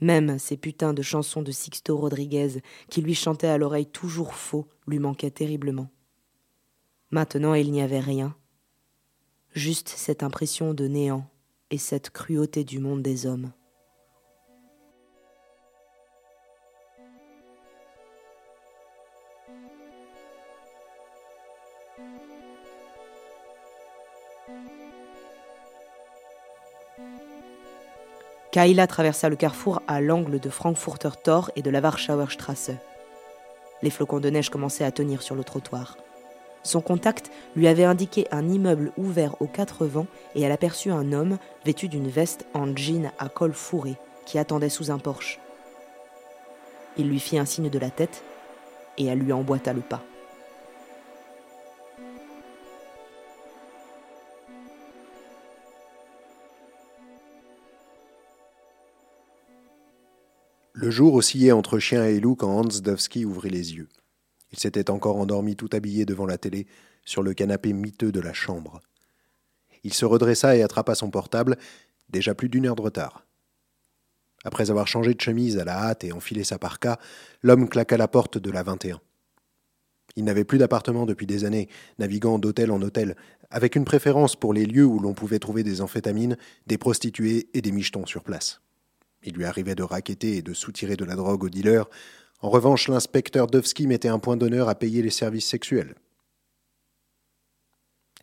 [0.00, 2.60] Même ces putains de chansons de Sixto Rodriguez
[2.90, 5.88] qui lui chantaient à l'oreille toujours faux lui manquaient terriblement.
[7.10, 8.36] Maintenant il n'y avait rien,
[9.56, 11.26] juste cette impression de néant
[11.70, 13.52] et cette cruauté du monde des hommes.
[28.52, 32.70] Kaila traversa le carrefour à l'angle de Frankfurter Tor et de la Warschauer Straße.
[33.82, 35.96] Les flocons de neige commençaient à tenir sur le trottoir.
[36.66, 41.12] Son contact lui avait indiqué un immeuble ouvert aux quatre vents et elle aperçut un
[41.12, 43.94] homme vêtu d'une veste en jean à col fourré
[44.24, 45.38] qui attendait sous un porche.
[46.96, 48.24] Il lui fit un signe de la tête
[48.98, 50.02] et elle lui emboîta le pas.
[60.72, 63.88] Le jour oscillait entre chien et loup quand Hans Dovski ouvrit les yeux.
[64.56, 66.66] Il s'était encore endormi tout habillé devant la télé
[67.04, 68.80] sur le canapé miteux de la chambre.
[69.84, 71.58] Il se redressa et attrapa son portable,
[72.08, 73.26] déjà plus d'une heure de retard.
[74.44, 76.98] Après avoir changé de chemise à la hâte et enfilé sa parka,
[77.42, 79.00] l'homme claqua la porte de la 21.
[80.16, 81.68] Il n'avait plus d'appartement depuis des années,
[81.98, 83.16] naviguant d'hôtel en hôtel,
[83.50, 87.60] avec une préférence pour les lieux où l'on pouvait trouver des amphétamines, des prostituées et
[87.60, 88.62] des michetons sur place.
[89.22, 91.88] Il lui arrivait de raqueter et de soutirer de la drogue aux dealers.
[92.40, 95.94] En revanche, l'inspecteur Dovski mettait un point d'honneur à payer les services sexuels.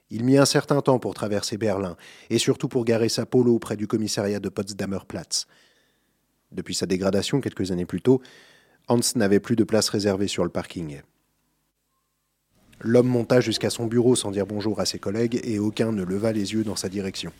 [0.09, 1.97] Il mit un certain temps pour traverser Berlin,
[2.29, 5.47] et surtout pour garer sa polo près du commissariat de Potsdamer Platz.
[6.51, 8.21] Depuis sa dégradation quelques années plus tôt,
[8.87, 11.01] Hans n'avait plus de place réservée sur le parking.
[12.81, 16.31] L'homme monta jusqu'à son bureau sans dire bonjour à ses collègues et aucun ne leva
[16.31, 17.31] les yeux dans sa direction.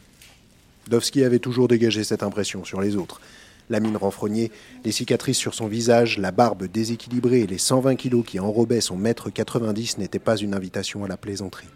[0.88, 3.22] Dovski avait toujours dégagé cette impression sur les autres.
[3.70, 4.52] La mine renfrognée,
[4.84, 8.98] les cicatrices sur son visage, la barbe déséquilibrée et les 120 kilos qui enrobaient son
[8.98, 11.68] mètre 90 n'étaient pas une invitation à la plaisanterie.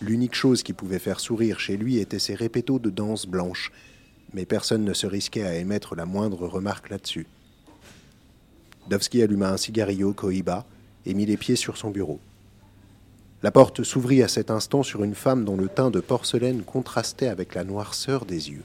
[0.00, 3.72] L'unique chose qui pouvait faire sourire chez lui était ses répétos de danse blanche,
[4.32, 7.26] mais personne ne se risquait à émettre la moindre remarque là-dessus.
[8.88, 10.64] Dovski alluma un cigarillo Cohiba
[11.04, 12.20] et mit les pieds sur son bureau.
[13.42, 17.28] La porte s'ouvrit à cet instant sur une femme dont le teint de porcelaine contrastait
[17.28, 18.64] avec la noirceur des yeux.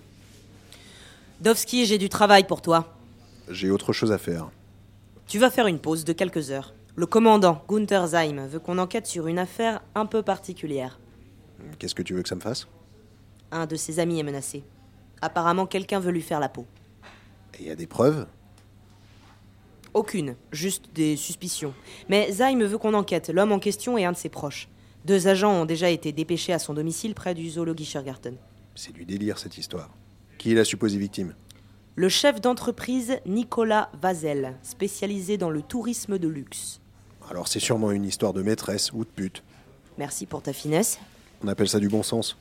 [1.44, 2.96] Dovski, j'ai du travail pour toi.
[3.50, 4.50] J'ai autre chose à faire.
[5.28, 6.74] Tu vas faire une pause de quelques heures.
[6.96, 11.02] Le commandant, Gunther Zeim, veut qu'on enquête sur une affaire un peu particulière.
[11.80, 12.70] Qu'est-ce que tu veux que ça me fasse?
[13.52, 14.64] Un de ses amis est menacé.
[15.22, 16.66] Apparemment, quelqu'un veut lui faire la peau.
[17.60, 18.26] Il y a des preuves?
[19.94, 21.74] Aucune, juste des suspicions.
[22.08, 23.28] Mais Zeim veut qu'on enquête.
[23.28, 24.70] L'homme en question est un de ses proches.
[25.04, 28.38] Deux agents ont déjà été dépêchés à son domicile près du Zoologischer Garten.
[28.76, 29.90] C'est du délire cette histoire.
[30.44, 31.34] Qui est la supposée victime
[31.96, 36.82] Le chef d'entreprise Nicolas Vazel, spécialisé dans le tourisme de luxe.
[37.32, 39.42] Alors c'est sûrement une histoire de maîtresse ou de pute.
[39.98, 41.00] Merci pour ta finesse.
[41.46, 42.36] On appelle ça du bon sens.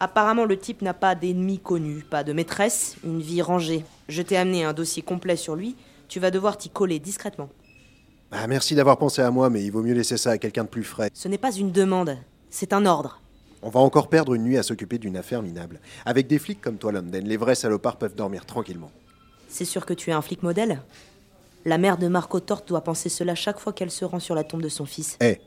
[0.00, 3.84] Apparemment, le type n'a pas d'ennemis connus, pas de maîtresse, une vie rangée.
[4.08, 5.76] Je t'ai amené un dossier complet sur lui.
[6.08, 7.48] Tu vas devoir t'y coller discrètement.
[8.32, 10.68] Ah, merci d'avoir pensé à moi, mais il vaut mieux laisser ça à quelqu'un de
[10.68, 11.10] plus frais.
[11.14, 12.16] Ce n'est pas une demande,
[12.50, 13.20] c'est un ordre.
[13.62, 15.80] On va encore perdre une nuit à s'occuper d'une affaire minable.
[16.06, 18.90] Avec des flics comme toi, London, les vrais salopards peuvent dormir tranquillement.
[19.48, 20.82] C'est sûr que tu es un flic modèle
[21.64, 24.44] La mère de Marco Torte doit penser cela chaque fois qu'elle se rend sur la
[24.44, 25.16] tombe de son fils.
[25.20, 25.40] Hé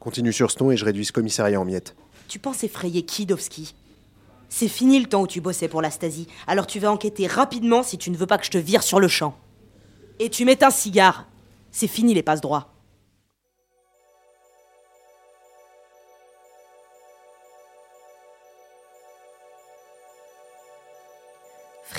[0.00, 1.94] Continue sur ce ton et je réduis ce commissariat en miettes.
[2.26, 3.74] Tu penses effrayer Kidowski
[4.48, 7.82] C'est fini le temps où tu bossais pour la Stasi, alors tu vas enquêter rapidement
[7.82, 9.36] si tu ne veux pas que je te vire sur le champ.
[10.18, 11.26] Et tu mets un cigare.
[11.70, 12.69] C'est fini les passe droits.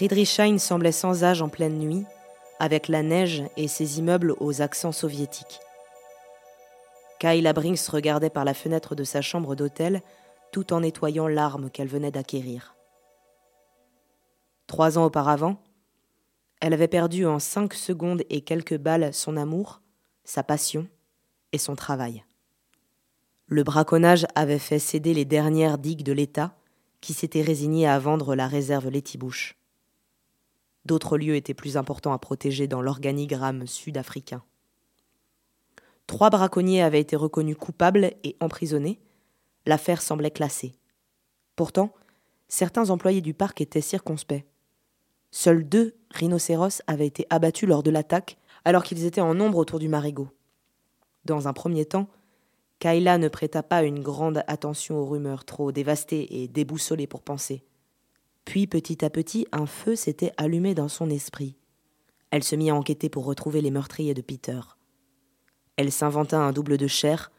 [0.01, 2.05] Friedrichshain semblait sans âge en pleine nuit,
[2.57, 5.59] avec la neige et ses immeubles aux accents soviétiques.
[7.19, 10.01] Kayla Brinks regardait par la fenêtre de sa chambre d'hôtel
[10.51, 12.75] tout en nettoyant l'arme qu'elle venait d'acquérir.
[14.65, 15.61] Trois ans auparavant,
[16.61, 19.81] elle avait perdu en cinq secondes et quelques balles son amour,
[20.23, 20.87] sa passion
[21.51, 22.25] et son travail.
[23.45, 26.55] Le braconnage avait fait céder les dernières digues de l'État,
[27.01, 29.60] qui s'était résigné à vendre la réserve Letibouche.
[30.85, 34.43] D'autres lieux étaient plus importants à protéger dans l'organigramme sud-africain.
[36.07, 38.99] Trois braconniers avaient été reconnus coupables et emprisonnés.
[39.65, 40.73] L'affaire semblait classée.
[41.55, 41.93] Pourtant,
[42.47, 44.43] certains employés du parc étaient circonspects.
[45.29, 49.79] Seuls deux rhinocéros avaient été abattus lors de l'attaque, alors qu'ils étaient en nombre autour
[49.79, 50.29] du marigot.
[51.23, 52.09] Dans un premier temps,
[52.79, 57.63] Kayla ne prêta pas une grande attention aux rumeurs trop dévastées et déboussolées pour penser.
[58.45, 61.55] Puis petit à petit, un feu s'était allumé dans son esprit.
[62.31, 64.59] Elle se mit à enquêter pour retrouver les meurtriers de Peter.
[65.75, 67.31] Elle s'inventa un double de chair,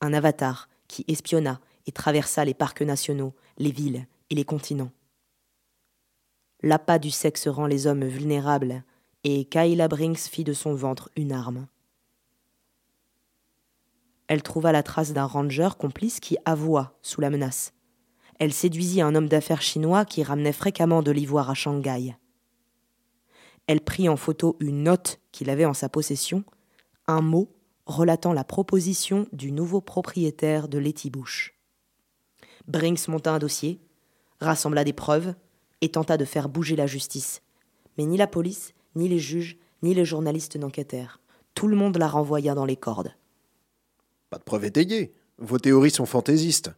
[0.00, 4.92] un avatar qui espionna et traversa les parcs nationaux, les villes et les continents.
[6.62, 8.82] L'appât du sexe rend les hommes vulnérables,
[9.24, 11.66] et Kayla Brinks fit de son ventre une arme.
[14.26, 17.72] Elle trouva la trace d'un ranger complice qui avoua sous la menace.
[18.38, 22.16] Elle séduisit un homme d'affaires chinois qui ramenait fréquemment de l'ivoire à Shanghai.
[23.66, 26.44] Elle prit en photo une note qu'il avait en sa possession,
[27.06, 27.52] un mot
[27.86, 31.54] relatant la proposition du nouveau propriétaire de Letibouche.
[32.66, 33.80] Brinks monta un dossier,
[34.40, 35.34] rassembla des preuves
[35.80, 37.42] et tenta de faire bouger la justice.
[37.96, 41.20] Mais ni la police, ni les juges, ni les journalistes n'enquêtèrent.
[41.54, 43.14] Tout le monde la renvoya dans les cordes.
[44.30, 45.12] Pas de preuves étayées.
[45.38, 46.70] Vos théories sont fantaisistes.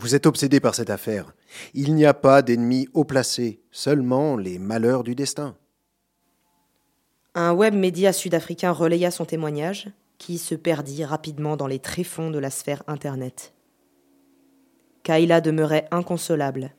[0.00, 1.34] Vous êtes obsédé par cette affaire.
[1.74, 5.56] Il n'y a pas d'ennemis haut placés, seulement les malheurs du destin.
[7.34, 12.38] Un web média sud-africain relaya son témoignage, qui se perdit rapidement dans les tréfonds de
[12.38, 13.52] la sphère Internet.
[15.02, 16.74] Kayla demeurait inconsolable.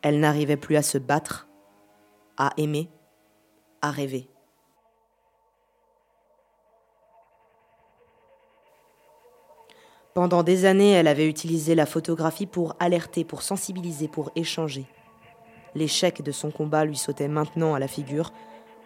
[0.00, 1.48] Elle n'arrivait plus à se battre
[2.38, 2.88] à aimer,
[3.82, 4.31] à rêver.
[10.14, 14.84] Pendant des années, elle avait utilisé la photographie pour alerter, pour sensibiliser, pour échanger.
[15.74, 18.30] L'échec de son combat lui sautait maintenant à la figure,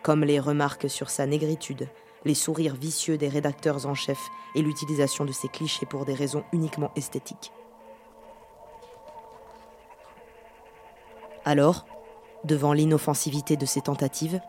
[0.04, 1.88] comme les remarques sur sa négritude,
[2.24, 4.18] les sourires vicieux des rédacteurs en chef
[4.54, 7.50] et l'utilisation de ces clichés pour des raisons uniquement esthétiques.
[11.44, 11.86] Alors,
[12.44, 14.40] devant l'inoffensivité de ses tentatives,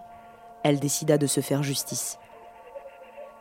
[0.64, 2.20] elle décida de se faire justice.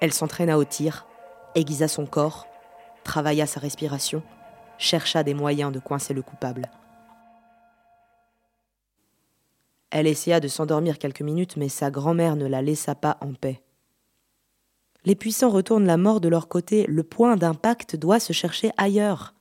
[0.00, 1.06] Elle s'entraîna au tir,
[1.54, 2.46] aiguisa son corps,
[3.07, 4.23] travailla sa respiration,
[4.78, 6.70] chercha des moyens de coincer le coupable.
[9.91, 13.62] Elle essaya de s'endormir quelques minutes, mais sa grand-mère ne la laissa pas en paix.
[15.05, 19.35] Les puissants retournent la mort de leur côté, le point d'impact doit se chercher ailleurs.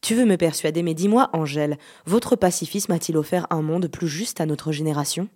[0.00, 4.40] Tu veux me persuader, mais dis-moi, Angèle, votre pacifisme a-t-il offert un monde plus juste
[4.40, 5.28] à notre génération?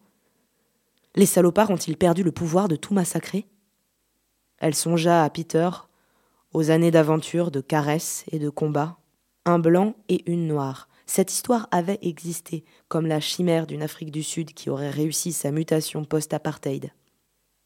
[1.15, 3.47] Les salopards ont-ils perdu le pouvoir de tout massacrer?
[4.59, 5.71] Elle songea à Peter,
[6.53, 8.99] aux années d'aventure, de caresses et de combats,
[9.45, 10.89] un blanc et une noire.
[11.07, 15.51] Cette histoire avait existé, comme la chimère d'une Afrique du Sud qui aurait réussi sa
[15.51, 16.93] mutation post-apartheid.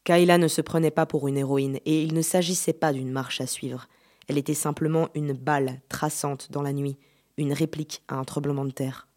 [0.05, 3.41] Kayla ne se prenait pas pour une héroïne, et il ne s'agissait pas d'une marche
[3.41, 3.87] à suivre.
[4.27, 6.97] Elle était simplement une balle traçante dans la nuit,
[7.37, 9.07] une réplique à un tremblement de terre.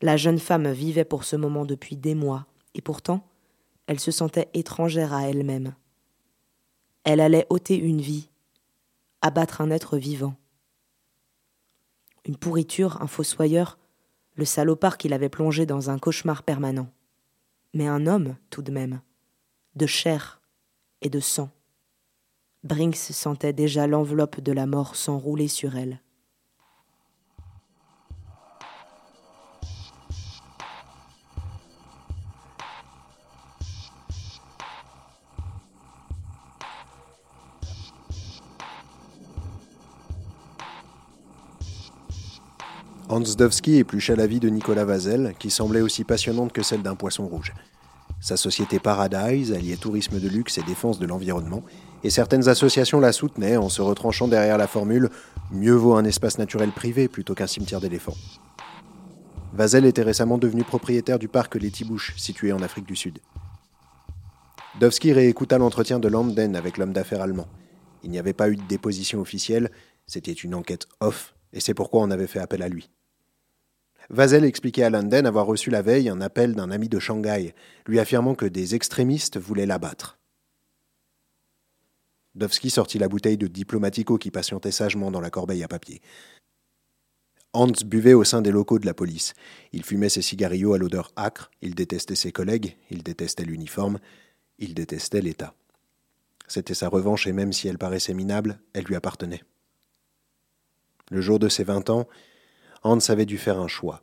[0.00, 3.26] La jeune femme vivait pour ce moment depuis des mois, et pourtant,
[3.86, 5.74] elle se sentait étrangère à elle-même.
[7.04, 8.28] Elle allait ôter une vie,
[9.22, 10.34] abattre un être vivant.
[12.24, 13.78] Une pourriture, un fossoyeur,
[14.34, 16.90] le salopard qui l'avait plongé dans un cauchemar permanent.
[17.74, 19.00] Mais un homme, tout de même
[19.78, 20.42] de chair
[21.00, 21.50] et de sang.
[22.64, 26.02] Brinks sentait déjà l'enveloppe de la mort s'enrouler sur elle.
[43.10, 46.94] Hans Dovsky éplucha la vie de Nicolas Vazel, qui semblait aussi passionnante que celle d'un
[46.94, 47.54] poisson rouge.
[48.20, 51.62] Sa société Paradise alliait tourisme de luxe et défense de l'environnement,
[52.04, 55.08] et certaines associations la soutenaient en se retranchant derrière la formule
[55.50, 58.16] Mieux vaut un espace naturel privé plutôt qu'un cimetière d'éléphants.
[59.54, 63.20] Vazel était récemment devenu propriétaire du parc Les Tibouches, situé en Afrique du Sud.
[64.80, 67.48] Dovsky réécouta l'entretien de Landen avec l'homme d'affaires allemand.
[68.02, 69.70] Il n'y avait pas eu de déposition officielle,
[70.06, 72.90] c'était une enquête off, et c'est pourquoi on avait fait appel à lui.
[74.10, 77.54] Vazel expliquait à London avoir reçu la veille un appel d'un ami de Shanghai,
[77.86, 80.18] lui affirmant que des extrémistes voulaient l'abattre.
[82.34, 86.00] Dovsky sortit la bouteille de Diplomatico qui patientait sagement dans la corbeille à papier.
[87.52, 89.34] Hans buvait au sein des locaux de la police.
[89.72, 93.98] Il fumait ses cigarillos à l'odeur âcre, il détestait ses collègues, il détestait l'uniforme,
[94.58, 95.54] il détestait l'État.
[96.46, 99.42] C'était sa revanche et même si elle paraissait minable, elle lui appartenait.
[101.10, 102.06] Le jour de ses vingt ans,
[102.82, 104.02] Hans avait dû faire un choix.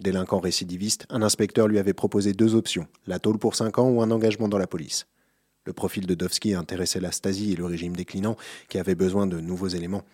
[0.00, 4.02] Délinquant récidiviste, un inspecteur lui avait proposé deux options, la tôle pour cinq ans ou
[4.02, 5.06] un engagement dans la police.
[5.64, 8.36] Le profil de Dovsky intéressait la Stasi et le régime déclinant,
[8.68, 10.04] qui avait besoin de nouveaux éléments.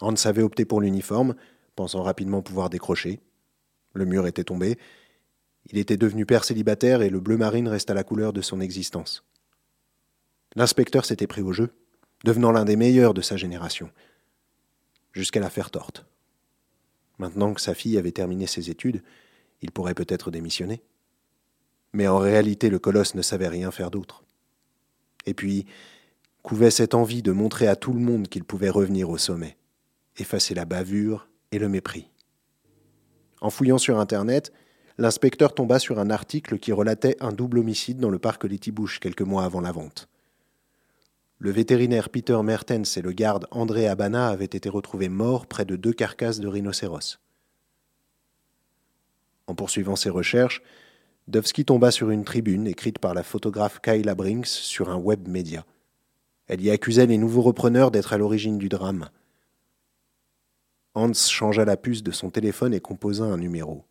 [0.00, 1.34] Hans avait opté pour l'uniforme,
[1.76, 3.20] pensant rapidement pouvoir décrocher.
[3.94, 4.78] Le mur était tombé.
[5.70, 9.24] Il était devenu père célibataire et le bleu marine resta la couleur de son existence.
[10.56, 11.70] L'inspecteur s'était pris au jeu,
[12.24, 13.90] devenant l'un des meilleurs de sa génération,
[15.12, 16.04] jusqu'à la faire torte.
[17.20, 19.02] Maintenant que sa fille avait terminé ses études,
[19.60, 20.80] il pourrait peut-être démissionner.
[21.92, 24.24] Mais en réalité, le colosse ne savait rien faire d'autre.
[25.26, 25.66] Et puis,
[26.42, 29.58] couvait cette envie de montrer à tout le monde qu'il pouvait revenir au sommet,
[30.16, 32.08] effacer la bavure et le mépris.
[33.42, 34.50] En fouillant sur Internet,
[34.96, 39.20] l'inspecteur tomba sur un article qui relatait un double homicide dans le parc Letibouche quelques
[39.20, 40.08] mois avant la vente.
[41.42, 45.74] Le vétérinaire Peter Mertens et le garde André Abana avaient été retrouvés morts près de
[45.74, 47.18] deux carcasses de rhinocéros.
[49.46, 50.60] En poursuivant ses recherches,
[51.28, 55.64] Dovsky tomba sur une tribune écrite par la photographe Kyla Brinks sur un web média.
[56.46, 59.08] Elle y accusait les nouveaux repreneurs d'être à l'origine du drame.
[60.94, 63.86] Hans changea la puce de son téléphone et composa un numéro.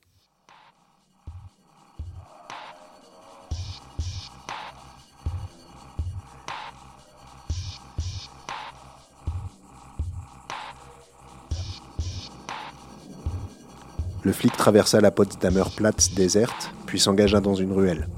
[14.21, 18.09] Le flic traversa la Potsdamer Platz déserte, puis s'engagea dans une ruelle.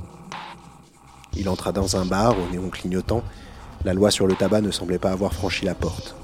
[1.38, 3.24] Il entra dans un bar au néon clignotant.
[3.86, 6.16] La loi sur le tabac ne semblait pas avoir franchi la porte.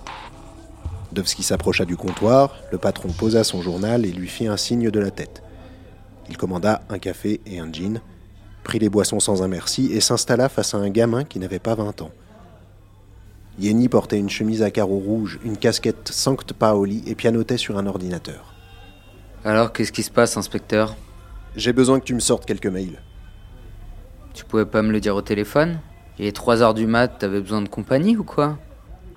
[1.12, 5.00] Dovsky s'approcha du comptoir, le patron posa son journal et lui fit un signe de
[5.00, 5.44] la tête.
[6.28, 8.02] Il commanda un café et un gin,
[8.64, 11.76] prit les boissons sans un merci et s'installa face à un gamin qui n'avait pas
[11.76, 12.12] 20 ans.
[13.60, 17.88] Yenny portait une chemise à carreaux rouges, une casquette Sankt Paoli et pianotait sur un
[17.88, 18.57] ordinateur.
[19.46, 20.96] Alors, qu'est-ce qui se passe, inspecteur?
[21.56, 23.02] J'ai besoin que tu me sortes quelques mails.
[24.34, 25.80] Tu pouvais pas me le dire au téléphone?
[26.20, 28.58] Il est 3 heures du mat, t'avais besoin de compagnie ou quoi?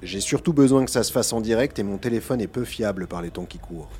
[0.03, 3.07] J'ai surtout besoin que ça se fasse en direct et mon téléphone est peu fiable
[3.07, 3.91] par les temps qui courent.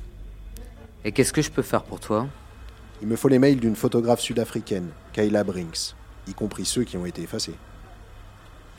[1.03, 2.27] Et qu'est-ce que je peux faire pour toi?
[3.01, 5.95] Il me faut les mails d'une photographe sud-africaine, Kayla Brinks,
[6.27, 7.55] y compris ceux qui ont été effacés.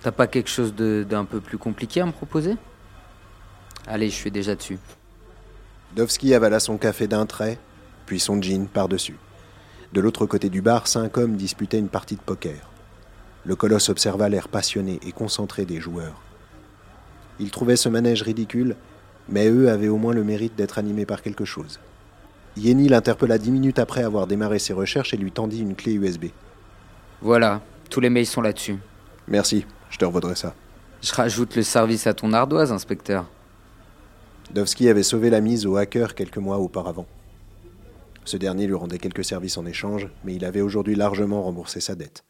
[0.02, 2.56] T'as pas quelque chose d'un peu plus compliqué à me proposer?
[3.86, 4.78] Allez, je suis déjà dessus.
[5.94, 7.58] Dovski avala son café d'un trait,
[8.06, 9.18] puis son jean par-dessus.
[9.92, 12.70] De l'autre côté du bar, cinq hommes disputaient une partie de poker.
[13.44, 16.22] Le colosse observa l'air passionné et concentré des joueurs.
[17.40, 18.76] Il trouvait ce manège ridicule,
[19.28, 21.78] mais eux avaient au moins le mérite d'être animés par quelque chose.
[22.56, 26.26] Yenny l'interpella dix minutes après avoir démarré ses recherches et lui tendit une clé USB.
[27.20, 27.60] Voilà,
[27.90, 28.78] tous les mails sont là-dessus.
[29.28, 30.54] Merci, je te revaudrai ça.
[31.02, 33.26] Je rajoute le service à ton ardoise, inspecteur.
[34.54, 37.06] Dovski avait sauvé la mise au hacker quelques mois auparavant.
[38.24, 41.94] Ce dernier lui rendait quelques services en échange, mais il avait aujourd'hui largement remboursé sa
[41.94, 42.24] dette.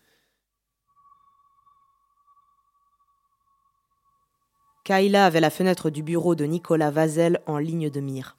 [4.84, 8.36] Kayla avait la fenêtre du bureau de Nicolas Vazel en ligne de mire.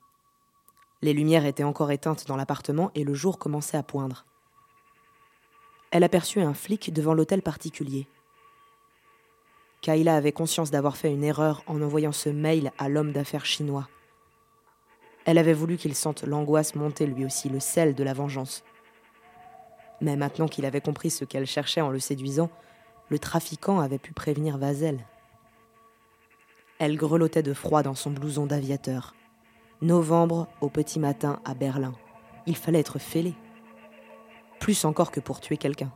[1.01, 4.25] Les lumières étaient encore éteintes dans l'appartement et le jour commençait à poindre.
[5.91, 8.07] Elle aperçut un flic devant l'hôtel particulier.
[9.83, 13.89] Kayla avait conscience d'avoir fait une erreur en envoyant ce mail à l'homme d'affaires chinois.
[15.25, 18.63] Elle avait voulu qu'il sente l'angoisse monter lui aussi, le sel de la vengeance.
[19.99, 22.49] Mais maintenant qu'il avait compris ce qu'elle cherchait en le séduisant,
[23.09, 25.05] le trafiquant avait pu prévenir Vazel.
[26.79, 29.13] Elle grelottait de froid dans son blouson d'aviateur.
[29.81, 31.93] Novembre au petit matin à Berlin.
[32.45, 33.33] Il fallait être fêlé.
[34.61, 35.91] Plus encore que pour tuer quelqu'un.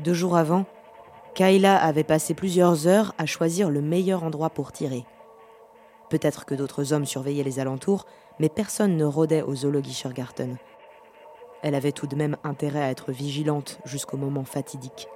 [0.00, 0.66] Deux jours avant,
[1.38, 5.04] Kayla avait passé plusieurs heures à choisir le meilleur endroit pour tirer.
[6.10, 8.06] Peut-être que d'autres hommes surveillaient les alentours,
[8.40, 10.56] mais personne ne rôdait au Zoologischer Garten.
[11.62, 15.06] Elle avait tout de même intérêt à être vigilante jusqu'au moment fatidique.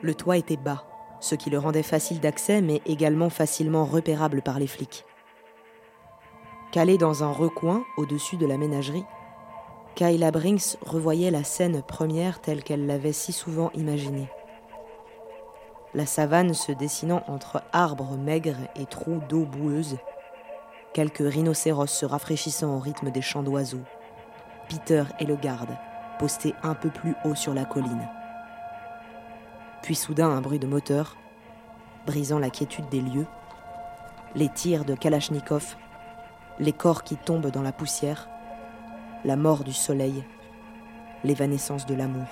[0.00, 0.84] Le toit était bas,
[1.18, 5.04] ce qui le rendait facile d'accès mais également facilement repérable par les flics.
[6.70, 9.04] Calée dans un recoin au-dessus de la ménagerie,
[9.94, 14.28] Kayla Brinks revoyait la scène première telle qu'elle l'avait si souvent imaginée.
[15.94, 19.96] La savane se dessinant entre arbres maigres et trous d'eau boueuse,
[20.92, 23.84] quelques rhinocéros se rafraîchissant au rythme des chants d'oiseaux,
[24.68, 25.76] Peter et le garde,
[26.18, 28.08] postés un peu plus haut sur la colline.
[29.82, 31.16] Puis soudain un bruit de moteur,
[32.06, 33.26] brisant la quiétude des lieux,
[34.34, 35.76] les tirs de Kalachnikov,
[36.58, 38.28] les corps qui tombent dans la poussière,
[39.24, 40.24] la mort du soleil,
[41.24, 42.26] l'évanescence de l'amour.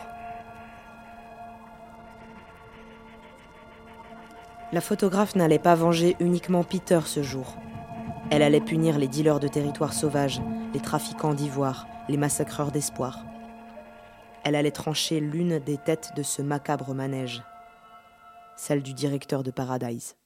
[4.72, 7.56] La photographe n'allait pas venger uniquement Peter ce jour.
[8.30, 10.40] Elle allait punir les dealers de territoires sauvages,
[10.74, 13.24] les trafiquants d'ivoire, les massacreurs d'espoir.
[14.44, 17.42] Elle allait trancher l'une des têtes de ce macabre manège,
[18.56, 20.16] celle du directeur de Paradise.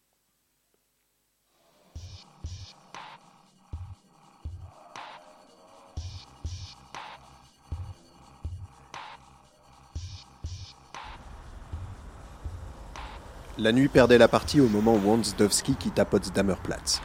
[13.62, 17.02] La nuit perdait la partie au moment où Hans Dovski quitta Potsdamer Platz.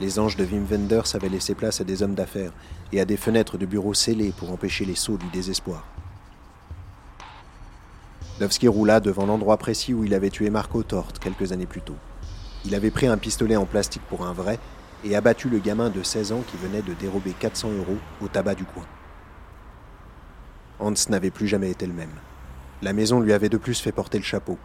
[0.00, 2.50] Les anges de Wim Wenders avaient laissé place à des hommes d'affaires
[2.92, 5.86] et à des fenêtres de bureaux scellées pour empêcher les sauts du désespoir.
[8.40, 11.94] Dovski roula devant l'endroit précis où il avait tué Marco Tort quelques années plus tôt.
[12.64, 14.58] Il avait pris un pistolet en plastique pour un vrai
[15.04, 18.56] et abattu le gamin de 16 ans qui venait de dérober 400 euros au tabac
[18.56, 18.86] du coin.
[20.80, 22.10] Hans n'avait plus jamais été le même.
[22.82, 24.58] La maison lui avait de plus fait porter le chapeau.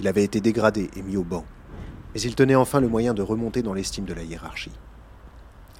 [0.00, 1.44] Il avait été dégradé et mis au banc.
[2.14, 4.72] Mais il tenait enfin le moyen de remonter dans l'estime de la hiérarchie.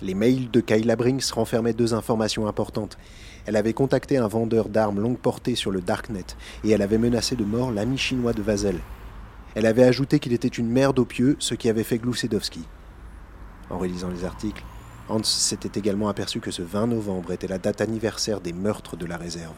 [0.00, 2.98] Les mails de Kayla Brinks renfermaient deux informations importantes.
[3.46, 6.26] Elle avait contacté un vendeur d'armes longue portée sur le Darknet
[6.62, 8.78] et elle avait menacé de mort l'ami chinois de Vazel.
[9.54, 12.64] Elle avait ajouté qu'il était une merde au pieu, ce qui avait fait glousser Dovski.
[13.70, 14.62] En relisant les articles,
[15.08, 19.06] Hans s'était également aperçu que ce 20 novembre était la date anniversaire des meurtres de
[19.06, 19.56] la réserve.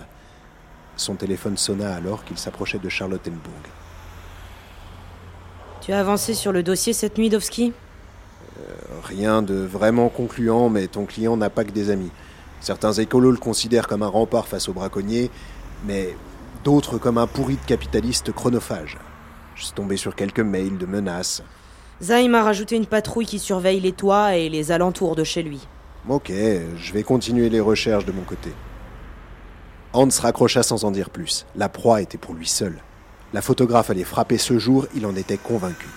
[0.96, 3.62] Son téléphone sonna alors qu'il s'approchait de Charlottenburg.
[5.80, 7.72] Tu as avancé sur le dossier cette nuit, Dovski?
[9.04, 12.10] Rien de vraiment concluant, mais ton client n'a pas que des amis.
[12.60, 15.30] Certains écolos le considèrent comme un rempart face aux braconniers,
[15.86, 16.14] mais
[16.64, 18.98] d'autres comme un pourri de capitaliste chronophage.
[19.54, 21.42] Je suis tombé sur quelques mails de menaces.
[22.02, 25.66] Zaim a rajouté une patrouille qui surveille les toits et les alentours de chez lui.
[26.08, 28.50] Ok, je vais continuer les recherches de mon côté.
[29.92, 31.46] Hans raccrocha sans en dire plus.
[31.56, 32.80] La proie était pour lui seul.
[33.32, 35.88] La photographe allait frapper ce jour, il en était convaincu.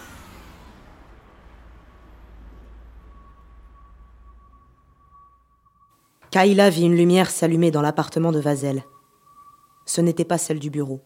[6.30, 8.84] Kayla vit une lumière s'allumer dans l'appartement de Vazel.
[9.85, 11.01] Ce n'était pas celle du bureau.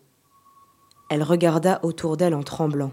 [1.09, 2.91] Elle regarda autour d'elle en tremblant.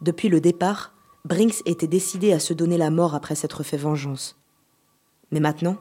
[0.00, 0.92] Depuis le départ,
[1.24, 4.38] Brinks était décidé à se donner la mort après s'être fait vengeance.
[5.30, 5.76] Mais maintenant,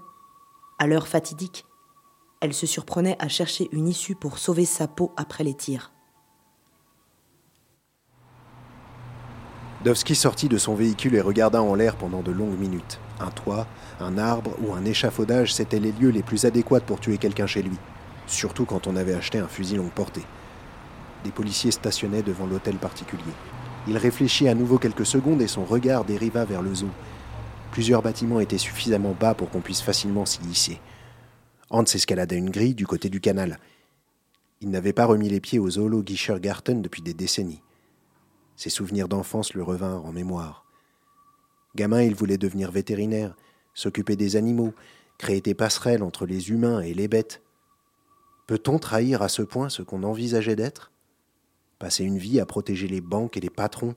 [0.80, 1.66] à l'heure fatidique,
[2.42, 5.92] elle se surprenait à chercher une issue pour sauver sa peau après les tirs.
[9.84, 13.00] Dovski sortit de son véhicule et regarda en l'air pendant de longues minutes.
[13.20, 13.66] Un toit,
[14.00, 17.64] un arbre ou un échafaudage, c'étaient les lieux les plus adéquats pour tuer quelqu'un chez
[17.64, 17.78] lui,
[18.28, 20.26] surtout quand on avait acheté un fusil longue portée.
[21.24, 23.34] Des policiers stationnaient devant l'hôtel particulier.
[23.88, 26.90] Il réfléchit à nouveau quelques secondes et son regard dériva vers le zoo.
[27.72, 30.80] Plusieurs bâtiments étaient suffisamment bas pour qu'on puisse facilement s'y hisser.
[31.72, 33.58] Hans escalada une grille du côté du canal.
[34.60, 37.62] Il n'avait pas remis les pieds au Zoologischer Garten depuis des décennies.
[38.56, 40.66] Ses souvenirs d'enfance le revinrent en mémoire.
[41.76, 43.36] Gamin, il voulait devenir vétérinaire,
[43.74, 44.74] s'occuper des animaux,
[45.18, 47.42] créer des passerelles entre les humains et les bêtes.
[48.48, 50.92] Peut-on trahir à ce point ce qu'on envisageait d'être?
[51.80, 53.96] Passer une vie à protéger les banques et les patrons,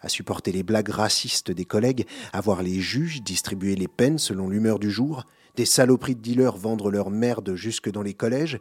[0.00, 4.48] à supporter les blagues racistes des collègues, à voir les juges distribuer les peines selon
[4.48, 5.24] l'humeur du jour,
[5.56, 8.60] des saloperies de dealers vendre leur merde jusque dans les collèges,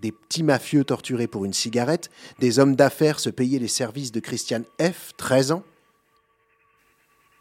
[0.00, 4.20] des petits mafieux torturés pour une cigarette, des hommes d'affaires se payer les services de
[4.20, 5.62] Christiane F., 13 ans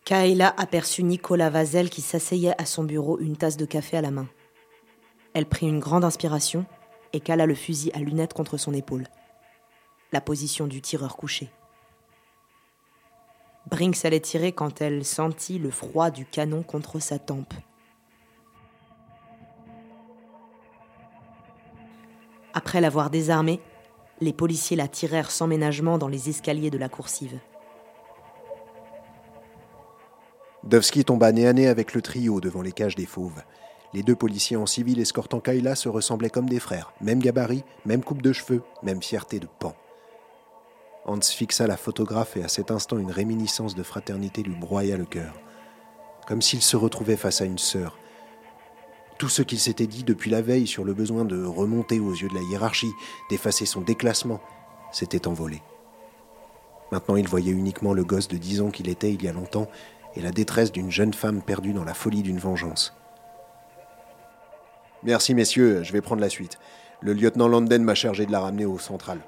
[0.06, 4.12] Kayla aperçut Nicolas Vazel qui s'asseyait à son bureau, une tasse de café à la
[4.12, 4.28] main.
[5.34, 6.66] Elle prit une grande inspiration
[7.14, 9.06] et cala le fusil à lunettes contre son épaule.
[10.12, 11.52] La position du tireur couché.
[13.70, 17.54] Brinks allait tirer quand elle sentit le froid du canon contre sa tempe.
[22.60, 23.62] Après l'avoir désarmée,
[24.20, 27.40] les policiers la tirèrent sans ménagement dans les escaliers de la coursive.
[30.66, 33.42] Dovski tomba nez à nez avec le trio devant les cages des fauves.
[33.94, 36.92] Les deux policiers en civil escortant Kayla se ressemblaient comme des frères.
[37.00, 39.74] Même gabarit, même coupe de cheveux, même fierté de pan.
[41.06, 45.06] Hans fixa la photographe et à cet instant une réminiscence de fraternité lui broya le
[45.06, 45.34] cœur.
[46.28, 47.98] Comme s'il se retrouvait face à une sœur.
[49.20, 52.30] Tout ce qu'il s'était dit depuis la veille sur le besoin de remonter aux yeux
[52.30, 52.94] de la hiérarchie,
[53.30, 54.40] d'effacer son déclassement,
[54.94, 55.62] s'était envolé.
[56.94, 59.68] Maintenant il voyait uniquement le gosse de dix ans qu'il était il y a longtemps
[60.16, 62.96] et la détresse d'une jeune femme perdue dans la folie d'une vengeance.
[65.04, 66.58] Merci messieurs, je vais prendre la suite.
[67.02, 69.20] Le lieutenant Landen m'a chargé de la ramener au central.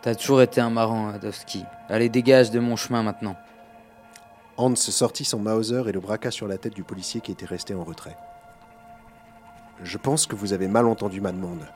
[0.00, 1.64] T'as toujours été un marrant, Adowski.
[1.90, 3.36] Allez, dégage de mon chemin maintenant.
[4.56, 7.74] Hans sortit son Mauser et le braqua sur la tête du policier qui était resté
[7.74, 8.16] en retrait.
[9.82, 11.66] Je pense que vous avez mal entendu ma demande.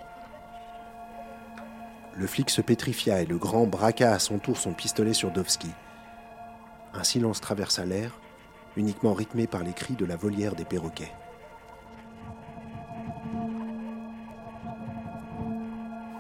[2.15, 5.71] Le flic se pétrifia et le grand braqua à son tour son pistolet sur Dovski.
[6.95, 8.19] Un silence traversa l'air,
[8.77, 11.13] uniquement rythmé par les cris de la volière des perroquets.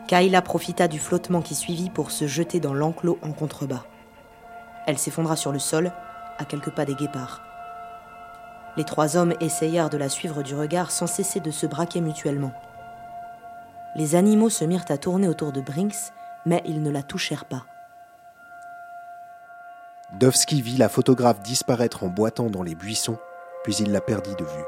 [0.08, 3.84] Kayla profita du flottement qui suivit pour se jeter dans l'enclos en contrebas.
[4.86, 5.92] Elle s'effondra sur le sol,
[6.38, 7.42] à quelques pas des guépards.
[8.76, 12.52] Les trois hommes essayèrent de la suivre du regard sans cesser de se braquer mutuellement.
[13.94, 16.12] Les animaux se mirent à tourner autour de Brinks,
[16.44, 17.64] mais ils ne la touchèrent pas.
[20.12, 23.18] Dovski vit la photographe disparaître en boitant dans les buissons,
[23.64, 24.64] puis il la perdit de vue.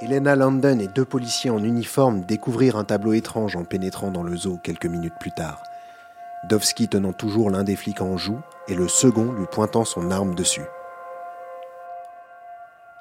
[0.00, 4.36] Elena London et deux policiers en uniforme découvrirent un tableau étrange en pénétrant dans le
[4.36, 5.62] zoo quelques minutes plus tard.
[6.44, 8.38] Dovski tenant toujours l'un des flics en joue
[8.68, 10.64] et le second lui pointant son arme dessus.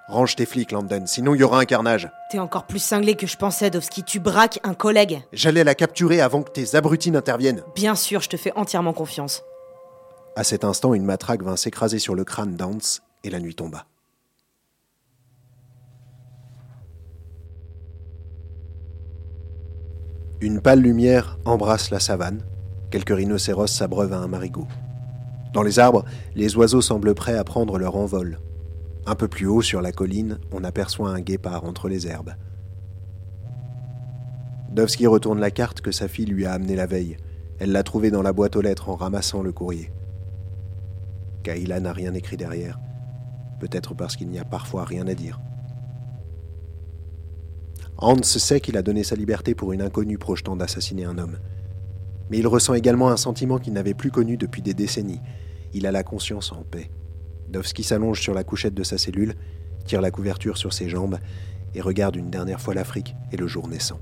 [0.08, 2.12] Range tes flics, London, sinon il y aura un carnage.
[2.30, 4.04] T'es encore plus cinglé que je pensais, Dovski.
[4.04, 5.22] Tu braques un collègue.
[5.34, 7.64] J'allais la capturer avant que tes abrutis n'interviennent.
[7.76, 9.44] Bien sûr, je te fais entièrement confiance.
[10.36, 13.86] À cet instant, une matraque vint s'écraser sur le crâne d'Hans et la nuit tomba.
[20.42, 22.44] Une pâle lumière embrasse la savane.
[22.92, 24.68] Quelques rhinocéros s'abreuvent à un marigot.
[25.54, 26.06] Dans les arbres,
[26.36, 28.40] les oiseaux semblent prêts à prendre leur envol.
[29.06, 32.34] Un peu plus haut sur la colline, on aperçoit un guépard entre les herbes.
[34.72, 37.18] Dovski retourne la carte que sa fille lui a amenée la veille.
[37.60, 39.92] Elle l'a trouvée dans la boîte aux lettres en ramassant le courrier.
[41.44, 42.80] Kaila n'a rien écrit derrière.
[43.60, 45.40] Peut-être parce qu'il n'y a parfois rien à dire.
[47.98, 51.38] Hans sait qu'il a donné sa liberté pour une inconnue projetant d'assassiner un homme.
[52.30, 55.22] Mais il ressent également un sentiment qu'il n'avait plus connu depuis des décennies.
[55.74, 56.90] Il a la conscience en paix.
[57.50, 59.36] Dovski s'allonge sur la couchette de sa cellule,
[59.86, 61.20] tire la couverture sur ses jambes
[61.76, 64.00] et regarde une dernière fois l'Afrique et le jour naissant.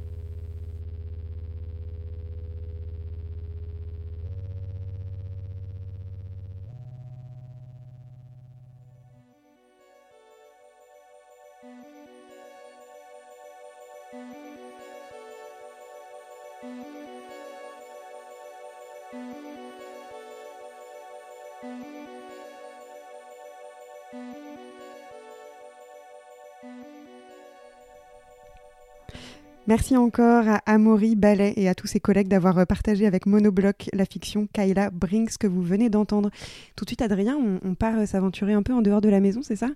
[29.66, 33.90] Merci encore à Amaury Ballet et à tous ses collègues d'avoir euh, partagé avec Monobloc
[33.94, 36.32] la fiction Kyla Brinks que vous venez d'entendre.
[36.76, 39.40] Tout de suite, Adrien, on, part euh, s'aventurer un peu en dehors de la maison,
[39.42, 39.70] c'est ça?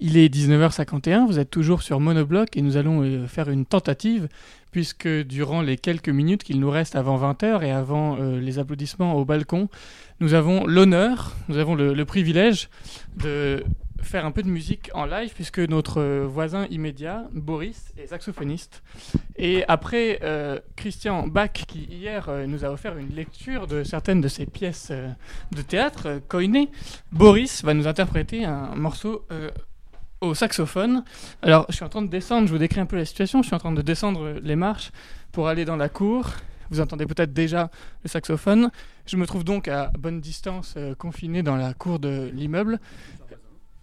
[0.00, 4.26] Il est 19h51, vous êtes toujours sur Monobloc et nous allons euh, faire une tentative
[4.70, 9.24] puisque durant les quelques minutes qu'il nous reste avant 20h et avant les applaudissements au
[9.24, 9.68] balcon,
[10.20, 12.70] nous avons l'honneur, nous avons le privilège
[13.16, 13.64] de
[14.02, 18.82] faire un peu de musique en live puisque notre euh, voisin immédiat, Boris, est saxophoniste.
[19.36, 24.20] Et après euh, Christian Bach, qui hier euh, nous a offert une lecture de certaines
[24.20, 26.70] de ses pièces de théâtre, Koiné,
[27.12, 29.26] Boris va nous interpréter un morceau
[30.20, 31.04] au saxophone.
[31.42, 33.46] Alors, je suis en train de descendre, je vous décris un peu la situation, je
[33.46, 34.92] suis en train de descendre les marches
[35.32, 36.30] pour aller dans la cour.
[36.70, 37.70] Vous entendez peut-être déjà
[38.04, 38.70] le saxophone.
[39.06, 42.78] Je me trouve donc à bonne distance, confiné dans la cour de l'immeuble.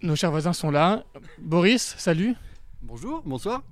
[0.02, 1.04] Nos chers voisins sont là.
[1.40, 2.36] Boris, salut.
[2.84, 3.64] Bonjour, bonsoir.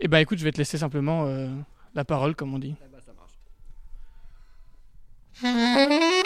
[0.00, 1.48] Eh ben écoute, je vais te laisser simplement euh,
[1.94, 2.76] la parole, comme on dit.
[5.42, 6.22] Merci,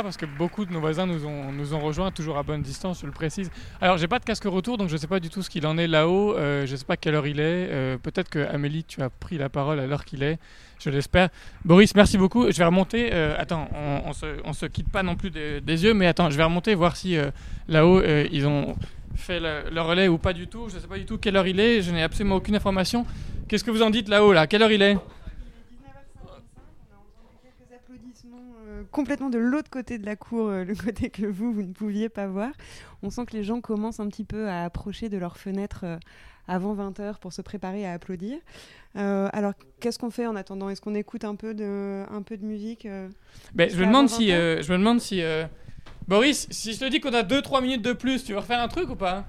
[0.00, 3.00] parce que beaucoup de nos voisins nous ont, nous ont rejoints, toujours à bonne distance,
[3.00, 3.50] je le précise.
[3.80, 5.76] Alors, j'ai pas de casque retour, donc je sais pas du tout ce qu'il en
[5.76, 6.34] est là-haut.
[6.36, 7.68] Euh, je sais pas quelle heure il est.
[7.70, 10.38] Euh, Peut-être que Amélie, tu as pris la parole à l'heure qu'il est.
[10.78, 11.28] Je l'espère.
[11.64, 12.50] Boris, merci beaucoup.
[12.50, 13.10] Je vais remonter.
[13.12, 13.68] euh, attends,
[14.06, 16.74] on, se, on se quitte pas non plus des, yeux, mais attends, je vais remonter
[16.74, 17.16] voir si
[17.68, 18.02] là-haut
[18.32, 18.74] ils ont
[19.14, 20.68] fait le, le relais ou pas du tout.
[20.72, 21.82] Je sais pas du tout quelle heure il est.
[21.82, 23.04] Je n'ai absolument aucune information.
[23.48, 24.46] Qu'est-ce que vous en dites là-haut là?
[24.46, 24.96] Quelle heure il est
[28.66, 31.72] Euh, complètement de l'autre côté de la cour, euh, le côté que vous, vous ne
[31.72, 32.52] pouviez pas voir.
[33.02, 35.98] On sent que les gens commencent un petit peu à approcher de leur fenêtre euh,
[36.48, 38.38] avant 20h pour se préparer à applaudir.
[38.96, 40.68] Euh, alors, qu'est-ce qu'on fait en attendant?
[40.68, 43.08] Est-ce qu'on écoute un peu de, un peu de musique euh,
[43.54, 45.22] Ben, je me demande si, 20 ans euh, je me demande si
[46.06, 48.68] Boris, si je te dis qu'on a 2-3 minutes de plus, tu veux refaire un
[48.68, 49.24] truc ou pas?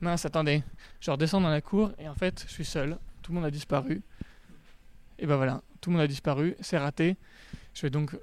[0.00, 0.62] Mince, attendez.
[1.00, 2.98] Je redescends dans la cour et en fait, je suis seul.
[3.22, 4.02] Tout le monde a disparu.
[5.18, 6.56] Et ben voilà, tout le monde a disparu.
[6.60, 7.16] C'est raté.
[7.88, 8.14] Donc.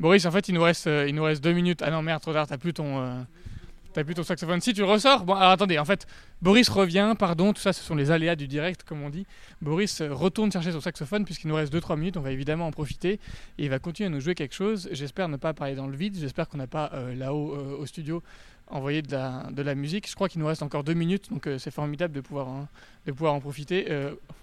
[0.00, 1.80] Boris, en fait, il nous reste, euh, il nous reste deux minutes.
[1.82, 2.46] Ah non, merde, trop tard.
[2.48, 4.60] T'as plus ton, euh, saxophone.
[4.60, 5.24] Si tu ressors.
[5.24, 5.78] Bon, alors attendez.
[5.78, 6.06] En fait,
[6.42, 7.14] Boris revient.
[7.16, 9.24] Pardon, tout ça, ce sont les aléas du direct, comme on dit.
[9.62, 12.16] Boris euh, retourne chercher son saxophone puisqu'il nous reste 2-3 minutes.
[12.16, 13.20] On va évidemment en profiter
[13.58, 14.88] et il va continuer à nous jouer quelque chose.
[14.90, 16.16] J'espère ne pas parler dans le vide.
[16.18, 18.22] J'espère qu'on n'a pas là-haut au studio
[18.66, 20.08] envoyé de la, musique.
[20.08, 23.86] Je crois qu'il nous reste encore 2 minutes, donc c'est formidable de pouvoir, en profiter.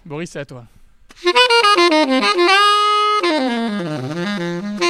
[0.06, 0.64] Boris, c'est à toi.
[3.22, 4.80] Thank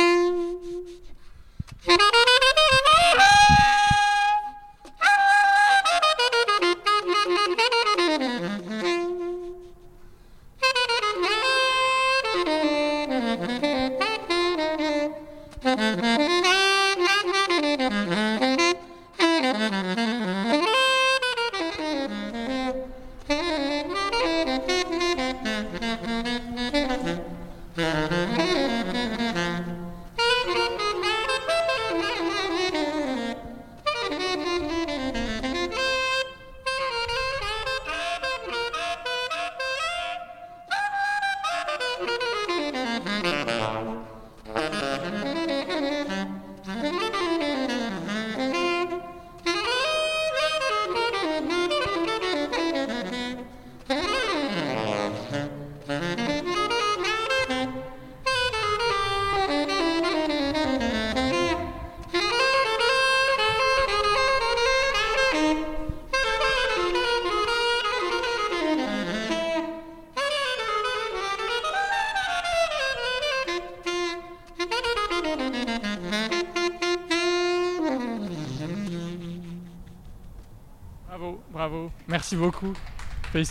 [1.87, 2.32] you.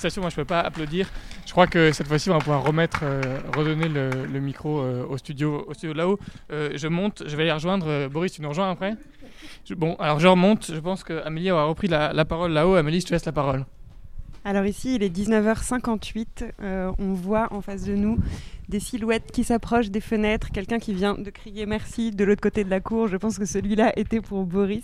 [0.02, 1.08] Félicitations, moi je peux pas applaudir.
[1.46, 3.22] Je crois que cette fois-ci on va pouvoir remettre, euh,
[3.56, 6.18] redonner le, micro euh, au studio, au studio là-haut.
[6.52, 8.08] Euh, je monte, je vais aller rejoindre.
[8.08, 8.96] Boris, tu nous rejoins après?
[9.64, 10.72] Je- Bon, alors je remonte.
[10.74, 12.74] Je pense qu'Amélie aura repris la, la parole là-haut.
[12.74, 13.64] Amélie, je te laisse la parole.
[14.44, 16.26] Alors ici, il est 19h58.
[16.64, 18.18] euh, on voit en face de nous
[18.70, 20.50] des silhouettes qui s'approchent des fenêtres.
[20.52, 23.08] Quelqu'un qui vient de crier merci de l'autre côté de la cour.
[23.08, 24.84] Je pense que celui-là était pour Boris.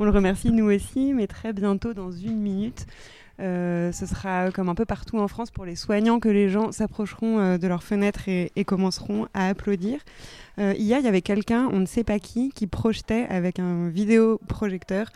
[0.00, 2.86] On le remercie nous aussi, mais très bientôt, dans une minute,
[3.38, 7.38] ce sera comme un peu partout en France pour les soignants que les gens s'approcheront
[7.38, 10.00] euh, de leurs fenêtres et, commenceront à applaudir.
[10.58, 13.88] Euh, hier, il y avait quelqu'un, on ne sait pas qui, qui projetait avec un
[13.88, 15.08] vidéoprojecteur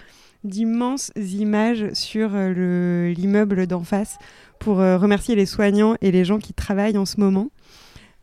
[0.45, 4.19] d'immenses images sur euh, le- l'immeuble d'en face
[4.59, 7.49] pour euh, remercier les soignants et les gens qui travaillent en ce moment.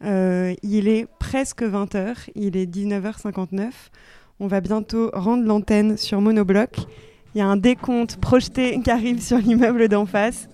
[0.04, 3.70] Euh, il est presque 20h, il est 19h59.
[4.40, 6.76] On va bientôt rendre l'antenne sur Monobloc.
[7.38, 10.50] Il y a un décompte projeté qui arrive sur l'immeuble d'en face.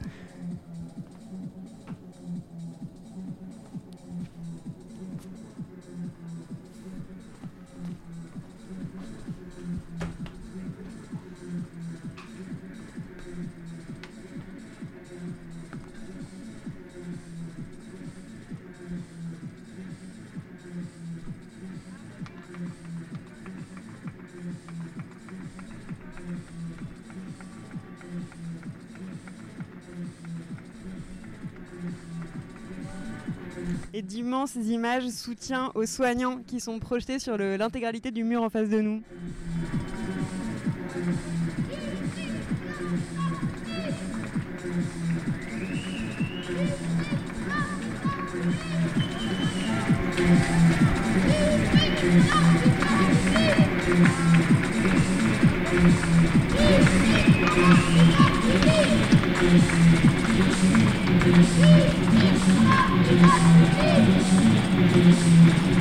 [34.03, 38.81] d'immenses images soutien aux soignants qui sont projetées sur l'intégralité du mur en face de
[38.81, 39.01] nous.
[65.09, 65.72] Espírito.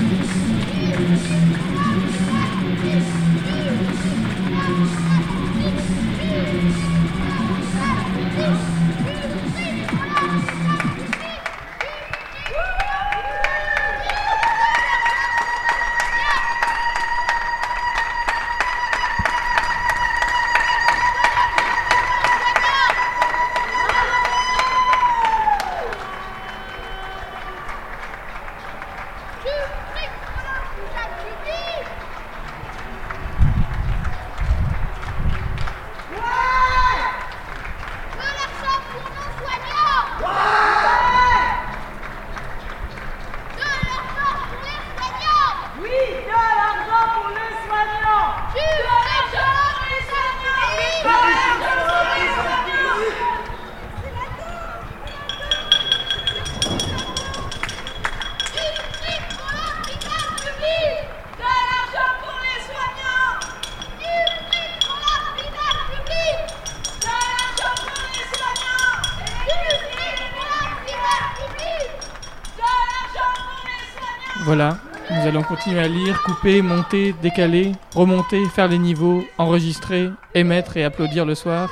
[75.54, 81.34] Continuer à lire, couper, monter, décaler, remonter, faire les niveaux, enregistrer, émettre et applaudir le
[81.34, 81.68] soir.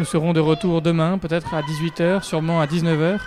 [0.00, 3.20] Nous serons de retour demain, peut-être à 18h, sûrement à 19h.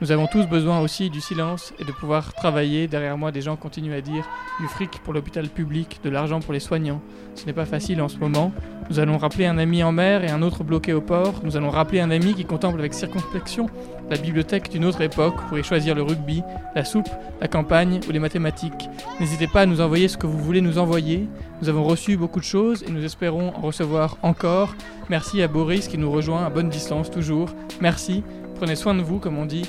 [0.00, 2.88] Nous avons tous besoin aussi du silence et de pouvoir travailler.
[2.88, 6.52] Derrière moi, des gens continuent à dire du fric pour l'hôpital public, de l'argent pour
[6.52, 7.00] les soignants.
[7.36, 8.52] Ce n'est pas facile en ce moment.
[8.90, 11.40] Nous allons rappeler un ami en mer et un autre bloqué au port.
[11.44, 13.66] Nous allons rappeler un ami qui contemple avec circonspection
[14.10, 16.42] la bibliothèque d'une autre époque pour y choisir le rugby,
[16.74, 17.08] la soupe,
[17.40, 18.90] la campagne ou les mathématiques.
[19.20, 21.28] N'hésitez pas à nous envoyer ce que vous voulez nous envoyer.
[21.62, 24.74] Nous avons reçu beaucoup de choses et nous espérons en recevoir encore.
[25.08, 27.48] Merci à Boris qui nous rejoint à bonne distance toujours.
[27.80, 28.24] Merci.
[28.56, 29.64] Prenez soin de vous, comme on dit.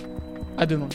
[0.57, 0.87] À demain.